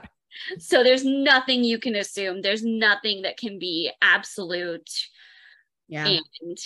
so 0.59 0.83
there's 0.83 1.05
nothing 1.05 1.63
you 1.63 1.79
can 1.79 1.95
assume. 1.95 2.41
There's 2.41 2.63
nothing 2.63 3.23
that 3.23 3.37
can 3.37 3.59
be 3.59 3.91
absolute. 4.01 4.89
Yeah. 5.87 6.07
And 6.07 6.57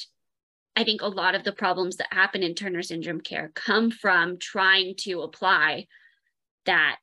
i 0.75 0.83
think 0.83 1.01
a 1.01 1.07
lot 1.07 1.35
of 1.35 1.43
the 1.43 1.53
problems 1.53 1.97
that 1.97 2.11
happen 2.11 2.43
in 2.43 2.53
turner 2.53 2.81
syndrome 2.81 3.21
care 3.21 3.51
come 3.55 3.91
from 3.91 4.37
trying 4.37 4.93
to 4.97 5.21
apply 5.21 5.87
that 6.65 6.99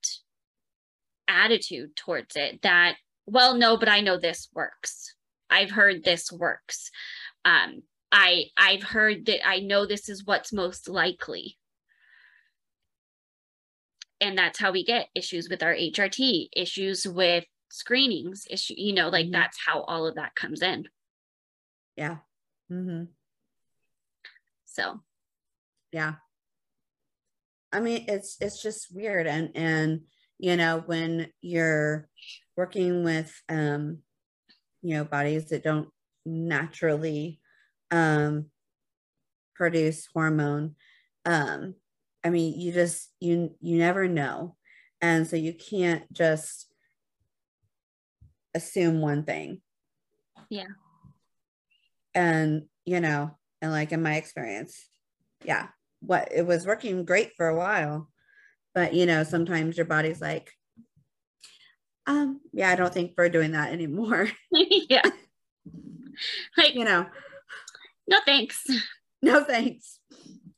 attitude 1.29 1.95
towards 1.97 2.37
it 2.37 2.61
that 2.63 2.97
well 3.27 3.55
no 3.55 3.77
but 3.77 3.89
i 3.89 4.01
know 4.01 4.19
this 4.19 4.49
works. 4.55 5.15
I've 5.51 5.71
heard 5.71 6.03
this 6.03 6.31
works. 6.33 6.91
Um 7.45 7.83
i 8.11 8.45
i've 8.57 8.83
heard 8.83 9.27
that 9.27 9.47
i 9.47 9.61
know 9.61 9.87
this 9.87 10.09
is 10.09 10.25
what's 10.27 10.53
most 10.53 10.89
likely 10.89 11.57
and 14.23 14.39
that's 14.39 14.59
how 14.59 14.71
we 14.71 14.85
get 14.85 15.09
issues 15.15 15.49
with 15.51 15.63
our 15.63 15.75
HRT, 15.75 16.49
issues 16.57 17.07
with 17.07 17.45
screenings, 17.71 18.47
issue, 18.49 18.75
you 18.77 18.95
know, 18.95 19.09
like 19.09 19.27
mm-hmm. 19.27 19.33
that's 19.33 19.59
how 19.67 19.83
all 19.83 20.07
of 20.07 20.15
that 20.15 20.37
comes 20.37 20.63
in. 20.63 20.89
Yeah. 21.97 22.19
Mm-hmm. 22.71 23.05
So, 24.65 25.01
yeah. 25.91 26.15
I 27.73 27.81
mean, 27.81 28.05
it's 28.07 28.37
it's 28.41 28.63
just 28.63 28.95
weird, 28.95 29.27
and 29.27 29.51
and 29.55 30.03
you 30.39 30.57
know 30.57 30.83
when 30.85 31.29
you're 31.41 32.07
working 32.55 33.03
with 33.03 33.35
um, 33.49 33.99
you 34.83 34.97
know, 34.97 35.05
bodies 35.05 35.49
that 35.49 35.65
don't 35.65 35.89
naturally 36.27 37.41
um 37.91 38.47
produce 39.55 40.07
hormone, 40.13 40.75
um, 41.25 41.75
I 42.25 42.31
mean, 42.31 42.59
you 42.59 42.73
just 42.73 43.11
you 43.21 43.55
you 43.61 43.79
never 43.79 44.09
know. 44.09 44.57
And 45.01 45.27
so 45.27 45.35
you 45.35 45.53
can't 45.53 46.11
just 46.13 46.69
assume 48.55 49.01
one 49.01 49.25
thing. 49.25 49.61
Yeah. 50.49 50.69
And, 52.15 52.67
you 52.85 53.01
know, 53.01 53.37
and 53.61 53.73
like 53.73 53.91
in 53.91 54.03
my 54.03 54.15
experience, 54.15 54.87
yeah, 55.45 55.69
what 56.01 56.29
it 56.33 56.47
was 56.47 56.67
working 56.67 57.05
great 57.05 57.33
for 57.37 57.49
a 57.49 57.57
while. 57.57 58.09
But, 58.75 58.95
you 58.95 59.07
know, 59.07 59.25
sometimes 59.25 59.77
your 59.77 59.87
body's 59.87 60.21
like, 60.21 60.53
um, 62.07 62.41
yeah, 62.53 62.71
I 62.71 62.77
don't 62.77 62.95
think 62.95 63.15
we're 63.17 63.29
doing 63.29 63.53
that 63.53 63.73
anymore. 63.73 64.29
yeah. 64.53 65.09
Like, 66.57 66.75
you 66.75 66.85
know, 66.85 67.07
no 68.07 68.19
thanks. 68.25 68.65
No 69.21 69.43
thanks. 69.43 69.99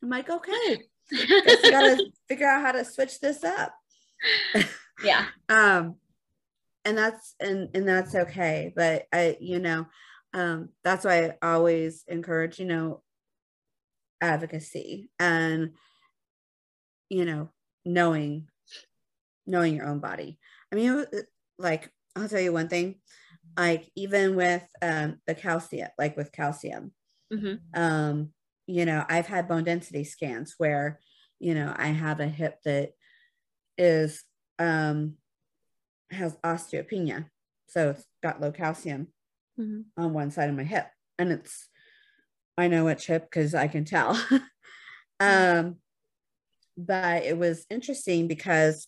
I'm 0.03 0.09
like, 0.09 0.29
okay 0.29 0.83
you 1.11 1.71
gotta 1.71 2.01
figure 2.27 2.47
out 2.47 2.61
how 2.61 2.71
to 2.71 2.85
switch 2.85 3.19
this 3.19 3.43
up. 3.43 3.73
Yeah. 5.03 5.25
um, 5.49 5.95
and 6.85 6.97
that's 6.97 7.35
and 7.39 7.69
and 7.75 7.87
that's 7.87 8.15
okay. 8.15 8.71
But 8.73 9.05
I, 9.11 9.35
you 9.41 9.59
know, 9.59 9.87
um, 10.33 10.69
that's 10.83 11.03
why 11.03 11.35
I 11.41 11.53
always 11.53 12.05
encourage, 12.07 12.59
you 12.59 12.65
know, 12.65 13.03
advocacy 14.21 15.09
and 15.19 15.71
you 17.09 17.25
know, 17.25 17.49
knowing 17.85 18.47
knowing 19.45 19.75
your 19.75 19.87
own 19.87 19.99
body. 19.99 20.39
I 20.71 20.75
mean, 20.75 21.05
like 21.59 21.91
I'll 22.15 22.29
tell 22.29 22.39
you 22.39 22.53
one 22.53 22.69
thing. 22.69 22.95
Like 23.57 23.89
even 23.95 24.35
with 24.35 24.63
um, 24.81 25.17
the 25.27 25.35
calcium, 25.35 25.89
like 25.97 26.17
with 26.17 26.31
calcium, 26.31 26.93
Mhm. 27.31 27.59
um, 27.73 28.33
you 28.67 28.85
know, 28.85 29.05
I've 29.07 29.27
had 29.27 29.47
bone 29.47 29.63
density 29.63 30.03
scans 30.03 30.55
where, 30.57 30.99
you 31.39 31.53
know, 31.53 31.73
I 31.77 31.87
have 31.87 32.19
a 32.19 32.27
hip 32.27 32.59
that 32.65 32.91
is 33.77 34.23
um 34.59 35.15
has 36.11 36.35
osteopenia. 36.37 37.29
So 37.67 37.91
it's 37.91 38.05
got 38.23 38.41
low 38.41 38.51
calcium 38.51 39.07
Mhm. 39.59 39.85
on 39.97 40.13
one 40.13 40.31
side 40.31 40.49
of 40.49 40.55
my 40.55 40.63
hip. 40.63 40.87
And 41.17 41.31
it's 41.31 41.67
I 42.57 42.67
know 42.67 42.85
which 42.85 43.07
hip 43.07 43.23
because 43.29 43.53
I 43.55 43.67
can 43.67 43.85
tell. 43.85 44.11
um 45.19 45.77
but 46.77 47.23
it 47.23 47.37
was 47.37 47.65
interesting 47.69 48.27
because 48.27 48.87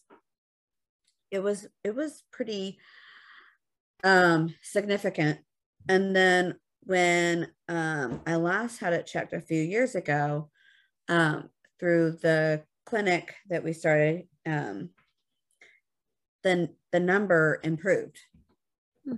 it 1.31 1.39
was 1.39 1.67
it 1.83 1.95
was 1.95 2.23
pretty 2.31 2.79
um 4.03 4.53
significant. 4.61 5.39
And 5.89 6.15
then 6.15 6.55
when 6.87 7.49
um 7.67 8.21
I 8.25 8.35
last 8.35 8.79
had 8.79 8.93
it 8.93 9.05
checked 9.05 9.33
a 9.33 9.41
few 9.41 9.61
years 9.61 9.93
ago, 9.93 10.49
um 11.09 11.49
through 11.79 12.13
the 12.21 12.63
clinic 12.85 13.35
that 13.49 13.63
we 13.63 13.73
started, 13.73 14.27
um 14.45 14.89
then 16.43 16.69
the 16.91 16.99
number 16.99 17.59
improved. 17.63 18.17
Hmm. 19.05 19.15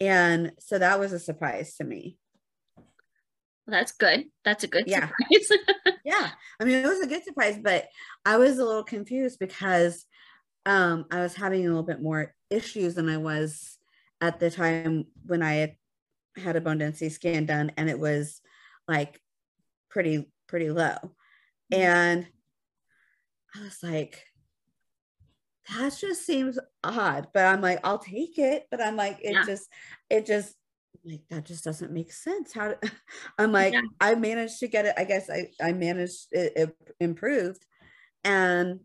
And 0.00 0.52
so 0.58 0.78
that 0.78 0.98
was 0.98 1.12
a 1.12 1.18
surprise 1.18 1.76
to 1.76 1.84
me. 1.84 2.18
Well, 2.76 3.78
that's 3.78 3.92
good. 3.92 4.24
That's 4.44 4.64
a 4.64 4.68
good 4.68 4.84
Yeah. 4.86 5.08
surprise. 5.08 5.58
Yeah. 6.04 6.30
I 6.58 6.64
mean, 6.64 6.84
it 6.84 6.88
was 6.88 7.00
a 7.00 7.06
good 7.06 7.22
surprise, 7.22 7.58
but 7.62 7.86
I 8.24 8.36
was 8.36 8.58
a 8.58 8.64
little 8.64 8.82
confused 8.82 9.38
because 9.38 10.04
um, 10.66 11.04
I 11.12 11.20
was 11.20 11.34
having 11.36 11.64
a 11.64 11.68
little 11.68 11.84
bit 11.84 12.02
more 12.02 12.34
issues 12.50 12.96
than 12.96 13.08
I 13.08 13.18
was 13.18 13.78
at 14.22 14.38
the 14.38 14.50
time 14.50 15.04
when 15.26 15.42
I 15.42 15.76
had 16.36 16.56
a 16.56 16.60
bone 16.60 16.78
density 16.78 17.10
scan 17.10 17.44
done 17.44 17.72
and 17.76 17.90
it 17.90 17.98
was 17.98 18.40
like 18.86 19.20
pretty, 19.90 20.30
pretty 20.46 20.70
low. 20.70 20.96
Mm-hmm. 21.72 21.82
And 21.82 22.26
I 23.54 23.62
was 23.64 23.82
like, 23.82 24.24
that 25.74 25.96
just 26.00 26.24
seems 26.24 26.58
odd, 26.84 27.28
but 27.34 27.46
I'm 27.46 27.60
like, 27.60 27.80
I'll 27.84 27.98
take 27.98 28.38
it. 28.38 28.66
But 28.70 28.80
I'm 28.80 28.96
like, 28.96 29.18
it 29.22 29.32
Yeah. 29.32 29.44
just, 29.44 29.68
it 30.08 30.24
just, 30.24 30.54
like 31.04 31.22
that 31.30 31.44
just 31.44 31.64
doesn't 31.64 31.92
make 31.92 32.12
sense. 32.12 32.52
How 32.52 32.68
do, 32.74 32.74
I'm 33.38 33.50
like, 33.50 33.72
Yeah. 33.72 33.82
I 34.00 34.14
managed 34.14 34.60
to 34.60 34.68
get 34.68 34.86
it. 34.86 34.94
I 34.96 35.04
guess 35.04 35.28
I, 35.28 35.48
I 35.60 35.72
managed 35.72 36.28
it, 36.30 36.52
it 36.54 36.76
improved. 37.00 37.66
And, 38.22 38.80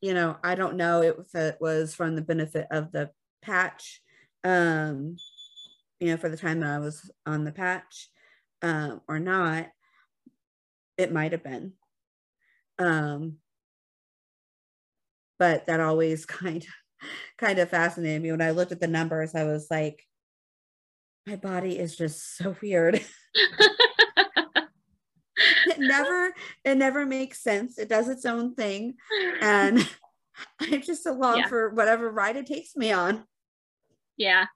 you 0.00 0.14
know, 0.14 0.36
I 0.44 0.54
don't 0.54 0.76
know 0.76 1.02
if 1.02 1.34
it 1.34 1.58
was 1.60 1.96
from 1.96 2.14
the 2.14 2.22
benefit 2.22 2.68
of 2.70 2.92
the 2.92 3.10
patch, 3.42 4.01
um, 4.44 5.16
you 6.00 6.08
know, 6.08 6.16
for 6.16 6.28
the 6.28 6.36
time 6.36 6.60
that 6.60 6.70
I 6.70 6.78
was 6.78 7.10
on 7.26 7.44
the 7.44 7.52
patch, 7.52 8.08
um, 8.62 9.00
or 9.08 9.18
not. 9.18 9.66
It 10.98 11.12
might 11.12 11.32
have 11.32 11.42
been. 11.42 11.72
Um, 12.78 13.38
but 15.38 15.66
that 15.66 15.80
always 15.80 16.26
kind 16.26 16.62
of 16.62 16.68
kind 17.36 17.58
of 17.58 17.68
fascinated 17.68 18.22
me 18.22 18.30
when 18.30 18.42
I 18.42 18.50
looked 18.52 18.72
at 18.72 18.80
the 18.80 18.86
numbers. 18.86 19.34
I 19.34 19.44
was 19.44 19.66
like, 19.70 20.06
my 21.26 21.36
body 21.36 21.78
is 21.78 21.96
just 21.96 22.36
so 22.36 22.54
weird. 22.62 23.00
it 25.36 25.78
never 25.78 26.32
it 26.64 26.76
never 26.76 27.06
makes 27.06 27.42
sense. 27.42 27.78
It 27.78 27.88
does 27.88 28.08
its 28.08 28.24
own 28.24 28.54
thing, 28.54 28.94
and 29.40 29.88
I 30.60 30.78
just 30.78 31.06
along 31.06 31.38
Yeah. 31.38 31.48
for 31.48 31.70
whatever 31.70 32.10
ride 32.10 32.36
it 32.36 32.46
takes 32.46 32.76
me 32.76 32.92
on. 32.92 33.24
Yeah, 34.16 34.46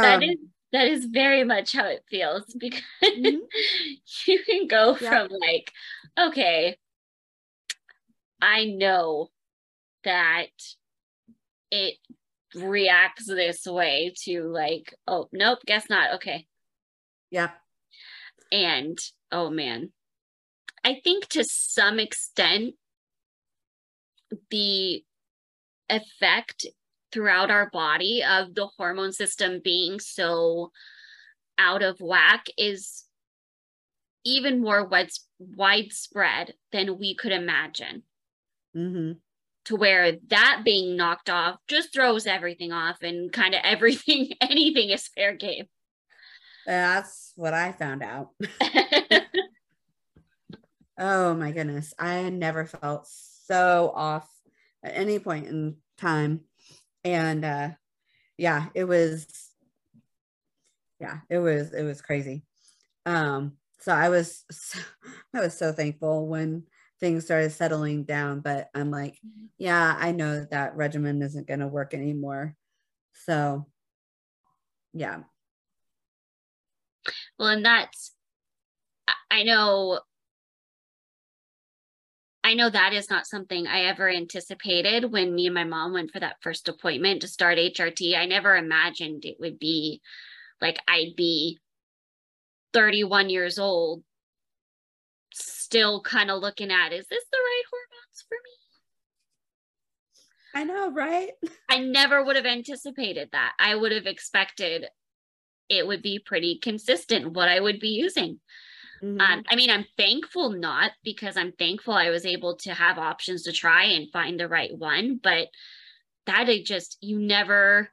that 0.00 0.22
Um, 0.22 0.22
is 0.22 0.36
that 0.72 0.88
is 0.88 1.04
very 1.06 1.44
much 1.44 1.72
how 1.72 1.86
it 1.86 2.04
feels 2.10 2.44
because 2.58 2.82
Mhm. 3.02 3.40
you 4.26 4.42
can 4.44 4.66
go 4.66 4.94
Yeah. 5.00 5.08
from 5.08 5.28
like, 5.28 5.72
okay, 6.18 6.78
I 8.40 8.64
know 8.66 9.30
that 10.04 10.50
it 11.70 11.94
reacts 12.54 13.26
this 13.26 13.66
way 13.66 14.12
to 14.24 14.42
like, 14.44 14.94
oh 15.06 15.28
nope, 15.32 15.60
guess 15.66 15.88
not. 15.90 16.14
Okay. 16.14 16.46
yeah, 17.30 17.50
And 18.52 18.98
oh 19.32 19.50
man, 19.50 19.92
I 20.84 21.00
think 21.02 21.28
to 21.30 21.44
some 21.44 21.98
extent, 21.98 22.74
the 24.50 25.04
effect 25.88 26.66
throughout 27.14 27.50
our 27.50 27.70
body 27.70 28.22
of 28.28 28.54
the 28.54 28.66
hormone 28.76 29.12
system 29.12 29.60
being 29.62 30.00
so 30.00 30.72
out 31.56 31.82
of 31.82 32.00
whack 32.00 32.46
is 32.58 33.04
even 34.24 34.60
more 34.60 34.84
wide, 34.84 35.10
widespread 35.38 36.54
than 36.72 36.98
we 36.98 37.14
could 37.14 37.30
imagine. 37.30 38.02
hmm 38.74 39.12
To 39.66 39.76
where 39.76 40.16
that 40.28 40.62
being 40.64 40.96
knocked 40.96 41.30
off 41.30 41.60
just 41.68 41.92
throws 41.92 42.26
everything 42.26 42.72
off 42.72 43.02
and 43.02 43.32
kind 43.32 43.54
of 43.54 43.60
everything, 43.64 44.32
anything 44.40 44.90
is 44.90 45.08
fair 45.08 45.34
game. 45.36 45.66
that's 46.66 47.32
what 47.36 47.54
I 47.54 47.70
found 47.72 48.02
out. 48.02 48.30
Oh 50.96 51.34
my 51.34 51.50
goodness. 51.50 51.92
I 51.98 52.14
had 52.14 52.32
never 52.32 52.66
felt 52.66 53.08
so 53.08 53.90
off 53.94 54.28
at 54.82 54.92
any 54.94 55.18
point 55.18 55.48
in 55.48 55.76
time. 55.98 56.42
And 57.04 57.44
uh 57.44 57.70
yeah, 58.38 58.68
it 58.74 58.84
was 58.84 59.26
yeah, 61.00 61.20
it 61.28 61.38
was 61.38 61.72
it 61.74 61.82
was 61.82 62.00
crazy. 62.02 62.44
Um 63.06 63.58
so 63.80 63.92
I 63.92 64.08
was 64.10 64.44
so, 64.52 64.80
I 65.34 65.40
was 65.40 65.58
so 65.58 65.72
thankful 65.72 66.28
when 66.28 66.64
things 67.00 67.24
started 67.24 67.50
settling 67.52 68.04
down, 68.04 68.40
but 68.40 68.70
I'm 68.74 68.90
like, 68.90 69.18
Mhm. 69.26 69.50
yeah, 69.58 69.96
I 69.98 70.12
know 70.12 70.40
that, 70.40 70.50
that 70.50 70.76
regimen 70.76 71.22
isn't 71.22 71.48
going 71.48 71.60
to 71.60 71.68
work 71.68 71.94
anymore. 71.94 72.56
So 73.14 73.66
yeah. 74.92 75.24
Well, 77.38 77.48
and 77.48 77.64
that's, 77.64 78.14
I 79.30 79.42
know, 79.42 80.00
I 82.44 82.52
know 82.52 82.68
that 82.68 82.92
is 82.92 83.08
not 83.08 83.26
something 83.26 83.66
I 83.66 83.86
ever 83.86 84.06
anticipated 84.08 85.10
when 85.10 85.34
me 85.34 85.46
and 85.46 85.54
my 85.54 85.64
mom 85.64 85.94
went 85.94 86.10
for 86.10 86.20
that 86.20 86.42
first 86.42 86.68
appointment 86.68 87.22
to 87.22 87.28
start 87.28 87.56
HRT. 87.56 88.14
I 88.14 88.26
never 88.26 88.54
imagined 88.54 89.24
it 89.24 89.40
would 89.40 89.58
be 89.58 90.02
like 90.60 90.78
I'd 90.86 91.16
be 91.16 91.58
31 92.74 93.30
years 93.30 93.58
old, 93.58 94.04
still 95.32 96.02
kind 96.02 96.30
of 96.30 96.42
looking 96.42 96.70
at, 96.70 96.92
is 96.92 97.06
this 97.08 97.24
the 97.32 97.38
right 97.38 97.62
hormones 97.70 98.24
for 98.28 98.36
me? 98.44 98.50
I 100.60 100.64
know, 100.64 100.92
right? 100.92 101.30
I 101.70 101.78
never 101.78 102.22
would 102.22 102.36
have 102.36 102.44
anticipated 102.44 103.30
that. 103.32 103.54
I 103.58 103.74
would 103.74 103.92
have 103.92 104.06
expected 104.06 104.86
it 105.70 105.86
would 105.86 106.02
be 106.02 106.18
pretty 106.18 106.58
consistent 106.62 107.32
what 107.32 107.48
I 107.48 107.58
would 107.58 107.80
be 107.80 107.88
using. 107.88 108.38
Mhm. 109.02 109.20
Um, 109.20 109.42
I 109.48 109.56
mean, 109.56 109.70
I'm 109.70 109.86
thankful 109.96 110.50
not 110.50 110.92
because 111.04 111.36
I'm 111.36 111.52
thankful 111.52 111.94
I 111.94 112.10
was 112.10 112.26
able 112.26 112.56
to 112.58 112.74
have 112.74 112.98
options 112.98 113.42
to 113.44 113.52
try 113.52 113.84
and 113.84 114.10
find 114.12 114.38
the 114.38 114.48
right 114.48 114.76
one. 114.76 115.18
But 115.22 115.48
that 116.26 116.48
it 116.48 116.66
just, 116.66 116.98
you 117.00 117.18
never, 117.20 117.90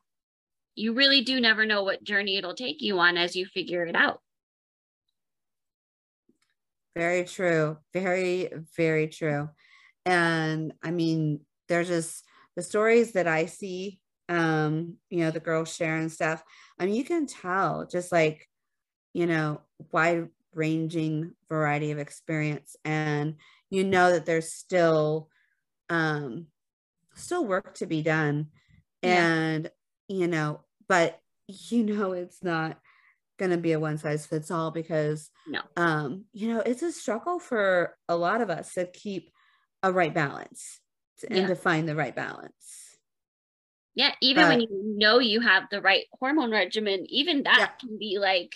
you 0.76 0.94
really 0.94 1.24
do 1.24 1.42
never 1.42 1.66
know 1.66 1.84
what 1.84 2.04
journey 2.04 2.38
it'll 2.38 2.56
take 2.56 2.82
you 2.82 3.00
on 3.00 3.18
as 3.18 3.36
you 3.36 3.46
figure 3.46 3.86
it 3.86 3.96
out. 3.96 4.22
Very 6.96 7.24
true. 7.26 7.78
Very, 7.94 8.50
very 8.76 9.08
true. 9.08 9.50
And 10.06 10.74
I 10.84 10.92
mean, 10.92 11.46
there's 11.68 11.88
just 11.88 12.26
the 12.56 12.64
stories 12.64 13.14
that 13.14 13.28
I 13.28 13.46
see, 13.46 14.02
um, 14.28 14.98
you 15.10 15.20
know, 15.20 15.32
the 15.32 15.40
girls 15.40 15.74
share 15.74 15.96
and 15.98 16.12
stuff. 16.12 16.44
I 16.80 16.86
mean, 16.86 16.96
you 16.96 17.06
can 17.06 17.28
tell 17.28 17.88
just 17.88 18.12
like, 18.12 18.50
you 19.14 19.28
know, 19.28 19.62
wide 19.92 20.30
ranging 20.54 21.34
variety 21.50 21.92
of 21.92 22.00
experience. 22.00 22.76
And 22.86 23.36
you 23.70 23.84
know 23.84 24.12
that 24.12 24.26
there's 24.26 24.52
still 24.54 25.30
um 25.90 26.48
still 27.16 27.46
work 27.46 27.76
to 27.76 27.86
be 27.86 28.02
done. 28.02 28.48
Yeah. 29.02 29.26
And, 29.26 29.72
you 30.08 30.28
know, 30.28 30.62
but 30.88 31.20
you 31.48 31.84
know 31.84 32.14
it's 32.14 32.44
not 32.44 32.80
gonna 33.38 33.58
be 33.58 33.72
a 33.74 33.80
one 33.80 33.98
size 33.98 34.26
fits 34.26 34.52
all 34.52 34.72
because 34.72 35.32
No. 35.48 35.62
um 35.76 36.26
you 36.32 36.54
know 36.54 36.60
it's 36.62 36.84
a 36.84 36.92
struggle 36.92 37.40
for 37.40 37.98
a 38.08 38.16
lot 38.16 38.40
of 38.42 38.50
us 38.50 38.74
to 38.76 38.86
keep 38.86 39.32
a 39.84 39.92
right 39.92 40.14
balance 40.14 40.80
to- 41.20 41.28
and 41.28 41.38
Yeah. 41.38 41.48
to 41.48 41.56
find 41.56 41.90
the 41.90 41.96
right 41.96 42.16
balance 42.16 42.98
Yeah. 43.96 44.14
Even 44.22 44.48
when 44.48 44.62
you 44.62 44.70
know 44.72 45.20
you 45.20 45.42
have 45.42 45.64
the 45.72 45.82
right 45.82 46.06
hormone 46.14 46.52
regimen, 46.52 47.06
even 47.10 47.44
that 47.44 47.58
Yeah. 47.60 47.68
can 47.80 47.98
be 47.98 48.20
like 48.20 48.56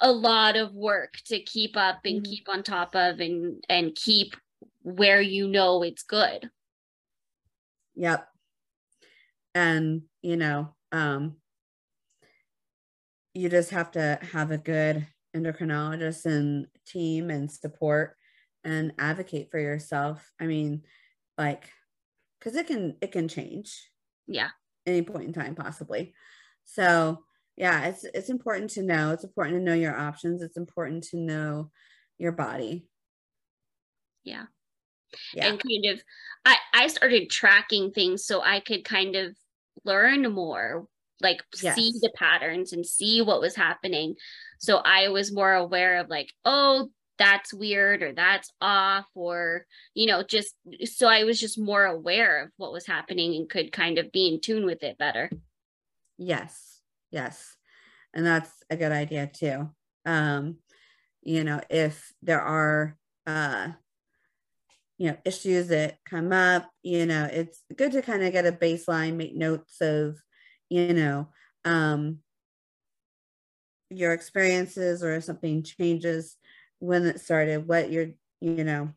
a 0.00 0.12
lot 0.12 0.56
of 0.56 0.74
work 0.74 1.14
to 1.26 1.40
keep 1.42 1.76
up 1.76 2.00
and 2.04 2.22
Mhm. 2.22 2.24
keep 2.24 2.48
on 2.48 2.62
top 2.62 2.94
of 2.94 3.20
and 3.20 3.64
and 3.68 3.94
keep 3.94 4.34
where 4.82 5.20
you 5.20 5.48
know 5.48 5.82
it's 5.82 6.02
good. 6.02 6.50
yep. 7.94 8.30
And 9.54 10.02
you 10.22 10.36
know 10.36 10.74
um 10.92 11.36
you 13.34 13.48
just 13.48 13.70
have 13.70 13.90
to 13.92 14.18
have 14.22 14.50
a 14.50 14.58
good 14.58 15.06
endocrinologist 15.34 16.26
and 16.26 16.66
team 16.86 17.30
and 17.30 17.50
support 17.50 18.16
and 18.64 18.92
advocate 18.98 19.50
for 19.50 19.58
yourself. 19.58 20.32
I 20.40 20.46
mean 20.46 20.82
like 21.38 21.70
because 22.38 22.56
it 22.56 22.66
can 22.66 22.98
it 23.00 23.12
can 23.12 23.28
change. 23.28 23.90
Yeah. 24.26 24.50
Any 24.86 25.02
point 25.02 25.24
in 25.26 25.32
time 25.32 25.54
possibly. 25.54 26.14
So 26.64 27.24
yeah 27.60 27.84
it's 27.84 28.04
it's 28.14 28.30
important 28.30 28.70
to 28.70 28.82
know. 28.82 29.10
It's 29.10 29.22
important 29.22 29.58
to 29.58 29.62
know 29.62 29.74
your 29.74 29.96
options. 29.96 30.40
It's 30.40 30.56
important 30.56 31.04
to 31.10 31.18
know 31.18 31.70
your 32.16 32.32
body. 32.32 32.86
Yeah. 34.24 34.44
Yeah. 35.34 35.48
and 35.48 35.60
kind 35.60 35.86
of 35.86 36.00
i 36.44 36.56
i 36.72 36.86
started 36.86 37.30
tracking 37.30 37.90
things 37.90 38.24
so 38.24 38.42
i 38.42 38.60
could 38.60 38.84
kind 38.84 39.16
of 39.16 39.36
learn 39.84 40.22
more 40.32 40.86
like 41.20 41.42
yes. 41.60 41.74
see 41.74 41.92
the 42.00 42.12
patterns 42.14 42.72
and 42.72 42.86
see 42.86 43.20
what 43.20 43.40
was 43.40 43.54
happening. 43.54 44.14
So 44.58 44.78
i 44.78 45.08
was 45.08 45.32
more 45.32 45.52
aware 45.52 45.98
of 45.98 46.08
like 46.08 46.32
oh 46.44 46.90
that's 47.18 47.52
weird 47.52 48.02
or 48.02 48.14
that's 48.14 48.50
off 48.62 49.04
or 49.14 49.66
you 49.92 50.06
know 50.06 50.22
just 50.22 50.54
so 50.84 51.06
i 51.08 51.24
was 51.24 51.38
just 51.38 51.58
more 51.58 51.84
aware 51.84 52.44
of 52.44 52.50
what 52.56 52.72
was 52.72 52.86
happening 52.86 53.34
and 53.34 53.50
could 53.50 53.70
kind 53.70 53.98
of 53.98 54.12
be 54.12 54.28
in 54.28 54.40
tune 54.40 54.64
with 54.64 54.82
it 54.82 54.96
better. 54.96 55.30
Yes 56.16 56.69
yes. 57.10 57.56
And 58.14 58.26
that's 58.26 58.50
a 58.68 58.76
good 58.76 58.92
idea 58.92 59.26
too. 59.32 59.70
Um 60.04 60.56
you 61.22 61.44
know 61.44 61.60
if 61.68 62.12
there 62.22 62.40
are 62.40 62.96
uh 63.26 63.68
you 64.98 65.10
know 65.10 65.16
issues 65.24 65.68
that 65.68 65.98
come 66.04 66.32
up 66.32 66.68
you 66.82 67.06
know 67.06 67.28
it's 67.30 67.62
good 67.76 67.92
to 67.92 68.02
kind 68.02 68.22
of 68.22 68.32
get 68.32 68.46
a 68.46 68.52
baseline 68.52 69.16
make 69.16 69.34
notes 69.34 69.80
of 69.80 70.16
you 70.68 70.92
know 70.94 71.28
um 71.64 72.18
your 73.90 74.12
experiences 74.12 75.02
or 75.02 75.14
if 75.16 75.24
something 75.24 75.62
changes 75.62 76.36
when 76.78 77.04
it 77.04 77.20
started 77.20 77.66
what 77.66 77.90
you're 77.90 78.10
you 78.40 78.64
know 78.64 78.90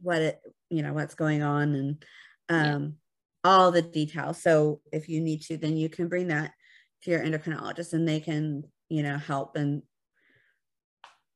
what 0.00 0.20
it 0.20 0.40
you 0.70 0.82
know 0.82 0.92
what's 0.92 1.14
going 1.14 1.42
on 1.42 1.74
and 1.74 2.04
um 2.48 2.82
yeah. 3.44 3.50
all 3.50 3.70
the 3.70 3.82
details. 3.82 4.42
So 4.42 4.80
if 4.92 5.08
you 5.08 5.20
need 5.20 5.42
to 5.42 5.56
then 5.56 5.76
you 5.76 5.88
can 5.88 6.08
bring 6.08 6.28
that 6.28 6.52
to 7.04 7.10
your 7.10 7.20
endocrinologist 7.20 7.92
and 7.92 8.08
they 8.08 8.20
can 8.20 8.64
you 8.88 9.02
know 9.02 9.16
help 9.16 9.56
and 9.56 9.82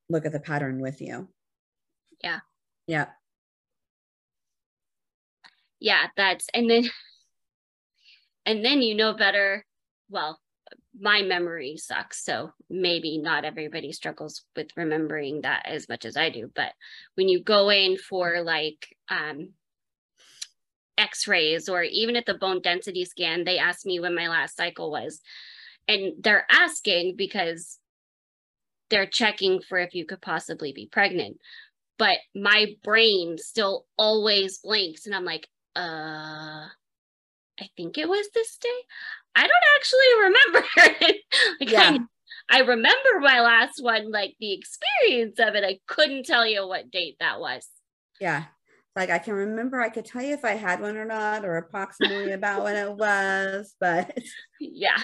look 0.08 0.26
at 0.26 0.32
the 0.32 0.40
pattern 0.40 0.80
with 0.80 1.00
you. 1.00 1.28
Yeah. 2.22 2.40
Yeah. 2.86 3.06
Yeah 5.80 6.06
that's 6.16 6.46
and 6.54 6.68
then 6.68 6.88
and 8.46 8.64
then 8.64 8.82
you 8.82 8.94
know 8.94 9.14
better. 9.14 9.64
Well 10.08 10.40
my 11.00 11.22
memory 11.22 11.76
sucks 11.76 12.24
so 12.24 12.50
maybe 12.68 13.18
not 13.18 13.44
everybody 13.44 13.92
struggles 13.92 14.44
with 14.56 14.68
remembering 14.76 15.42
that 15.42 15.64
as 15.66 15.88
much 15.88 16.04
as 16.04 16.16
i 16.16 16.28
do 16.28 16.50
but 16.54 16.72
when 17.14 17.28
you 17.28 17.42
go 17.42 17.70
in 17.70 17.96
for 17.96 18.42
like 18.42 18.96
um 19.08 19.50
x-rays 20.96 21.68
or 21.68 21.82
even 21.82 22.16
at 22.16 22.26
the 22.26 22.34
bone 22.34 22.60
density 22.60 23.04
scan 23.04 23.44
they 23.44 23.58
asked 23.58 23.86
me 23.86 24.00
when 24.00 24.14
my 24.14 24.28
last 24.28 24.56
cycle 24.56 24.90
was 24.90 25.20
and 25.88 26.12
they're 26.20 26.46
asking 26.50 27.16
because 27.16 27.78
they're 28.90 29.06
checking 29.06 29.60
for 29.60 29.78
if 29.78 29.94
you 29.94 30.06
could 30.06 30.20
possibly 30.20 30.72
be 30.72 30.86
pregnant 30.86 31.38
but 31.98 32.18
my 32.34 32.66
brain 32.84 33.36
still 33.38 33.86
always 33.96 34.58
blinks 34.58 35.06
and 35.06 35.14
i'm 35.14 35.24
like 35.24 35.48
uh 35.76 36.66
I 37.60 37.68
think 37.76 37.98
it 37.98 38.08
was 38.08 38.28
this 38.34 38.56
day. 38.56 38.68
I 39.34 39.42
don't 39.42 39.50
actually 39.76 40.22
remember. 40.22 40.68
like 41.60 41.70
yeah. 41.70 41.98
I, 42.50 42.58
I 42.58 42.60
remember 42.60 43.20
my 43.20 43.40
last 43.40 43.82
one, 43.82 44.10
like 44.10 44.34
the 44.40 44.52
experience 44.52 45.38
of 45.38 45.54
it. 45.54 45.64
I 45.64 45.80
couldn't 45.86 46.26
tell 46.26 46.46
you 46.46 46.66
what 46.66 46.90
date 46.90 47.16
that 47.20 47.40
was. 47.40 47.66
Yeah. 48.20 48.44
Like 48.96 49.10
I 49.10 49.18
can 49.18 49.34
remember, 49.34 49.80
I 49.80 49.90
could 49.90 50.04
tell 50.04 50.22
you 50.22 50.34
if 50.34 50.44
I 50.44 50.52
had 50.52 50.80
one 50.80 50.96
or 50.96 51.04
not, 51.04 51.44
or 51.44 51.56
approximately 51.56 52.32
about 52.32 52.64
when 52.64 52.76
it 52.76 52.92
was, 52.92 53.74
but 53.80 54.16
yeah. 54.60 54.98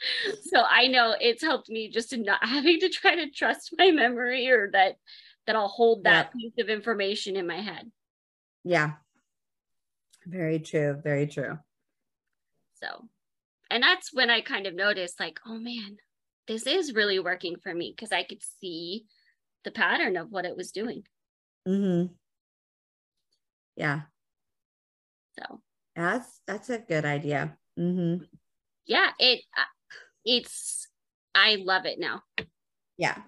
So 0.42 0.62
I 0.62 0.86
know 0.86 1.14
it's 1.20 1.42
helped 1.42 1.68
me 1.68 1.90
just 1.90 2.12
in 2.12 2.22
not 2.22 2.44
having 2.46 2.80
to 2.80 2.88
try 2.88 3.16
to 3.16 3.30
trust 3.30 3.74
my 3.76 3.90
memory 3.90 4.48
or 4.48 4.70
that 4.72 4.96
that 5.46 5.56
I'll 5.56 5.68
hold 5.68 6.04
that 6.04 6.32
piece 6.32 6.52
of 6.58 6.68
information 6.68 7.34
in 7.34 7.46
my 7.46 7.60
head. 7.60 7.90
Yeah. 8.64 8.92
Very 10.26 10.58
true. 10.58 11.00
Very 11.02 11.26
true. 11.26 11.58
So, 12.74 13.08
and 13.70 13.82
that's 13.82 14.12
when 14.12 14.28
I 14.28 14.42
kind 14.42 14.66
of 14.66 14.74
noticed, 14.74 15.18
like, 15.18 15.40
oh 15.46 15.58
man, 15.58 15.96
this 16.46 16.66
is 16.66 16.94
really 16.94 17.18
working 17.18 17.56
for 17.62 17.74
me 17.74 17.94
because 17.96 18.12
I 18.12 18.24
could 18.24 18.42
see 18.60 19.06
the 19.64 19.70
pattern 19.70 20.16
of 20.16 20.30
what 20.30 20.44
it 20.44 20.56
was 20.56 20.70
doing. 20.70 21.04
Mm-hmm. 21.66 22.12
Yeah. 23.76 24.02
So 25.38 25.60
that's 25.94 26.40
that's 26.46 26.70
a 26.70 26.78
good 26.78 27.04
idea. 27.04 27.56
Mm-hmm. 27.78 28.24
Yeah, 28.86 29.10
it 29.18 29.40
uh, 29.56 29.62
it's 30.28 30.86
I 31.34 31.56
love 31.56 31.86
it 31.86 31.98
now. 31.98 32.22
Yeah. 32.96 33.18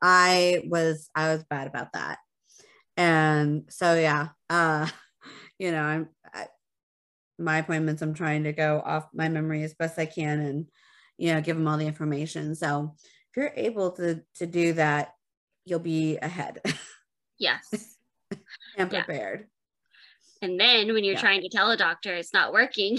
I 0.00 0.62
was 0.66 1.10
I 1.14 1.34
was 1.34 1.44
bad 1.44 1.66
about 1.66 1.92
that. 1.92 2.18
And 2.96 3.64
so 3.68 3.94
yeah, 3.94 4.28
uh 4.48 4.88
you 5.58 5.72
know, 5.72 5.82
I'm 5.82 6.08
my 7.38 7.58
appointments 7.58 8.02
i'm 8.02 8.14
trying 8.14 8.44
to 8.44 8.52
go 8.52 8.82
off 8.84 9.06
my 9.14 9.28
memory 9.28 9.62
as 9.62 9.74
best 9.74 9.98
i 9.98 10.06
can 10.06 10.40
and 10.40 10.66
you 11.16 11.32
know 11.32 11.40
give 11.40 11.56
them 11.56 11.68
all 11.68 11.78
the 11.78 11.86
information 11.86 12.54
so 12.54 12.94
if 13.00 13.36
you're 13.36 13.52
able 13.56 13.92
to 13.92 14.20
to 14.34 14.46
do 14.46 14.72
that 14.72 15.12
you'll 15.64 15.78
be 15.78 16.16
ahead 16.18 16.60
yes 17.38 17.96
and 18.76 18.90
prepared 18.90 19.46
yeah. 20.42 20.48
and 20.48 20.60
then 20.60 20.92
when 20.92 21.04
you're 21.04 21.14
yeah. 21.14 21.20
trying 21.20 21.42
to 21.42 21.48
tell 21.48 21.70
a 21.70 21.76
doctor 21.76 22.14
it's 22.14 22.34
not 22.34 22.52
working 22.52 22.98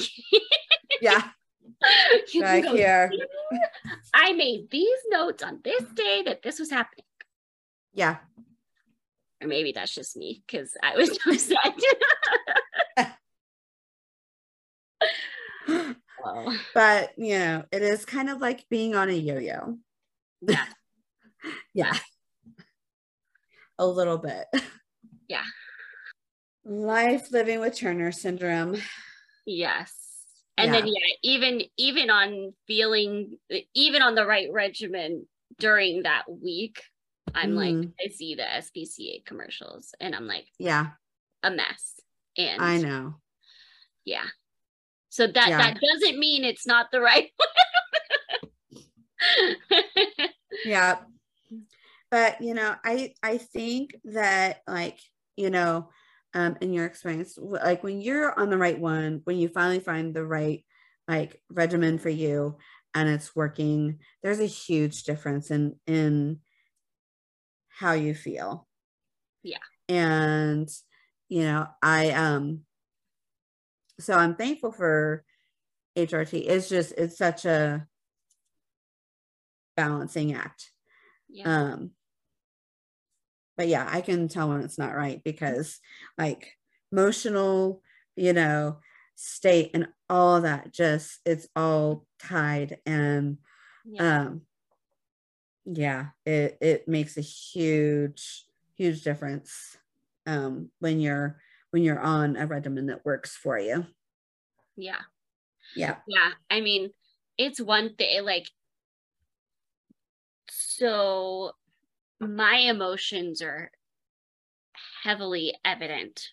yeah 1.01 1.29
right 2.41 2.63
go, 2.63 2.75
here 2.75 3.11
i 4.13 4.33
made 4.33 4.69
these 4.69 4.99
notes 5.09 5.43
on 5.43 5.59
this 5.63 5.83
day 5.95 6.23
that 6.25 6.41
this 6.41 6.59
was 6.59 6.69
happening 6.69 7.05
yeah 7.93 8.17
or 9.41 9.47
maybe 9.47 9.71
that's 9.71 9.93
just 9.93 10.17
me 10.17 10.43
because 10.45 10.75
i 10.83 10.95
was 10.95 11.17
upset 11.25 13.15
But 16.73 17.11
you 17.17 17.39
know, 17.39 17.63
it 17.71 17.81
is 17.81 18.05
kind 18.05 18.29
of 18.29 18.41
like 18.41 18.67
being 18.69 18.95
on 18.95 19.09
a 19.09 19.13
yo-yo. 19.13 19.77
Yeah. 20.41 20.65
yeah. 21.73 21.97
A 23.77 23.87
little 23.87 24.17
bit. 24.17 24.45
Yeah. 25.27 25.43
Life 26.65 27.31
living 27.31 27.59
with 27.59 27.75
Turner 27.75 28.11
syndrome. 28.11 28.75
Yes. 29.45 29.93
And 30.59 30.73
yeah. 30.73 30.79
then 30.79 30.87
yeah, 30.87 31.15
even 31.23 31.61
even 31.77 32.09
on 32.09 32.53
feeling 32.67 33.37
even 33.73 34.01
on 34.01 34.15
the 34.15 34.25
right 34.25 34.49
regimen 34.51 35.25
during 35.57 36.03
that 36.03 36.23
week, 36.27 36.81
I'm 37.33 37.51
mm. 37.51 37.55
like, 37.55 37.75
mm-hmm. 37.75 37.89
I 38.05 38.09
see 38.09 38.35
the 38.35 38.43
SPCA 38.43 39.25
commercials 39.25 39.95
and 40.01 40.13
I'm 40.13 40.27
like, 40.27 40.47
yeah, 40.57 40.87
a 41.43 41.51
mess. 41.51 42.01
And 42.37 42.61
I 42.61 42.77
know. 42.77 43.15
Yeah. 44.03 44.25
So 45.07 45.27
that 45.27 45.47
yeah. 45.47 45.57
that 45.57 45.79
doesn't 45.79 46.19
mean 46.19 46.43
it's 46.43 46.67
not 46.67 46.87
the 46.91 46.99
right 46.99 47.29
yeah. 50.65 50.97
But 52.11 52.41
you 52.41 52.53
know, 52.53 52.75
I 52.83 53.13
I 53.23 53.37
think 53.37 53.95
that 54.03 54.61
like, 54.67 54.99
you 55.37 55.49
know, 55.49 55.89
um 56.33 56.57
in 56.61 56.73
your 56.73 56.85
experience, 56.85 57.37
like 57.37 57.83
when 57.83 58.01
you're 58.01 58.37
on 58.39 58.49
the 58.49 58.57
right 58.57 58.79
one, 58.79 59.21
when 59.23 59.37
you 59.37 59.49
finally 59.49 59.79
find 59.79 60.13
the 60.13 60.25
right 60.25 60.63
like 61.07 61.41
regimen 61.49 61.97
for 61.97 62.09
you 62.09 62.57
and 62.93 63.09
it's 63.09 63.35
working, 63.35 63.99
there's 64.23 64.39
a 64.39 64.45
huge 64.45 65.03
difference 65.03 65.51
in 65.51 65.75
in 65.87 66.39
how 67.69 67.93
you 67.93 68.13
feel. 68.13 68.67
Yeah. 69.43 69.57
And 69.87 70.69
you 71.29 71.43
know, 71.43 71.67
I 71.81 72.11
um 72.11 72.61
so 73.99 74.13
I'm 74.13 74.35
thankful 74.35 74.71
for 74.71 75.23
HRT. 75.97 76.39
It's 76.39 76.69
just 76.69 76.93
it's 76.97 77.17
such 77.17 77.45
a 77.45 77.87
balancing 79.75 80.33
act. 80.33 80.71
Yeah. 81.29 81.45
Um 81.47 81.91
but 83.59 83.67
yeah, 83.67 83.85
I 83.91 83.99
can 83.99 84.29
tell 84.29 84.47
when 84.47 84.61
it's 84.61 84.77
not 84.77 84.95
right 84.95 85.21
because 85.21 85.81
like 86.17 86.55
emotional, 86.93 87.81
you 88.15 88.31
know, 88.31 88.77
state 89.15 89.71
and 89.73 89.89
all 90.09 90.39
that 90.39 90.71
just 90.71 91.19
it's 91.25 91.45
all 91.57 92.05
tied 92.19 92.77
and 92.85 93.37
yeah. 93.83 94.19
um 94.19 94.41
yeah, 95.65 96.05
it 96.25 96.57
it 96.61 96.87
makes 96.87 97.17
a 97.17 97.21
huge 97.21 98.45
huge 98.77 99.03
difference 99.03 99.75
um 100.25 100.71
when 100.79 101.01
you're 101.01 101.41
when 101.71 101.83
you're 101.83 101.99
on 101.99 102.37
a 102.37 102.47
regimen 102.47 102.85
that 102.85 103.03
works 103.03 103.35
for 103.35 103.59
you. 103.59 103.85
Yeah. 104.77 105.01
Yeah. 105.75 105.97
Yeah. 106.07 106.31
I 106.49 106.61
mean, 106.61 106.91
it's 107.37 107.59
one 107.59 107.95
thing 107.95 108.23
like 108.23 108.49
so 110.49 111.51
my 112.19 112.57
emotions 112.57 113.41
are 113.41 113.71
heavily 115.03 115.53
evident 115.63 116.29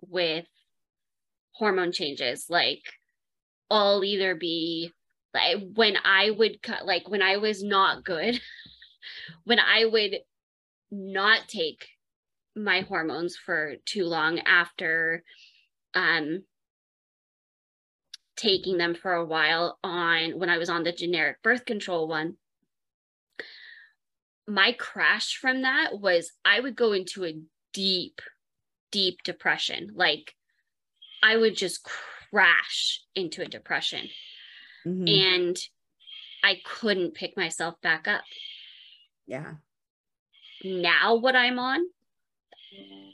with 0.00 0.46
hormone 1.52 1.92
changes. 1.92 2.46
Like 2.48 2.82
i'll 3.70 4.04
either 4.04 4.34
be 4.34 4.92
like 5.32 5.58
when 5.74 5.96
i 6.04 6.30
would 6.30 6.62
cut 6.62 6.84
like 6.84 7.08
when 7.08 7.22
i 7.22 7.36
was 7.36 7.62
not 7.62 8.04
good 8.04 8.40
when 9.44 9.60
i 9.60 9.84
would 9.84 10.16
not 10.90 11.48
take 11.48 11.88
my 12.56 12.80
hormones 12.80 13.36
for 13.36 13.74
too 13.86 14.04
long 14.04 14.40
after 14.40 15.22
um 15.94 16.42
taking 18.36 18.76
them 18.76 18.94
for 18.94 19.12
a 19.12 19.24
while 19.24 19.78
on 19.84 20.38
when 20.38 20.50
i 20.50 20.58
was 20.58 20.68
on 20.68 20.82
the 20.82 20.92
generic 20.92 21.36
birth 21.42 21.64
control 21.64 22.08
one 22.08 22.34
my 24.50 24.72
crash 24.72 25.36
from 25.36 25.62
that 25.62 26.00
was 26.00 26.32
I 26.44 26.58
would 26.58 26.74
go 26.74 26.92
into 26.92 27.24
a 27.24 27.38
deep, 27.72 28.20
deep 28.90 29.22
depression. 29.22 29.90
Like 29.94 30.34
I 31.22 31.36
would 31.36 31.56
just 31.56 31.86
crash 32.30 33.02
into 33.14 33.42
a 33.42 33.46
depression. 33.46 34.08
Mm-hmm. 34.84 35.06
And 35.06 35.56
I 36.42 36.60
couldn't 36.64 37.14
pick 37.14 37.36
myself 37.36 37.80
back 37.80 38.08
up. 38.08 38.22
Yeah. 39.26 39.54
Now, 40.64 41.14
what 41.14 41.36
I'm 41.36 41.58
on, 41.58 41.86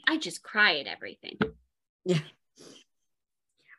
I 0.07 0.17
just 0.17 0.41
cry 0.41 0.79
at 0.79 0.87
everything. 0.87 1.37
Yeah. 2.03 2.19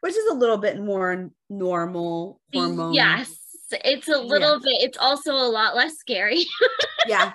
Which 0.01 0.15
is 0.15 0.31
a 0.31 0.35
little 0.35 0.59
bit 0.59 0.79
more 0.79 1.31
normal 1.51 2.41
hormone. 2.53 2.95
Yes. 2.95 3.35
It's 3.73 4.09
a 4.09 4.19
little 4.19 4.55
yeah. 4.55 4.59
bit, 4.63 4.83
it's 4.83 4.99
also 4.99 5.33
a 5.33 5.49
lot 5.51 5.75
less 5.75 5.97
scary. 5.97 6.45
yeah. 7.09 7.33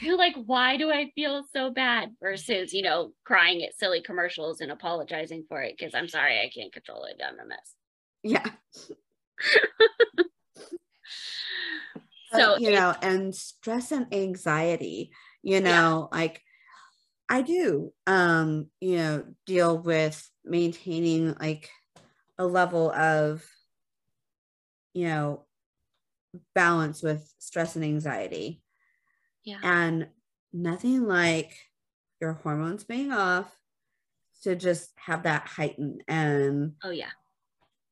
You're 0.00 0.18
like, 0.18 0.34
why 0.44 0.76
do 0.76 0.90
I 0.90 1.10
feel 1.14 1.44
so 1.52 1.70
bad? 1.70 2.10
Versus, 2.20 2.72
you 2.72 2.82
know, 2.82 3.12
crying 3.24 3.62
at 3.62 3.78
silly 3.78 4.02
commercials 4.02 4.60
and 4.60 4.70
apologizing 4.70 5.44
for 5.48 5.62
it 5.62 5.76
because 5.78 5.94
I'm 5.94 6.08
sorry, 6.08 6.40
I 6.40 6.50
can't 6.54 6.72
control 6.72 7.04
it. 7.04 7.20
I'm 7.26 7.38
a 7.38 7.46
mess. 7.46 7.74
Yeah. 8.22 8.50
so, 12.32 12.58
you 12.58 12.72
know, 12.72 12.94
and 13.02 13.34
stress 13.34 13.92
and 13.92 14.12
anxiety, 14.12 15.12
you 15.42 15.60
know, 15.60 16.08
yeah. 16.12 16.18
like 16.18 16.42
I 17.28 17.42
do, 17.42 17.92
um, 18.06 18.68
you 18.80 18.96
know, 18.96 19.24
deal 19.46 19.78
with 19.78 20.28
maintaining 20.44 21.34
like 21.34 21.70
a 22.38 22.46
level 22.46 22.90
of, 22.92 23.44
you 24.94 25.08
know, 25.08 25.44
balance 26.54 27.02
with 27.02 27.32
stress 27.38 27.76
and 27.76 27.84
anxiety. 27.84 28.62
Yeah. 29.46 29.58
And 29.62 30.08
nothing 30.52 31.06
like 31.06 31.56
your 32.20 32.34
hormones 32.34 32.84
being 32.84 33.12
off 33.12 33.56
to 34.42 34.54
just 34.54 34.90
have 34.96 35.22
that 35.22 35.46
heighten 35.46 35.98
and 36.08 36.72
oh 36.84 36.90
yeah 36.90 37.10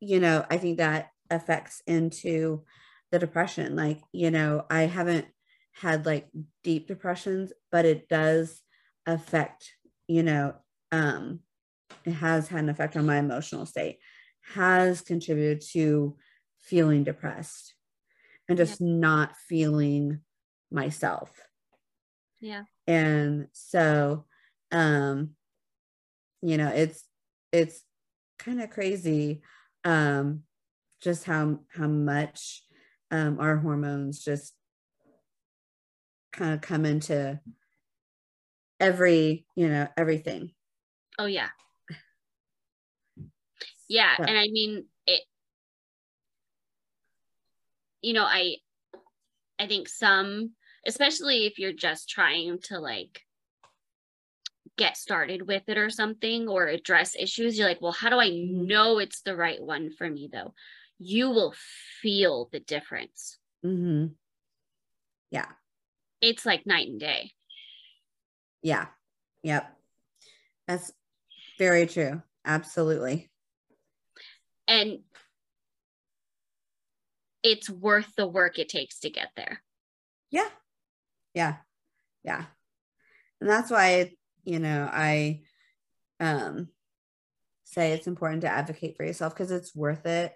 you 0.00 0.20
know 0.20 0.44
i 0.50 0.58
think 0.58 0.78
that 0.78 1.10
affects 1.30 1.82
into 1.86 2.62
the 3.10 3.18
depression 3.18 3.74
like 3.76 4.00
you 4.12 4.30
know 4.30 4.64
i 4.70 4.82
haven't 4.82 5.26
had 5.72 6.06
like 6.06 6.28
deep 6.62 6.86
depressions 6.86 7.52
but 7.72 7.84
it 7.84 8.08
does 8.08 8.60
affect 9.06 9.72
you 10.06 10.22
know 10.22 10.54
um 10.92 11.40
it 12.04 12.12
has 12.12 12.48
had 12.48 12.60
an 12.60 12.68
effect 12.68 12.96
on 12.96 13.06
my 13.06 13.18
emotional 13.18 13.66
state 13.66 13.98
has 14.54 15.00
contributed 15.00 15.62
to 15.72 16.16
feeling 16.60 17.04
depressed 17.04 17.74
and 18.48 18.58
just 18.58 18.80
yep. 18.80 18.88
not 18.88 19.36
feeling 19.48 20.20
myself. 20.70 21.30
Yeah. 22.44 22.64
And 22.86 23.48
so 23.52 24.26
um 24.70 25.30
you 26.42 26.58
know, 26.58 26.68
it's 26.68 27.08
it's 27.52 27.82
kind 28.38 28.60
of 28.60 28.68
crazy 28.68 29.40
um 29.84 30.42
just 31.00 31.24
how 31.24 31.60
how 31.74 31.86
much 31.86 32.62
um 33.10 33.40
our 33.40 33.56
hormones 33.56 34.22
just 34.22 34.52
kind 36.34 36.52
of 36.52 36.60
come 36.60 36.84
into 36.84 37.40
every, 38.78 39.46
you 39.56 39.68
know, 39.70 39.88
everything. 39.96 40.52
Oh 41.18 41.24
yeah. 41.24 41.48
Yeah, 43.88 44.16
and 44.18 44.36
I 44.36 44.48
mean 44.48 44.84
it 45.06 45.22
you 48.02 48.12
know, 48.12 48.24
I 48.24 48.56
I 49.58 49.66
think 49.66 49.88
some 49.88 50.50
especially 50.86 51.46
if 51.46 51.58
you're 51.58 51.72
just 51.72 52.08
trying 52.08 52.58
to 52.58 52.78
like 52.78 53.22
get 54.76 54.96
started 54.96 55.46
with 55.46 55.62
it 55.68 55.78
or 55.78 55.88
something 55.88 56.48
or 56.48 56.66
address 56.66 57.14
issues 57.16 57.56
you're 57.56 57.68
like 57.68 57.80
well 57.80 57.92
how 57.92 58.10
do 58.10 58.18
i 58.18 58.28
mm-hmm. 58.28 58.66
know 58.66 58.98
it's 58.98 59.20
the 59.20 59.36
right 59.36 59.62
one 59.62 59.90
for 59.90 60.08
me 60.08 60.28
though? 60.32 60.54
You 60.98 61.30
will 61.30 61.54
feel 62.02 62.48
the 62.52 62.60
difference. 62.60 63.38
Mm-hmm. 63.64 64.12
yeah. 65.30 65.46
It's 66.20 66.46
like 66.46 66.66
night 66.66 66.88
and 66.88 67.00
day. 67.00 67.32
Yeah. 68.62 68.86
Yep. 69.42 69.76
That's 70.68 70.92
very 71.58 71.86
true. 71.86 72.22
Absolutely. 72.44 73.30
And 74.68 75.00
it's 77.42 77.68
worth 77.68 78.14
the 78.16 78.26
work 78.26 78.58
it 78.58 78.68
takes 78.68 79.00
to 79.00 79.10
get 79.10 79.30
there. 79.36 79.60
Yeah 80.30 80.48
yeah. 81.34 81.56
Yeah. 82.22 82.44
And 83.40 83.50
that's 83.50 83.70
why 83.70 84.12
you 84.44 84.58
know 84.58 84.88
i 84.92 85.40
um 86.20 86.68
say 87.64 87.92
it's 87.92 88.06
important 88.06 88.42
to 88.42 88.48
advocate 88.48 88.94
for 88.96 89.04
yourself 89.04 89.34
because 89.34 89.50
it's 89.50 89.74
worth 89.74 90.06
it 90.06 90.32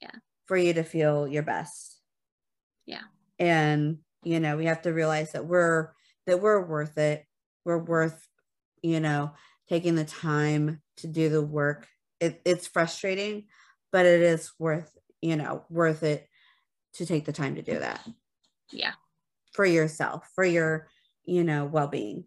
yeah. 0.00 0.10
for 0.46 0.56
you 0.56 0.74
to 0.74 0.82
feel 0.82 1.26
your 1.26 1.44
best. 1.44 2.00
Yeah. 2.84 3.02
And 3.38 3.98
you 4.22 4.40
know 4.40 4.56
we 4.56 4.66
have 4.66 4.82
to 4.82 4.92
realize 4.92 5.32
that 5.32 5.46
we're 5.46 5.90
that 6.26 6.40
we're 6.40 6.64
worth 6.64 6.98
it. 6.98 7.24
We're 7.64 7.78
worth 7.78 8.26
you 8.82 9.00
know 9.00 9.32
taking 9.68 9.94
the 9.94 10.04
time 10.04 10.82
to 10.98 11.06
do 11.06 11.28
the 11.28 11.42
work. 11.42 11.88
It, 12.20 12.40
it's 12.44 12.66
frustrating 12.66 13.46
but 13.90 14.06
it 14.06 14.22
is 14.22 14.52
worth 14.58 14.90
you 15.20 15.36
know 15.36 15.64
worth 15.68 16.02
it 16.02 16.28
to 16.94 17.06
take 17.06 17.24
the 17.24 17.32
time 17.32 17.56
to 17.56 17.62
do 17.62 17.78
that. 17.78 18.06
Yeah 18.70 18.94
for 19.54 19.64
yourself, 19.64 20.28
for 20.34 20.44
your, 20.44 20.88
you 21.24 21.44
know, 21.44 21.64
well 21.64 21.86
being. 21.86 22.24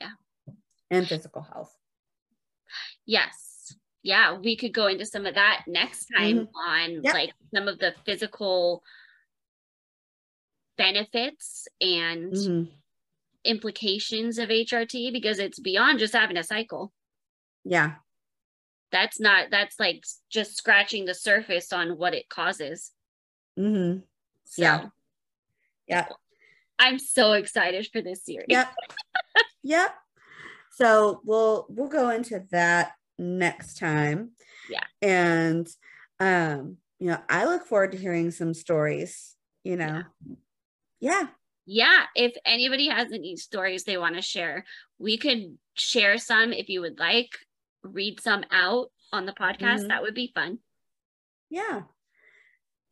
Yeah. 0.00 0.10
And 0.90 1.08
physical 1.08 1.42
health. 1.42 1.74
Yes. 3.06 3.74
Yeah. 4.02 4.36
We 4.36 4.56
could 4.56 4.74
go 4.74 4.88
into 4.88 5.06
some 5.06 5.24
of 5.24 5.36
that 5.36 5.64
next 5.66 6.10
time 6.16 6.40
mm-hmm. 6.40 6.56
on 6.56 7.02
yep. 7.04 7.14
like 7.14 7.32
some 7.54 7.68
of 7.68 7.78
the 7.78 7.94
physical 8.04 8.82
benefits 10.76 11.66
and 11.80 12.32
mm-hmm. 12.32 12.70
implications 13.44 14.38
of 14.38 14.48
HRT 14.48 15.12
because 15.12 15.38
it's 15.38 15.58
beyond 15.58 16.00
just 16.00 16.14
having 16.14 16.36
a 16.36 16.44
cycle. 16.44 16.92
Yeah. 17.64 17.94
That's 18.90 19.20
not, 19.20 19.50
that's 19.50 19.78
like 19.78 20.04
just 20.30 20.56
scratching 20.56 21.04
the 21.04 21.14
surface 21.14 21.72
on 21.72 21.98
what 21.98 22.14
it 22.14 22.28
causes. 22.28 22.90
Mm-hmm. 23.58 24.00
So, 24.44 24.62
yeah. 24.62 24.86
Yeah. 25.88 26.06
I'm 26.78 26.98
so 26.98 27.32
excited 27.32 27.88
for 27.92 28.00
this 28.00 28.24
series. 28.24 28.46
Yep. 28.48 28.72
yep. 29.62 29.94
So 30.72 31.20
we'll 31.24 31.66
we'll 31.68 31.88
go 31.88 32.10
into 32.10 32.44
that 32.52 32.92
next 33.18 33.78
time. 33.78 34.30
Yeah. 34.70 34.84
And 35.02 35.66
um, 36.20 36.76
you 36.98 37.08
know, 37.08 37.18
I 37.28 37.46
look 37.46 37.66
forward 37.66 37.92
to 37.92 37.98
hearing 37.98 38.30
some 38.30 38.54
stories, 38.54 39.34
you 39.64 39.76
know. 39.76 40.02
Yeah. 41.00 41.22
yeah. 41.22 41.26
Yeah, 41.70 42.04
if 42.16 42.34
anybody 42.46 42.88
has 42.88 43.12
any 43.12 43.36
stories 43.36 43.84
they 43.84 43.98
want 43.98 44.14
to 44.14 44.22
share, 44.22 44.64
we 44.98 45.18
could 45.18 45.58
share 45.74 46.16
some 46.16 46.54
if 46.54 46.70
you 46.70 46.80
would 46.80 46.98
like, 46.98 47.28
read 47.82 48.20
some 48.20 48.42
out 48.50 48.90
on 49.12 49.26
the 49.26 49.34
podcast. 49.34 49.80
Mm-hmm. 49.80 49.88
That 49.88 50.00
would 50.00 50.14
be 50.14 50.32
fun. 50.34 50.60
Yeah 51.50 51.82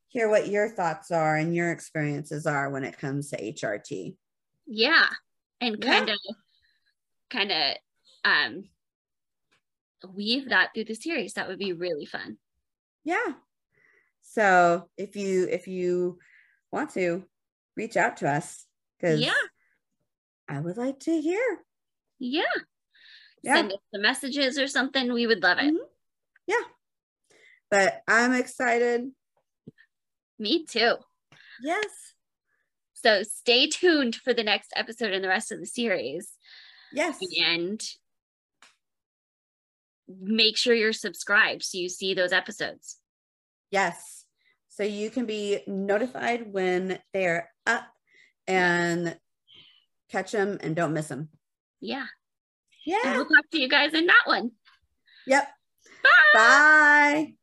hear 0.09 0.28
what 0.28 0.49
your 0.49 0.69
thoughts 0.69 1.11
are 1.11 1.37
and 1.37 1.55
your 1.55 1.73
experiences 1.73 2.47
are 2.47 2.70
when 2.70 2.85
it 2.85 2.99
comes 2.99 3.31
to 3.31 3.37
HRT. 3.41 4.16
Yeah. 4.66 5.07
And 5.61 5.81
kind 5.81 6.09
of 6.09 6.19
kind 7.31 7.51
of 7.51 7.77
um 8.24 8.65
weave 10.15 10.51
that 10.51 10.70
through 10.74 10.85
the 10.85 10.95
series. 10.95 11.35
That 11.35 11.49
would 11.49 11.59
be 11.59 11.73
really 11.73 12.07
fun. 12.07 12.39
Yeah. 13.05 13.35
So 14.23 14.89
if 14.97 15.16
you 15.16 15.49
if 15.51 15.66
you 15.66 16.19
want 16.73 16.91
to 16.91 17.24
reach 17.77 17.97
out 17.97 18.19
to 18.19 18.28
us 18.28 18.66
because 18.99 19.20
yeah 19.20 19.33
I 20.49 20.61
would 20.61 20.77
like 20.77 21.01
to 21.01 21.20
hear. 21.20 21.59
Yeah. 22.19 22.43
yeah. 23.43 23.57
Send 23.57 23.73
us 23.73 23.78
the 23.93 23.99
messages 23.99 24.59
or 24.59 24.66
something. 24.66 25.12
We 25.12 25.27
would 25.27 25.43
love 25.43 25.59
it. 25.59 25.66
Mm-hmm. 25.66 25.85
yeah. 26.47 26.55
But 27.70 28.03
I'm 28.07 28.33
excited. 28.33 29.11
Me 30.38 30.64
too. 30.64 30.96
Yes. 31.62 31.86
So 32.94 33.22
stay 33.22 33.68
tuned 33.68 34.16
for 34.16 34.34
the 34.34 34.42
next 34.42 34.72
episode 34.74 35.12
and 35.12 35.22
the 35.22 35.28
rest 35.28 35.52
of 35.52 35.60
the 35.60 35.66
series. 35.66 36.28
Yes. 36.92 37.18
And 37.44 37.80
make 40.08 40.56
sure 40.56 40.74
you're 40.74 40.92
subscribed 40.92 41.62
so 41.62 41.78
you 41.78 41.88
see 41.88 42.14
those 42.14 42.32
episodes. 42.32 42.98
Yes. 43.70 44.24
So 44.68 44.82
you 44.82 45.10
can 45.10 45.26
be 45.26 45.60
notified 45.66 46.52
when 46.52 46.98
they're 47.14 47.50
up 47.66 47.86
and 48.46 49.18
catch 50.10 50.32
them 50.32 50.58
and 50.60 50.76
don't 50.76 50.92
miss 50.92 51.08
them. 51.08 51.28
Yeah. 51.80 52.06
Yeah. 52.84 52.98
And 53.04 53.16
we'll 53.16 53.26
talk 53.26 53.50
to 53.52 53.60
you 53.60 53.68
guys 53.68 53.94
in 53.94 54.06
that 54.06 54.22
one. 54.26 54.52
Yep. 55.26 55.48
Bye. 56.02 56.10
Bye. 56.34 57.34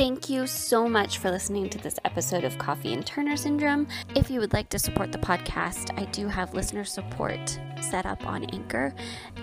Thank 0.00 0.30
you 0.30 0.46
so 0.46 0.88
much 0.88 1.18
for 1.18 1.30
listening 1.30 1.68
to 1.68 1.76
this 1.76 1.98
episode 2.06 2.44
of 2.44 2.56
Coffee 2.56 2.94
and 2.94 3.04
Turner 3.04 3.36
Syndrome. 3.36 3.86
If 4.16 4.30
you 4.30 4.40
would 4.40 4.54
like 4.54 4.70
to 4.70 4.78
support 4.78 5.12
the 5.12 5.18
podcast, 5.18 5.90
I 6.00 6.06
do 6.06 6.26
have 6.26 6.54
listener 6.54 6.84
support 6.84 7.60
set 7.82 8.06
up 8.06 8.26
on 8.26 8.44
Anchor. 8.44 8.94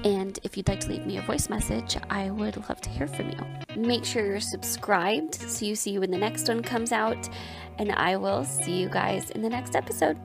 And 0.04 0.40
if 0.42 0.58
you'd 0.58 0.68
like 0.68 0.80
to 0.80 0.90
leave 0.90 1.06
me 1.06 1.18
a 1.20 1.22
voice 1.22 1.48
message, 1.48 1.96
I 2.10 2.32
would 2.32 2.58
love 2.70 2.82
to 2.82 2.90
hear 2.90 3.06
from 3.06 3.30
you. 3.30 3.38
Make 3.76 4.04
sure 4.04 4.26
you're 4.26 4.40
subscribed 4.40 5.36
so 5.36 5.64
you 5.64 5.76
see 5.76 6.00
when 6.00 6.10
the 6.10 6.18
next 6.18 6.48
one 6.48 6.64
comes 6.64 6.92
out. 6.92 7.30
And 7.78 7.92
I 7.92 8.16
will 8.16 8.44
see 8.44 8.80
you 8.80 8.90
guys 8.90 9.30
in 9.30 9.44
the 9.44 9.50
next 9.50 9.76
episode. 9.76 10.18